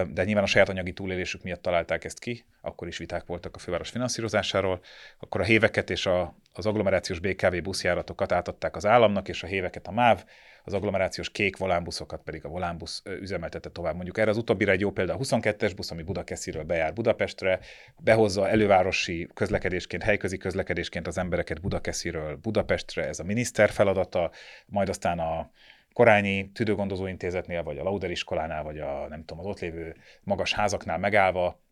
[0.07, 3.59] de nyilván a saját anyagi túlélésük miatt találták ezt ki, akkor is viták voltak a
[3.59, 4.81] főváros finanszírozásáról,
[5.19, 9.87] akkor a héveket és a, az agglomerációs BKV buszjáratokat átadták az államnak, és a héveket
[9.87, 10.23] a MÁV,
[10.63, 13.95] az agglomerációs kék volánbuszokat pedig a volánbusz üzemeltette tovább.
[13.95, 17.59] Mondjuk erre az utóbbira egy jó példa a 22-es busz, ami Budakesziről bejár Budapestre,
[17.97, 24.31] behozza elővárosi közlekedésként, helyközi közlekedésként az embereket Budakesziről Budapestre, ez a miniszter feladata,
[24.65, 25.51] majd aztán a
[25.93, 30.53] Korányi Tüdőgondozó Intézetnél, vagy a Lauder iskolánál, vagy a nem tudom, az ott lévő magas
[30.53, 31.62] házaknál megállva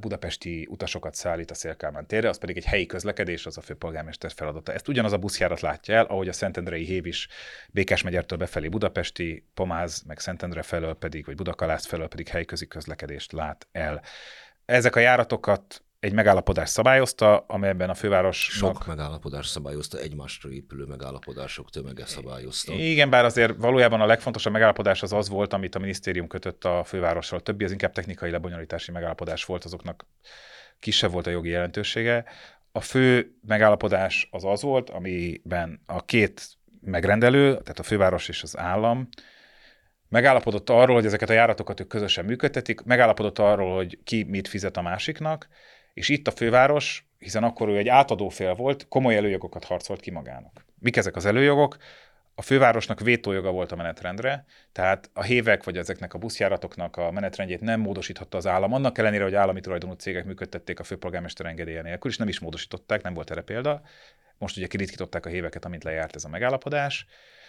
[0.00, 4.72] budapesti utasokat szállít a Szélkálmán térre, az pedig egy helyi közlekedés, az a főpolgármester feladata.
[4.72, 7.28] Ezt ugyanaz a buszjárat látja el, ahogy a Szentendrei Hév is
[7.68, 13.68] Békásmegyertől befelé budapesti, Pomáz, meg Szentendre felől pedig, vagy Budakalász felől pedig helyközi közlekedést lát
[13.72, 14.02] el.
[14.64, 18.38] Ezek a járatokat egy megállapodás szabályozta, amelyben a főváros.
[18.38, 22.72] Sok megállapodás szabályozta, egymásra épülő megállapodások tömege szabályozta.
[22.72, 26.84] Igen, bár azért valójában a legfontosabb megállapodás az az volt, amit a minisztérium kötött a
[26.84, 27.40] fővárossal.
[27.40, 30.06] Többi az inkább technikai lebonyolítási megállapodás volt, azoknak
[30.78, 32.24] kisebb volt a jogi jelentősége.
[32.72, 36.48] A fő megállapodás az az volt, amiben a két
[36.80, 39.08] megrendelő, tehát a főváros és az állam,
[40.08, 44.76] megállapodott arról, hogy ezeket a járatokat ők közösen működtetik, megállapodott arról, hogy ki mit fizet
[44.76, 45.48] a másiknak,
[45.94, 50.10] és itt a főváros, hiszen akkor ő egy átadó fél volt, komoly előjogokat harcolt ki
[50.10, 50.64] magának.
[50.78, 51.76] Mik ezek az előjogok?
[52.34, 57.60] A fővárosnak vétójoga volt a menetrendre, tehát a hévek vagy ezeknek a buszjáratoknak a menetrendjét
[57.60, 62.10] nem módosíthatta az állam, annak ellenére, hogy állami tulajdonú cégek működtették a főpolgármester engedélye nélkül,
[62.10, 63.82] és nem is módosították, nem volt erre példa.
[64.38, 67.06] Most ugye kiritkították a héveket, amint lejárt ez a megállapodás.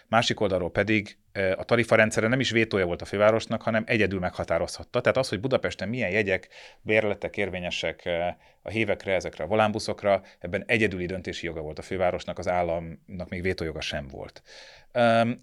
[0.07, 1.17] Másik oldalról pedig
[1.55, 5.01] a tarifarendszere nem is vétója volt a fővárosnak, hanem egyedül meghatározhatta.
[5.01, 6.47] Tehát az, hogy Budapesten milyen jegyek,
[6.81, 8.09] bérletek érvényesek
[8.61, 13.41] a hévekre, ezekre a volánbuszokra, ebben egyedüli döntési joga volt a fővárosnak, az államnak még
[13.41, 14.43] vétójoga sem volt.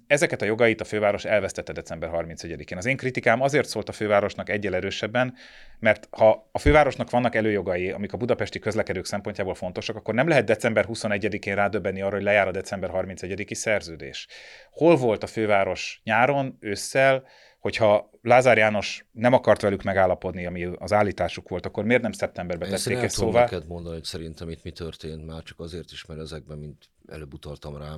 [0.07, 2.79] Ezeket a jogait a főváros elvesztette december 31-én.
[2.79, 5.35] Az én kritikám azért szólt a fővárosnak egyel erősebben,
[5.79, 10.45] mert ha a fővárosnak vannak előjogai, amik a budapesti közlekedők szempontjából fontosak, akkor nem lehet
[10.45, 14.27] december 21-én rádöbbenni arra, hogy lejár a december 31-i szerződés.
[14.71, 17.25] Hol volt a főváros nyáron, ősszel,
[17.59, 22.71] hogyha Lázár János nem akart velük megállapodni, ami az állításuk volt, akkor miért nem szeptemberben
[22.71, 23.39] tették ezt szóvá?
[23.39, 26.89] Én neked mondani, hogy szerintem itt mi történt, már csak azért is, mert ezekben, mint
[27.09, 27.95] előbb utaltam rá,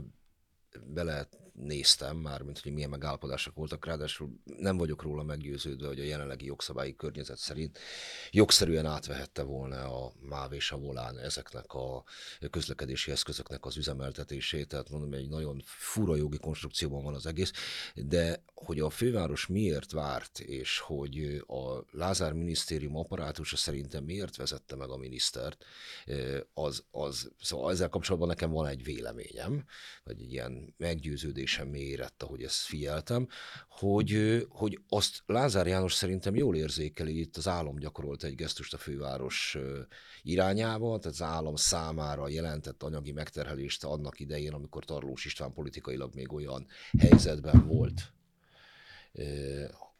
[0.86, 6.04] bele néztem már, mint hogy milyen megállapodások voltak, ráadásul nem vagyok róla meggyőződve, hogy a
[6.04, 7.78] jelenlegi jogszabályi környezet szerint
[8.30, 12.04] jogszerűen átvehette volna a MÁV és a Volán ezeknek a
[12.50, 17.52] közlekedési eszközöknek az üzemeltetését, tehát mondom, egy nagyon fura jogi konstrukcióban van az egész,
[17.94, 24.76] de hogy a főváros miért várt, és hogy a Lázár minisztérium apparátusa szerintem miért vezette
[24.76, 25.64] meg a minisztert,
[26.54, 29.64] az, az, szóval ezzel kapcsolatban nekem van egy véleményem,
[30.04, 33.28] vagy egy ilyen meggyőződés, meglepődésem mélyett, ahogy ezt figyeltem,
[33.68, 38.78] hogy, hogy azt Lázár János szerintem jól érzékeli, itt az állam gyakorolt egy gesztust a
[38.78, 39.58] főváros
[40.22, 46.32] irányába, tehát az állam számára jelentett anyagi megterhelést annak idején, amikor Tarlós István politikailag még
[46.32, 46.66] olyan
[46.98, 48.12] helyzetben volt,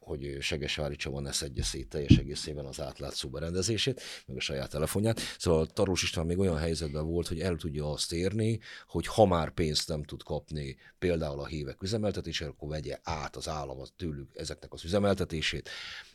[0.05, 5.21] hogy Segesvári Csaba ne szedje szét teljes egészében az átlátszó berendezését, meg a saját telefonját.
[5.39, 9.51] Szóval Tarós István még olyan helyzetben volt, hogy el tudja azt érni, hogy ha már
[9.51, 14.73] pénzt nem tud kapni például a hívek üzemeltetésére, akkor vegye át az állam tőlük ezeknek
[14.73, 15.71] az üzemeltetését,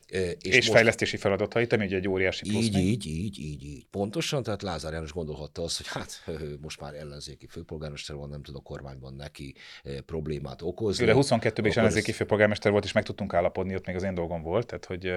[0.10, 0.72] és, és most...
[0.72, 2.64] fejlesztési feladatait, ami ugye egy óriási plusz.
[2.64, 3.86] Így, így, így, így, így.
[3.92, 6.24] Pontosan, tehát Lázár János gondolhatta azt, hogy hát
[6.62, 9.56] most már ellenzéki főpolgármester van, nem tud a kormányban neki
[10.06, 11.08] problémát okozni.
[11.08, 12.16] Ő 22-ben is ellenzéki ez...
[12.16, 15.14] főpolgármester volt, és meg tudtunk állapodni, ott még az én dolgom volt, tehát hogy...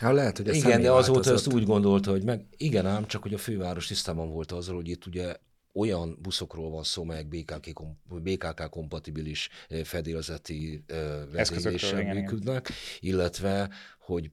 [0.00, 3.34] Hát lehet, hogy Igen, de azóta ezt úgy gondolta, hogy meg igen ám, csak hogy
[3.34, 5.34] a főváros tisztában volt azzal, hogy itt ugye
[5.74, 9.48] olyan buszokról van szó, melyek BKK, BKK kompatibilis
[9.84, 10.84] fedélzeti
[11.32, 12.70] vezényléssel működnek,
[13.00, 14.30] illetve hogy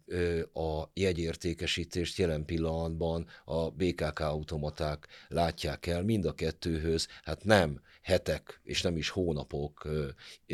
[0.54, 7.82] a jegyértékesítést jelen pillanatban a BKK automaták látják el mind a kettőhöz, hát nem
[8.12, 9.88] hetek és nem is hónapok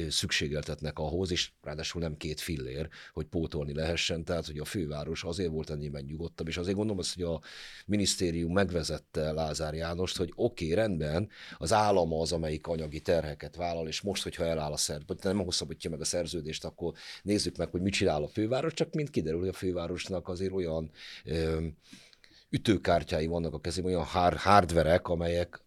[0.10, 5.52] szükségeltetnek ahhoz, és ráadásul nem két fillér, hogy pótolni lehessen, tehát hogy a főváros azért
[5.52, 7.42] volt ennyiben nyugodtabb, és azért gondolom azt, hogy a
[7.86, 13.88] minisztérium megvezette Lázár Jánost, hogy oké, okay, rendben, az állam az, amelyik anyagi terheket vállal,
[13.88, 16.94] és most, hogyha eláll a szerződést, nem hosszabbítja meg a szerződést, akkor
[17.24, 20.92] nézzük meg, hogy mit csinál a főváros, csak mint kiderül, hogy a fővárosnak azért olyan
[21.26, 21.66] ö,
[22.50, 25.66] ütőkártyái vannak a kezében, olyan hard- hardverek, amelyek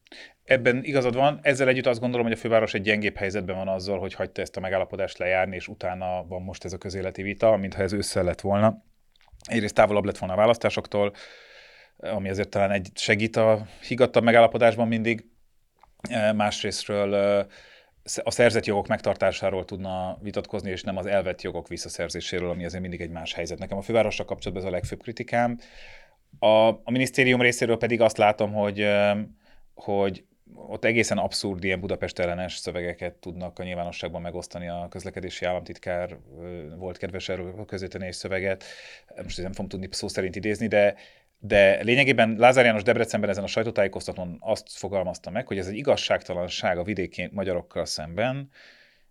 [0.50, 3.98] Ebben igazad van, ezzel együtt azt gondolom, hogy a főváros egy gyengébb helyzetben van azzal,
[3.98, 7.82] hogy hagyta ezt a megállapodást lejárni, és utána van most ez a közéleti vita, mintha
[7.82, 8.84] ez ősszel lett volna.
[9.44, 11.12] Egyrészt távolabb lett volna a választásoktól,
[11.96, 15.24] ami azért talán egy segít a higgadtabb megállapodásban mindig.
[16.34, 17.14] Másrésztről
[18.22, 23.00] a szerzett jogok megtartásáról tudna vitatkozni, és nem az elvett jogok visszaszerzéséről, ami azért mindig
[23.00, 23.58] egy más helyzet.
[23.58, 25.58] Nekem a fővárossal kapcsolatban ez a legfőbb kritikám.
[26.38, 28.86] A, a minisztérium részéről pedig azt látom, hogy,
[29.74, 30.24] hogy
[30.68, 36.16] ott egészen abszurd ilyen Budapest ellenes szövegeket tudnak a nyilvánosságban megosztani a közlekedési államtitkár,
[36.76, 38.64] volt kedves erről közvetlenül egy szöveget,
[39.22, 40.94] most nem fogom tudni szó szerint idézni, de,
[41.38, 46.78] de lényegében Lázár János Debrecenben ezen a sajtótájékoztatón azt fogalmazta meg, hogy ez egy igazságtalanság
[46.78, 48.50] a vidéki magyarokkal szemben,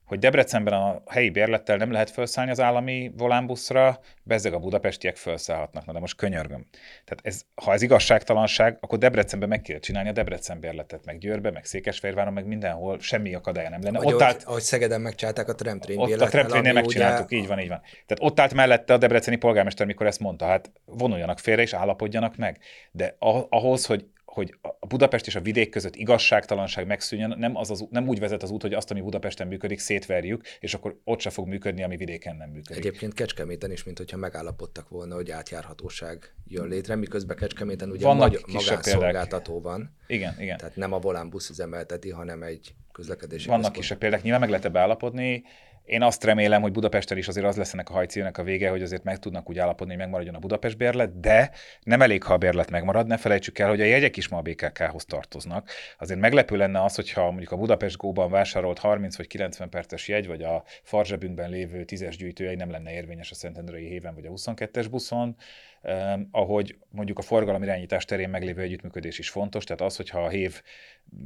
[0.10, 5.86] hogy Debrecenben a helyi bérlettel nem lehet felszállni az állami volánbuszra, bezzeg a budapestiek felszállhatnak.
[5.86, 6.66] Na de most könyörgöm.
[7.06, 11.52] Tehát ez, ha ez igazságtalanság, akkor Debrecenben meg kell csinálni a Debrecen bérletet, meg Győrbe,
[11.52, 13.98] meg Székesfehérváron, meg mindenhol semmi akadálya nem lenne.
[13.98, 17.38] Ahogy, ott állt, ahogy Szegeden megcsinálták a tramtrain Ott a tramtrain megcsináltuk, ugye...
[17.38, 17.82] így van, így van.
[17.82, 22.36] Tehát ott állt mellette a debreceni polgármester, mikor ezt mondta, hát vonuljanak félre és állapodjanak
[22.36, 22.58] meg.
[22.92, 23.16] De
[23.50, 28.08] ahhoz, hogy hogy a Budapest és a vidék között igazságtalanság megszűnjön, nem, az az, nem
[28.08, 31.48] úgy vezet az út, hogy azt, ami Budapesten működik, szétverjük, és akkor ott se fog
[31.48, 32.86] működni, ami vidéken nem működik.
[32.86, 38.32] Egyébként Kecskeméten is, mint hogyha megállapodtak volna, hogy átjárhatóság jön létre, miközben Kecskeméten ugye Vannak
[38.32, 39.96] magy- magánszolgáltató van.
[40.08, 40.58] Igen, igen.
[40.58, 43.82] Tehát nem a volán busz üzemelteti, hanem egy közlekedési Vannak központ.
[43.82, 45.44] kisebb példák, nyilván meg lehet állapodni.
[45.90, 48.82] Én azt remélem, hogy Budapesten is azért az lesz ennek a hajcélnek a vége, hogy
[48.82, 51.52] azért meg tudnak úgy állapodni, hogy megmaradjon a Budapest bérlet, de
[51.84, 53.08] nem elég, ha a bérlet megmarad.
[53.08, 55.70] Ne felejtsük el, hogy a jegyek is ma a BKK-hoz tartoznak.
[55.98, 60.28] Azért meglepő lenne az, hogyha mondjuk a Budapest Go-ban vásárolt 30 vagy 90 perces jegy,
[60.28, 64.88] vagy a farzsebünkben lévő 10-es gyűjtőjegy nem lenne érvényes a Szentendrei héven vagy a 22-es
[64.90, 65.36] buszon
[65.82, 70.62] eh, ahogy mondjuk a forgalomirányítás terén meglévő együttműködés is fontos, tehát az, hogyha a hévben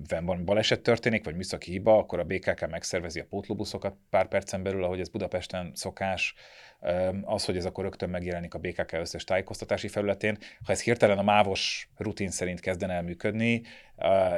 [0.10, 4.84] van baleset történik, vagy műszaki hiba, akkor a BKK megszervezi a pótlóbuszokat pár percen belül,
[4.84, 6.36] ahogy ez Budapesten szokás,
[7.22, 10.38] az, hogy ez akkor rögtön megjelenik a BKK összes tájékoztatási felületén.
[10.66, 13.62] Ha ez hirtelen a mávos rutin szerint kezdene el működni,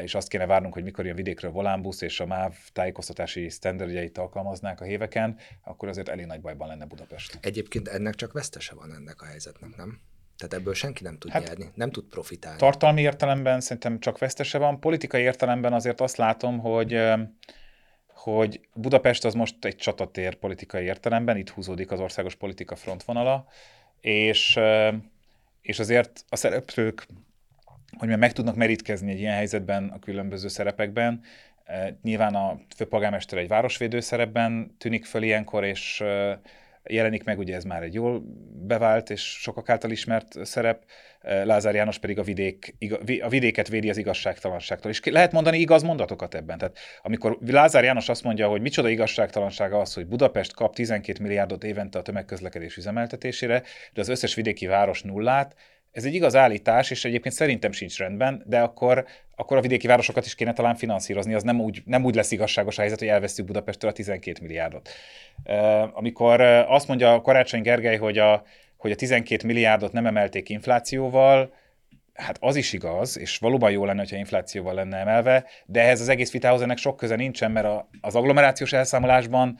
[0.01, 4.81] és azt kéne várnunk, hogy mikor jön vidékről volánbusz, és a MÁV tájékoztatási standardjait alkalmaznák
[4.81, 7.37] a héveken, akkor azért elég nagy bajban lenne Budapest.
[7.41, 10.01] Egyébként ennek csak vesztese van ennek a helyzetnek, nem?
[10.37, 12.59] Tehát ebből senki nem tud hát, nyerni, nem tud profitálni.
[12.59, 14.79] Tartalmi értelemben szerintem csak vesztese van.
[14.79, 17.01] Politikai értelemben azért azt látom, hogy
[18.07, 23.47] hogy Budapest az most egy csatatér politikai értelemben, itt húzódik az országos politika frontvonala,
[24.01, 24.59] és,
[25.61, 27.05] és azért a szereplők,
[27.97, 31.23] hogy meg tudnak merítkezni egy ilyen helyzetben a különböző szerepekben,
[32.01, 36.03] Nyilván a főpolgármester egy városvédő szerepben tűnik föl ilyenkor, és
[36.89, 38.23] jelenik meg, ugye ez már egy jól
[38.67, 40.83] bevált és sokak által ismert szerep,
[41.21, 42.75] Lázár János pedig a, vidék,
[43.21, 44.91] a vidéket védi az igazságtalanságtól.
[44.91, 46.57] És lehet mondani igaz mondatokat ebben.
[46.57, 51.63] Tehát amikor Lázár János azt mondja, hogy micsoda igazságtalanság az, hogy Budapest kap 12 milliárdot
[51.63, 53.63] évente a tömegközlekedés üzemeltetésére,
[53.93, 55.55] de az összes vidéki város nullát,
[55.95, 59.05] ez egy igaz állítás, és egyébként szerintem sincs rendben, de akkor,
[59.35, 62.77] akkor a vidéki városokat is kéne talán finanszírozni, az nem úgy, nem úgy lesz igazságos
[62.77, 64.89] a helyzet, hogy elvesztjük Budapestről a 12 milliárdot.
[65.93, 68.43] Amikor azt mondja Karácsony Gergely, hogy a,
[68.77, 71.53] hogy a 12 milliárdot nem emelték inflációval,
[72.13, 76.09] hát az is igaz, és valóban jó lenne, ha inflációval lenne emelve, de ehhez az
[76.09, 79.57] egész vitához ennek sok köze nincsen, mert az agglomerációs elszámolásban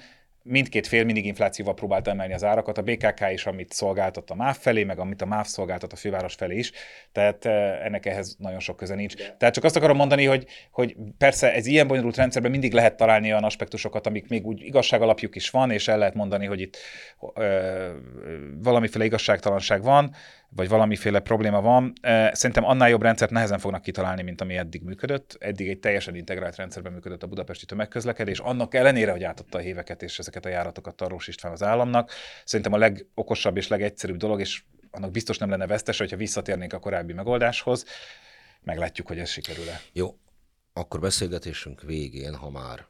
[0.48, 4.58] mindkét fél mindig inflációval próbálta emelni az árakat, a BKK is, amit szolgáltat a MÁV
[4.58, 6.72] felé, meg amit a MÁV szolgáltat a főváros felé is,
[7.12, 9.16] tehát eh, ennek ehhez nagyon sok köze nincs.
[9.16, 9.36] De.
[9.38, 13.30] Tehát csak azt akarom mondani, hogy, hogy persze ez ilyen bonyolult rendszerben mindig lehet találni
[13.30, 16.78] olyan aspektusokat, amik még úgy igazság alapjuk is van, és el lehet mondani, hogy itt
[17.34, 17.92] ö, eh,
[18.62, 20.16] valamiféle igazságtalanság van,
[20.56, 21.94] vagy valamiféle probléma van.
[22.32, 25.36] Szerintem annál jobb rendszert nehezen fognak kitalálni, mint ami eddig működött.
[25.40, 30.03] Eddig egy teljesen integrált rendszerben működött a budapesti tömegközlekedés, annak ellenére, hogy átadta a héveket
[30.03, 32.11] és ezeket a járatokat Tarlós István az államnak.
[32.45, 36.80] Szerintem a legokosabb és legegyszerűbb dolog, és annak biztos nem lenne vesztes, hogyha visszatérnénk a
[36.80, 37.86] korábbi megoldáshoz.
[38.61, 39.82] Meglátjuk, hogy ez sikerül-e.
[39.94, 40.18] Jó,
[40.73, 42.86] akkor beszélgetésünk végén, ha már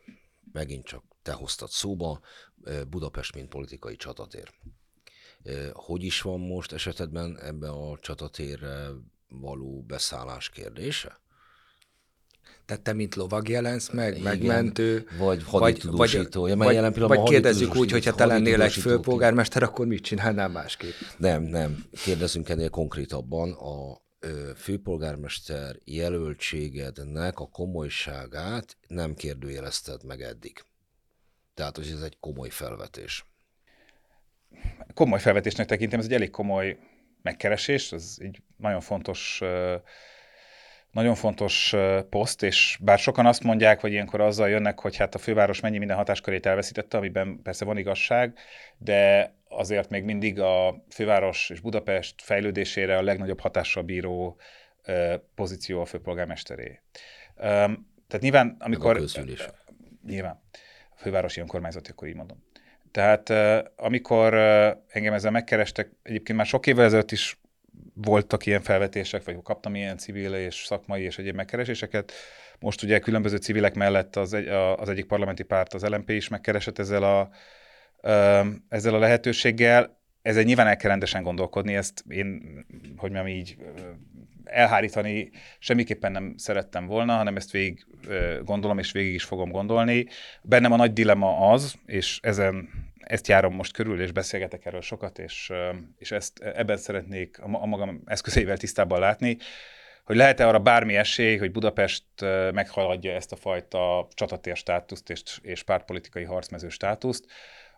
[0.51, 2.19] megint csak te hoztad szóba,
[2.89, 4.51] Budapest, mint politikai csatatér.
[5.73, 8.87] Hogy is van most esetedben ebbe a csatatérre
[9.27, 11.19] való beszállás kérdése?
[12.65, 16.41] Tehát te, mint lovag jelensz meg, Igen, megmentő, vagy haditudósító.
[16.41, 20.93] Vagy, vagy, vagy, vagy kérdezzük úgy, hogyha te lennél egy főpolgármester, akkor mit csinálnál másképp?
[21.17, 21.85] Nem, nem.
[22.03, 23.51] Kérdezünk ennél konkrétabban.
[23.51, 24.03] A
[24.55, 30.65] főpolgármester jelöltségednek a komolyságát nem kérdőjelezted meg eddig.
[31.53, 33.25] Tehát, hogy ez egy komoly felvetés
[34.95, 36.77] komoly felvetésnek tekintem, ez egy elég komoly
[37.21, 39.41] megkeresés, ez egy nagyon fontos
[40.91, 41.75] nagyon fontos
[42.09, 45.77] poszt, és bár sokan azt mondják, hogy ilyenkor azzal jönnek, hogy hát a főváros mennyi
[45.77, 48.37] minden hatáskörét elveszítette, amiben persze van igazság,
[48.77, 54.37] de azért még mindig a főváros és Budapest fejlődésére a legnagyobb hatással bíró
[55.35, 56.81] pozíció a főpolgármesteré.
[57.35, 58.97] Tehát nyilván, amikor...
[58.97, 58.99] A
[60.05, 60.41] Nyilván.
[60.95, 62.43] fővárosi önkormányzati, akkor így mondom.
[62.95, 63.29] Tehát
[63.75, 64.33] amikor
[64.87, 67.39] engem ezzel megkerestek, egyébként már sok évvel ezelőtt is
[67.93, 72.11] voltak ilyen felvetések, vagy kaptam ilyen civil és szakmai és egyéb megkereséseket.
[72.59, 76.79] Most ugye különböző civilek mellett az, egy, az egyik parlamenti párt, az LMP is megkeresett
[76.79, 77.29] ezzel a,
[78.69, 79.97] ezzel a lehetőséggel.
[80.25, 82.41] Ezzel nyilván el kell rendesen gondolkodni, ezt én,
[82.97, 83.57] hogy mondjam így,
[84.43, 87.85] elhárítani semmiképpen nem szerettem volna, hanem ezt végig
[88.43, 90.07] gondolom, és végig is fogom gondolni.
[90.41, 92.69] Bennem a nagy dilemma az, és ezen
[92.99, 95.51] ezt járom most körül, és beszélgetek erről sokat, és,
[95.97, 99.37] és ezt ebben szeretnék a magam eszközeivel tisztában látni,
[100.03, 102.03] hogy lehet-e arra bármi esély, hogy Budapest
[102.51, 107.25] meghaladja ezt a fajta csatatér státuszt és, és pártpolitikai harcmező státuszt,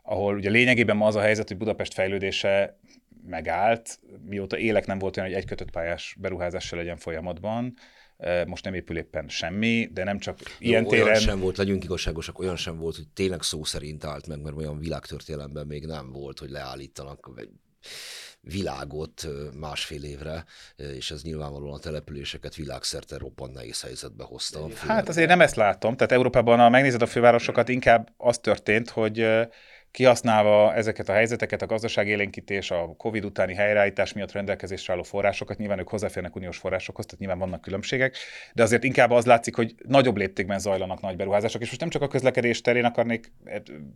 [0.09, 2.79] ahol ugye lényegében ma az a helyzet, hogy Budapest fejlődése
[3.25, 7.73] megállt, mióta élek nem volt olyan, hogy egy kötött pályás beruházással legyen folyamatban,
[8.45, 11.05] most nem épül éppen semmi, de nem csak Jó, ilyen téren...
[11.05, 14.55] Olyan sem volt, legyünk igazságosak, olyan sem volt, hogy tényleg szó szerint állt meg, mert
[14.55, 17.29] olyan világtörténelemben még nem volt, hogy leállítanak
[18.41, 19.27] világot
[19.59, 24.67] másfél évre, és ez nyilvánvalóan a településeket világszerte roppant nehéz helyzetbe hozta.
[24.75, 29.27] Hát azért nem ezt látom, tehát Európában, ha megnézed a fővárosokat, inkább az történt, hogy
[29.97, 35.79] kihasználva ezeket a helyzeteket, a gazdaságélénkítés, a COVID utáni helyreállítás miatt rendelkezésre álló forrásokat, nyilván
[35.79, 38.15] ők hozzáférnek uniós forrásokhoz, tehát nyilván vannak különbségek,
[38.53, 42.01] de azért inkább az látszik, hogy nagyobb léptékben zajlanak nagy beruházások, és most nem csak
[42.01, 43.31] a közlekedés terén akarnék,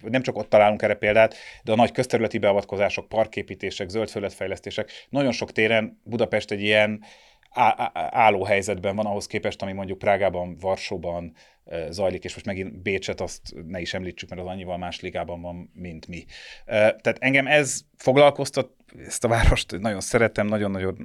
[0.01, 5.51] nem csak ott találunk erre példát, de a nagy közterületi beavatkozások, parképítések, zöldföldfejlesztések, nagyon sok
[5.51, 7.03] téren Budapest egy ilyen
[8.11, 11.33] álló helyzetben van ahhoz képest, ami mondjuk Prágában, Varsóban,
[11.89, 15.71] zajlik, és most megint Bécset azt ne is említsük, mert az annyival más ligában van,
[15.73, 16.25] mint mi.
[16.65, 18.71] Tehát engem ez foglalkoztat,
[19.05, 20.95] ezt a várost nagyon szeretem, nagyon-nagyon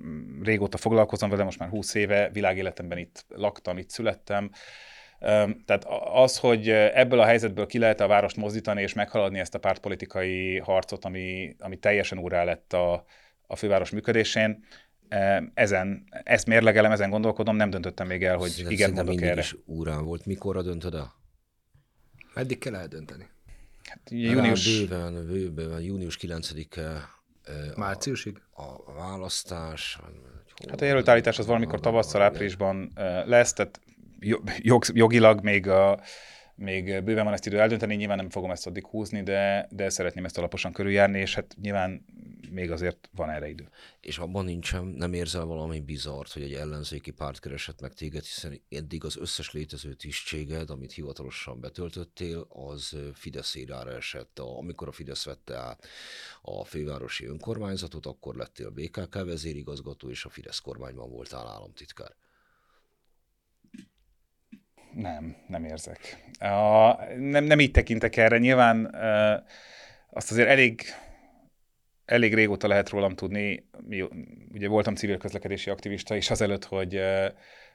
[0.43, 4.51] régóta foglalkozom vele, most már 20 éve világéletemben itt laktam, itt születtem,
[5.65, 9.59] tehát az, hogy ebből a helyzetből ki lehet a várost mozdítani és meghaladni ezt a
[9.59, 13.05] pártpolitikai harcot, ami, ami teljesen úrá lett a,
[13.47, 14.65] a főváros működésén,
[15.55, 19.41] ezen, ezt mérlegelem, ezen gondolkodom, nem döntöttem még el, hogy Szerintem igen, mondok erre.
[19.41, 20.27] is úrán volt.
[20.27, 21.15] Mikorra döntöd el?
[22.35, 23.28] Meddig kell eldönteni?
[23.85, 24.87] Hát, június...
[24.87, 27.15] Bőven, bőven, június 9-e
[27.77, 28.41] Márciusig?
[28.51, 29.99] A, a választás.
[30.69, 32.93] Hát a jelöltállítás az valamikor tavasszal, áprilisban
[33.24, 33.81] lesz, tehát
[34.59, 36.01] jog, jogilag még a,
[36.57, 40.24] még bőven van ezt idő eldönteni, nyilván nem fogom ezt addig húzni, de, de szeretném
[40.24, 42.05] ezt alaposan körüljárni, és hát nyilván
[42.51, 43.69] még azért van erre idő.
[44.01, 48.61] És abban nincsen, nem érzel valami bizart, hogy egy ellenzéki párt keresett meg téged, hiszen
[48.69, 54.39] eddig az összes létező tisztséged, amit hivatalosan betöltöttél, az Fidesz érára esett.
[54.39, 55.87] Amikor a Fidesz vette át
[56.43, 62.15] a fővárosi önkormányzatot, akkor lettél BKK vezérigazgató, és a Fidesz kormányban voltál államtitkár.
[64.97, 66.31] Nem, nem érzek.
[66.39, 68.39] A, nem, nem így tekintek erre.
[68.39, 69.44] Nyilván e,
[70.10, 70.82] azt azért elég
[72.05, 73.68] elég régóta lehet rólam tudni,
[74.52, 77.01] ugye voltam civil közlekedési aktivista is azelőtt, hogy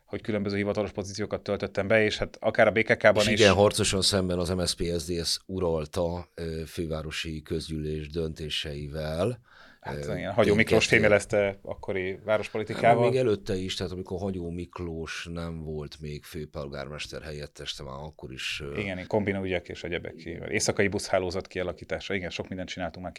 [0.06, 3.40] hogy különböző hivatalos pozíciókat töltöttem be, és hát akár a BKK-ban is.
[3.40, 6.28] Igen, harcosan szemben az MSZP SZDSZ uralta
[6.68, 9.40] fővárosi közgyűlés döntéseivel,
[9.82, 13.04] Hát ilyen Hagyó Miklós fémjelezte akkori várospolitikával.
[13.04, 18.32] Hát, még előtte is, tehát amikor Hagyó Miklós nem volt még főpolgármester helyettes, már akkor
[18.32, 18.64] is...
[18.76, 20.14] Igen, kombina ügyek és egyebek.
[20.50, 22.14] Éjszakai buszhálózat kialakítása.
[22.14, 23.14] Igen, sok mindent csináltunk már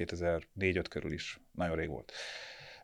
[0.59, 1.41] 2004-5 körül is.
[1.53, 2.13] Nagyon rég volt.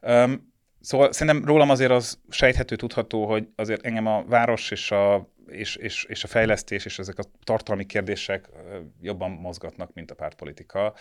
[0.03, 5.33] Um, szóval szerintem rólam azért az sejthető, tudható, hogy azért engem a város és a
[5.47, 8.49] és, és, és a fejlesztés és ezek a tartalmi kérdések
[9.01, 10.95] jobban mozgatnak, mint a pártpolitika.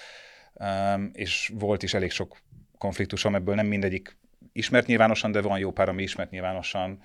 [0.53, 2.37] Um, és volt is elég sok
[2.77, 4.17] konfliktusom, ebből nem mindegyik
[4.51, 6.99] ismert nyilvánosan, de van jó pár, ami ismert nyilvánosan,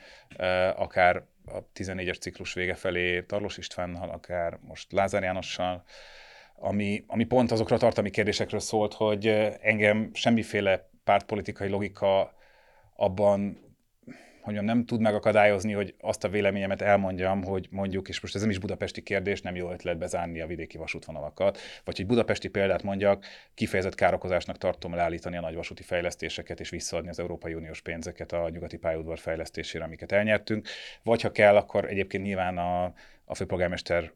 [0.76, 5.84] akár a 14-es ciklus vége felé Tarlós Istvánnal, akár most Lázár Jánossal,
[6.54, 9.26] ami, ami pont azokra a tartalmi kérdésekről szólt, hogy
[9.60, 12.34] engem semmiféle pártpolitikai logika
[12.96, 13.58] abban
[14.42, 18.50] hogy nem tud megakadályozni, hogy azt a véleményemet elmondjam, hogy mondjuk, és most ez nem
[18.50, 23.24] is budapesti kérdés, nem jó ötlet bezárni a vidéki vasútvonalakat, vagy hogy budapesti példát mondjak,
[23.54, 28.76] kifejezett károkozásnak tartom leállítani a nagyvasúti fejlesztéseket, és visszaadni az Európai Uniós pénzeket a nyugati
[28.76, 30.68] pályaudvar fejlesztésére, amiket elnyertünk,
[31.02, 32.92] vagy ha kell, akkor egyébként nyilván a,
[33.32, 34.12] a főpolgármester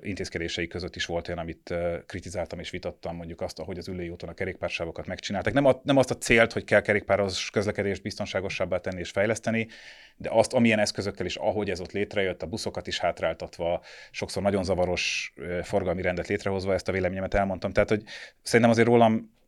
[0.00, 1.74] intézkedései között is volt olyan, amit
[2.06, 5.52] kritizáltam és vitattam, mondjuk azt, ahogy az ülői úton a kerékpársávokat megcsináltak.
[5.52, 9.68] Nem, a, nem azt a célt, hogy kell kerékpáros közlekedést biztonságosabbá tenni és fejleszteni,
[10.16, 14.64] de azt, amilyen eszközökkel is, ahogy ez ott létrejött, a buszokat is hátráltatva, sokszor nagyon
[14.64, 17.72] zavaros forgalmi rendet létrehozva, ezt a véleményemet elmondtam.
[17.72, 18.02] Tehát, hogy
[18.42, 19.38] szerintem azért rólam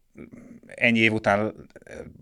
[0.66, 1.68] ennyi év után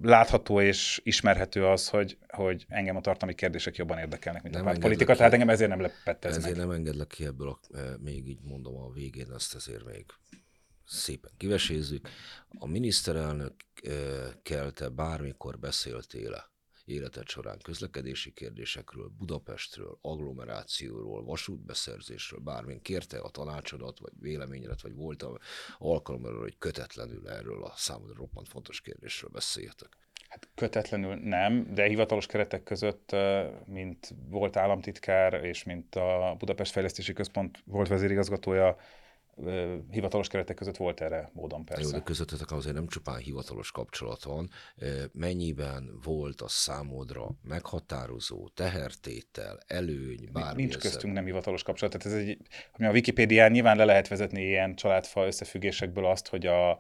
[0.03, 4.73] látható és ismerhető az, hogy, hogy engem a tartalmi kérdések jobban érdekelnek, mint nem a
[4.73, 6.67] politika, tehát engem ezért nem lepett ez Ezért meg.
[6.67, 10.05] nem engedlek ki ebből, a, még így mondom a végén, azt azért még
[10.87, 12.09] szépen kivesézzük.
[12.59, 13.55] A miniszterelnök
[14.75, 16.50] te bármikor beszéltél
[16.91, 25.25] életed során közlekedési kérdésekről, Budapestről, agglomerációról, vasútbeszerzésről, bármilyen kérte a tanácsodat, vagy véleményedet, vagy volt
[25.79, 29.97] alkalom arra, hogy kötetlenül erről a számodra roppant fontos kérdésről beszéltek?
[30.29, 33.17] Hát kötetlenül nem, de hivatalos keretek között,
[33.67, 38.77] mint volt államtitkár, és mint a Budapest Fejlesztési Központ volt vezérigazgatója,
[39.91, 41.83] hivatalos keretek között volt erre módon persze.
[41.83, 44.51] Jó, de közöttetek azért nem csupán hivatalos kapcsolat van.
[45.13, 51.99] Mennyiben volt a számodra meghatározó tehertétel, előny, bármi Nincs köztünk nem hivatalos kapcsolat.
[51.99, 52.39] Tehát ez egy,
[52.73, 56.79] ami a Wikipédián nyilván le lehet vezetni ilyen családfa összefüggésekből azt, hogy a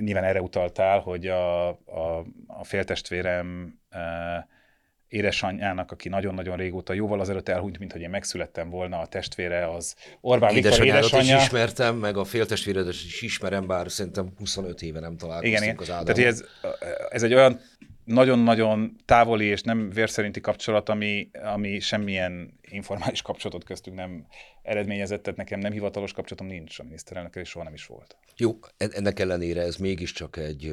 [0.00, 3.78] nyilván erre utaltál, hogy a, a, a féltestvérem
[5.08, 9.94] édesanyjának, aki nagyon-nagyon régóta jóval azelőtt elhunyt, mint hogy én megszülettem volna, a testvére az
[10.20, 11.36] Orbán Viktor édesanyja.
[11.36, 15.90] is ismertem, meg a féltestvéredet is ismerem, bár szerintem 25 éve nem találkoztunk igen, az
[15.90, 16.14] Ádámon.
[16.14, 16.44] Tehát ez,
[17.10, 17.60] ez egy olyan
[18.04, 24.26] nagyon-nagyon távoli és nem vérszerinti kapcsolat, ami, ami semmilyen informális kapcsolatot köztünk nem
[24.62, 28.16] eredményezett, tehát nekem nem hivatalos kapcsolatom nincs a miniszterelnökkel, és soha nem is volt.
[28.36, 30.72] Jó, ennek ellenére ez mégiscsak egy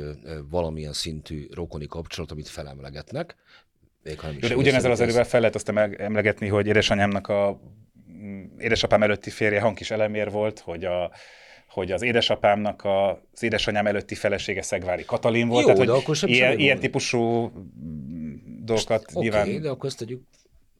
[0.50, 3.36] valamilyen szintű rokoni kapcsolat, amit felemlegetnek.
[4.06, 7.60] Még ha nem is de ugyanezzel az erővel fel lehet azt emlegetni, hogy édesanyámnak a
[8.12, 11.12] mm, édesapám előtti férje Hankis Elemér volt, hogy a
[11.68, 15.68] hogy az édesapámnak a, az édesanyám előtti felesége Szegvári Katalin volt.
[15.68, 17.52] Jó, tehát, de akkor sem ilyen, ilyen típusú
[18.64, 19.42] dolgokat Oké, nyilván...
[19.42, 20.22] Okay, de akkor ezt tegyük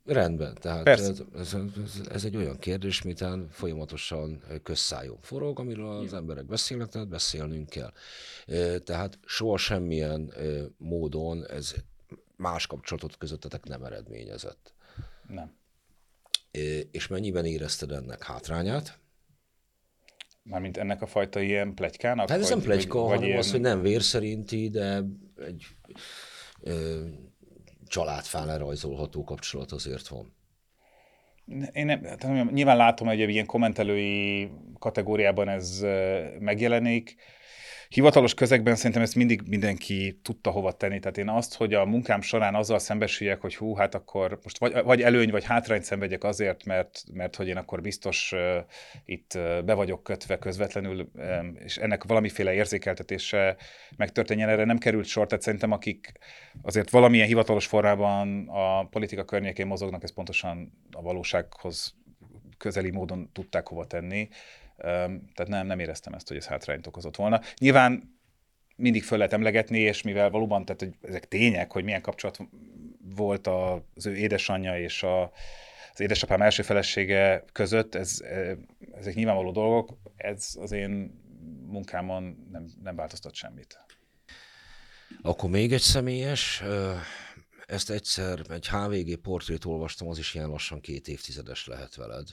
[0.06, 0.58] rendben.
[0.62, 6.46] Tehát ez, ez, ez, ez, egy olyan kérdés, mitán folyamatosan közszájon forog, amiről az emberek
[6.46, 7.92] beszélnek, tehát beszélnünk kell.
[8.80, 10.34] Tehát soha semmilyen
[10.78, 11.74] módon ez
[12.38, 14.74] más kapcsolatot közöttetek nem eredményezett.
[15.28, 15.58] Nem.
[16.92, 19.00] És mennyiben érezted ennek hátrányát?
[20.44, 22.30] Mármint ennek a fajta ilyen plegykának?
[22.30, 23.38] Hát ez nem plegyka, vagy, hanem ilyen...
[23.38, 25.04] az, hogy nem vér szerinti, de
[25.46, 25.66] egy
[26.62, 27.06] ö,
[27.88, 30.34] családfán lerajzolható kapcsolat azért van.
[31.72, 35.80] Én nem, hát nyilván látom, hogy egy ilyen kommentelői kategóriában ez
[36.40, 37.16] megjelenik
[37.90, 41.00] hivatalos közegben szerintem ezt mindig mindenki tudta hova tenni.
[41.00, 44.84] Tehát én azt, hogy a munkám során azzal szembesüljek, hogy hú, hát akkor most vagy,
[44.84, 48.56] vagy előny, vagy hátrányt szenvedjek azért, mert, mert hogy én akkor biztos uh,
[49.06, 53.56] itt uh, be vagyok kötve közvetlenül, um, és ennek valamiféle érzékeltetése
[53.98, 55.28] megtörténjen, erre nem került sor.
[55.28, 56.12] Tehát szerintem akik
[56.62, 61.96] azért valamilyen hivatalos formában a politika környékén mozognak, ez pontosan a valósághoz
[62.58, 64.28] közeli módon tudták hova tenni.
[64.78, 67.42] Tehát nem, nem éreztem ezt, hogy ez hátrányt okozott volna.
[67.58, 68.20] Nyilván
[68.76, 72.38] mindig föl lehet emlegetni, és mivel valóban, tehát hogy ezek tények, hogy milyen kapcsolat
[73.16, 75.32] volt az ő édesanyja és a,
[75.94, 78.22] az édesapám első felesége között, ez,
[78.96, 81.24] ezek nyilvánvaló dolgok, ez az én
[81.68, 83.80] munkámon nem, nem változtat semmit.
[85.22, 86.64] Akkor még egy személyes,
[87.66, 92.28] ezt egyszer egy HVG portrét olvastam, az is ilyen lassan két évtizedes lehet veled,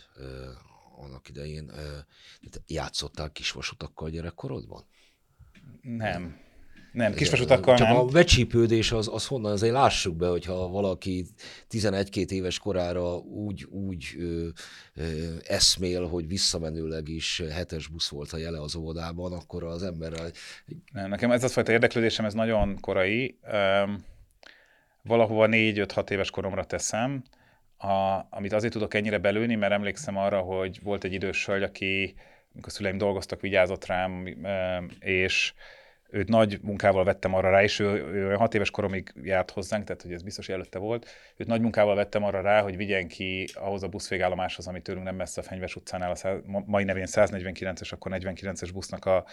[1.03, 1.71] annak idején.
[2.67, 4.85] Játszottál kisvasutakkal gyerekkorodban?
[5.83, 6.41] Nem.
[6.93, 7.97] Nem, kisvasutakkal Csak nem.
[7.97, 11.27] a becsípődés az, az honnan, azért lássuk be, hogyha valaki
[11.71, 14.49] 11-2 éves korára úgy, úgy ö,
[14.95, 20.31] ö, eszmél, hogy visszamenőleg is hetes busz volt a jele az óvodában, akkor az emberrel...
[20.93, 23.39] Nem, nekem ez az fajta érdeklődésem, ez nagyon korai.
[23.53, 24.05] Um,
[25.03, 27.23] valahova 4-5-6 éves koromra teszem,
[27.83, 32.15] a, amit azért tudok ennyire belőni, mert emlékszem arra, hogy volt egy idős hölgy, aki,
[32.53, 34.37] amikor szüleim dolgoztak, vigyázott rám,
[35.01, 35.55] és
[36.11, 40.03] őt nagy munkával vettem arra rá, és ő, ő hat éves koromig járt hozzánk, tehát
[40.03, 41.09] hogy ez biztos előtte volt.
[41.37, 45.15] Őt nagy munkával vettem arra rá, hogy vigyen ki ahhoz a buszvégállomáshoz, ami tőlünk nem
[45.15, 49.25] messze a Fenyves utcánál, a mai nevén 149-es, akkor 49-es busznak a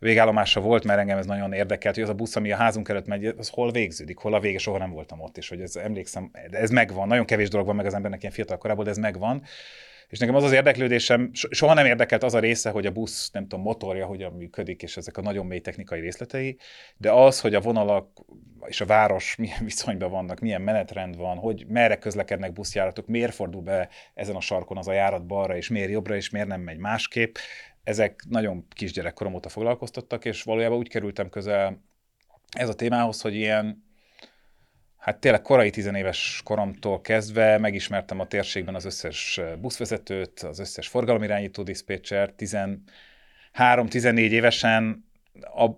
[0.00, 3.06] végállomása volt, mert engem ez nagyon érdekelt, hogy az a busz, ami a házunk előtt
[3.06, 6.30] megy, az hol végződik, hol a vége, soha nem voltam ott, és hogy ez emlékszem,
[6.50, 9.42] ez megvan, nagyon kevés dolog van meg az embernek ilyen fiatal korából, de ez megvan.
[10.08, 13.42] És nekem az az érdeklődésem, soha nem érdekelt az a része, hogy a busz, nem
[13.42, 16.56] tudom, motorja hogyan működik, és ezek a nagyon mély technikai részletei,
[16.96, 18.08] de az, hogy a vonalak
[18.66, 23.62] és a város milyen viszonyban vannak, milyen menetrend van, hogy merre közlekednek buszjáratok, miért fordul
[23.62, 26.78] be ezen a sarkon az a járat balra, és miért jobbra, és miért nem megy
[26.78, 27.34] másképp
[27.84, 31.82] ezek nagyon kisgyerekkorom óta foglalkoztattak, és valójában úgy kerültem közel
[32.50, 33.84] ez a témához, hogy ilyen,
[34.96, 41.62] hát tényleg korai tizenéves koromtól kezdve megismertem a térségben az összes buszvezetőt, az összes forgalomirányító
[41.62, 45.04] diszpécser, 13-14 évesen
[45.40, 45.70] a,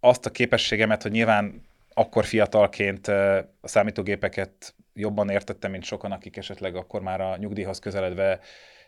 [0.00, 1.64] azt a képességemet, hogy nyilván
[1.94, 8.40] akkor fiatalként a számítógépeket jobban értettem, mint sokan, akik esetleg akkor már a nyugdíjhoz közeledve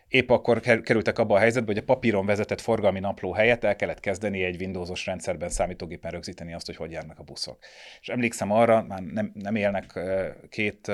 [0.09, 3.99] épp akkor kerültek abba a helyzetbe, hogy a papíron vezetett forgalmi napló helyett el kellett
[3.99, 7.57] kezdeni egy Windowsos rendszerben számítógépen rögzíteni azt, hogy hogy járnak a buszok.
[8.01, 9.99] És emlékszem arra, már nem, nem élnek
[10.49, 10.91] két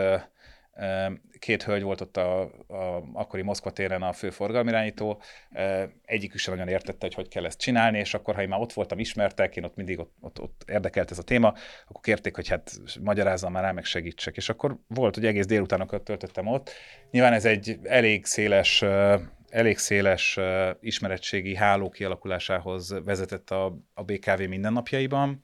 [1.40, 5.22] Két hölgy volt ott a, a akkori Moszkva téren a fő forgalmirányító,
[6.06, 8.74] egyikük sem nagyon értette, hogy hogy kell ezt csinálni, és akkor, ha én már ott
[8.74, 11.54] voltam, ismertek, én ott mindig ott, ott, ott érdekelt ez a téma,
[11.88, 12.72] akkor kérték, hogy hát
[13.02, 14.36] magyarázzam már rá, meg segítsek.
[14.36, 16.72] És akkor volt, hogy egész délutánokat töltöttem ott.
[17.12, 18.84] Nyilván ez egy elég széles
[19.50, 20.40] elég széles
[20.80, 25.44] ismeretségi háló kialakulásához vezetett a, a BKV mindennapjaiban,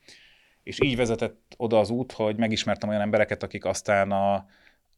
[0.64, 4.46] és így vezetett oda az út, hogy megismertem olyan embereket, akik aztán a,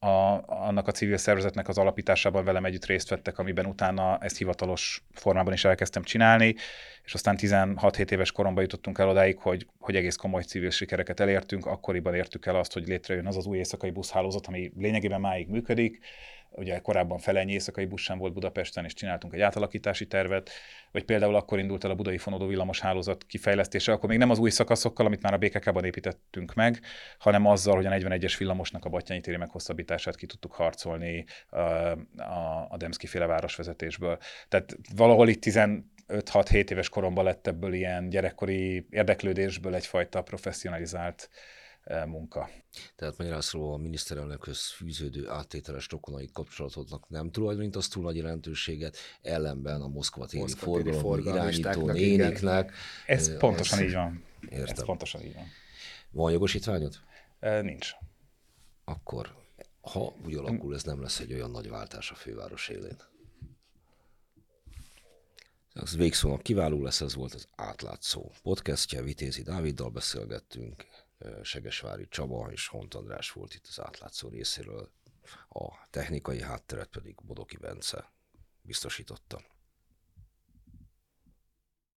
[0.03, 5.03] a, annak a civil szervezetnek az alapításában velem együtt részt vettek, amiben utána ezt hivatalos
[5.11, 6.55] formában is elkezdtem csinálni,
[7.03, 11.65] és aztán 16-7 éves koromban jutottunk el odáig, hogy, hogy egész komoly civil sikereket elértünk,
[11.65, 15.99] akkoriban értük el azt, hogy létrejön az az új éjszakai buszhálózat, ami lényegében máig működik,
[16.55, 20.49] ugye korábban felennyi éjszakai busz sem volt Budapesten, és csináltunk egy átalakítási tervet,
[20.91, 24.39] vagy például akkor indult el a budai fonódó villamos hálózat kifejlesztése, akkor még nem az
[24.39, 26.79] új szakaszokkal, amit már a BKK-ban építettünk meg,
[27.17, 31.57] hanem azzal, hogy a 41-es villamosnak a Battyányi téri meghosszabbítását ki tudtuk harcolni a,
[32.17, 34.17] a, a Demszki féle városvezetésből.
[34.49, 41.29] Tehát valahol itt 15-6-7 éves koromban lett ebből ilyen gyerekkori érdeklődésből egyfajta professzionalizált
[42.05, 42.49] munka.
[42.95, 48.97] Tehát magyarán szólva a miniszterelnökhöz fűződő áttételes rokonai kapcsolatoknak nem tulajdonít az túl nagy jelentőséget,
[49.21, 52.71] ellenben a Moszkva téri forgalom irányító néniknek.
[53.05, 54.23] Ez pontosan ez, így van.
[54.49, 54.75] Értem.
[54.75, 55.45] Ez pontosan így van.
[56.11, 56.99] Van jogosítványod?
[57.39, 57.91] Nincs.
[58.83, 59.35] Akkor,
[59.81, 62.97] ha úgy alakul, ez nem lesz egy olyan nagy váltás a főváros élén.
[65.73, 70.85] Az végszónak kiváló lesz, ez volt az átlátszó podcastja, Vitézi Dáviddal beszélgettünk,
[71.41, 74.91] Segesvári Csaba és Hont András volt itt az átlátszó részéről,
[75.49, 78.11] a technikai hátteret pedig Bodoki Bence
[78.61, 79.41] biztosította.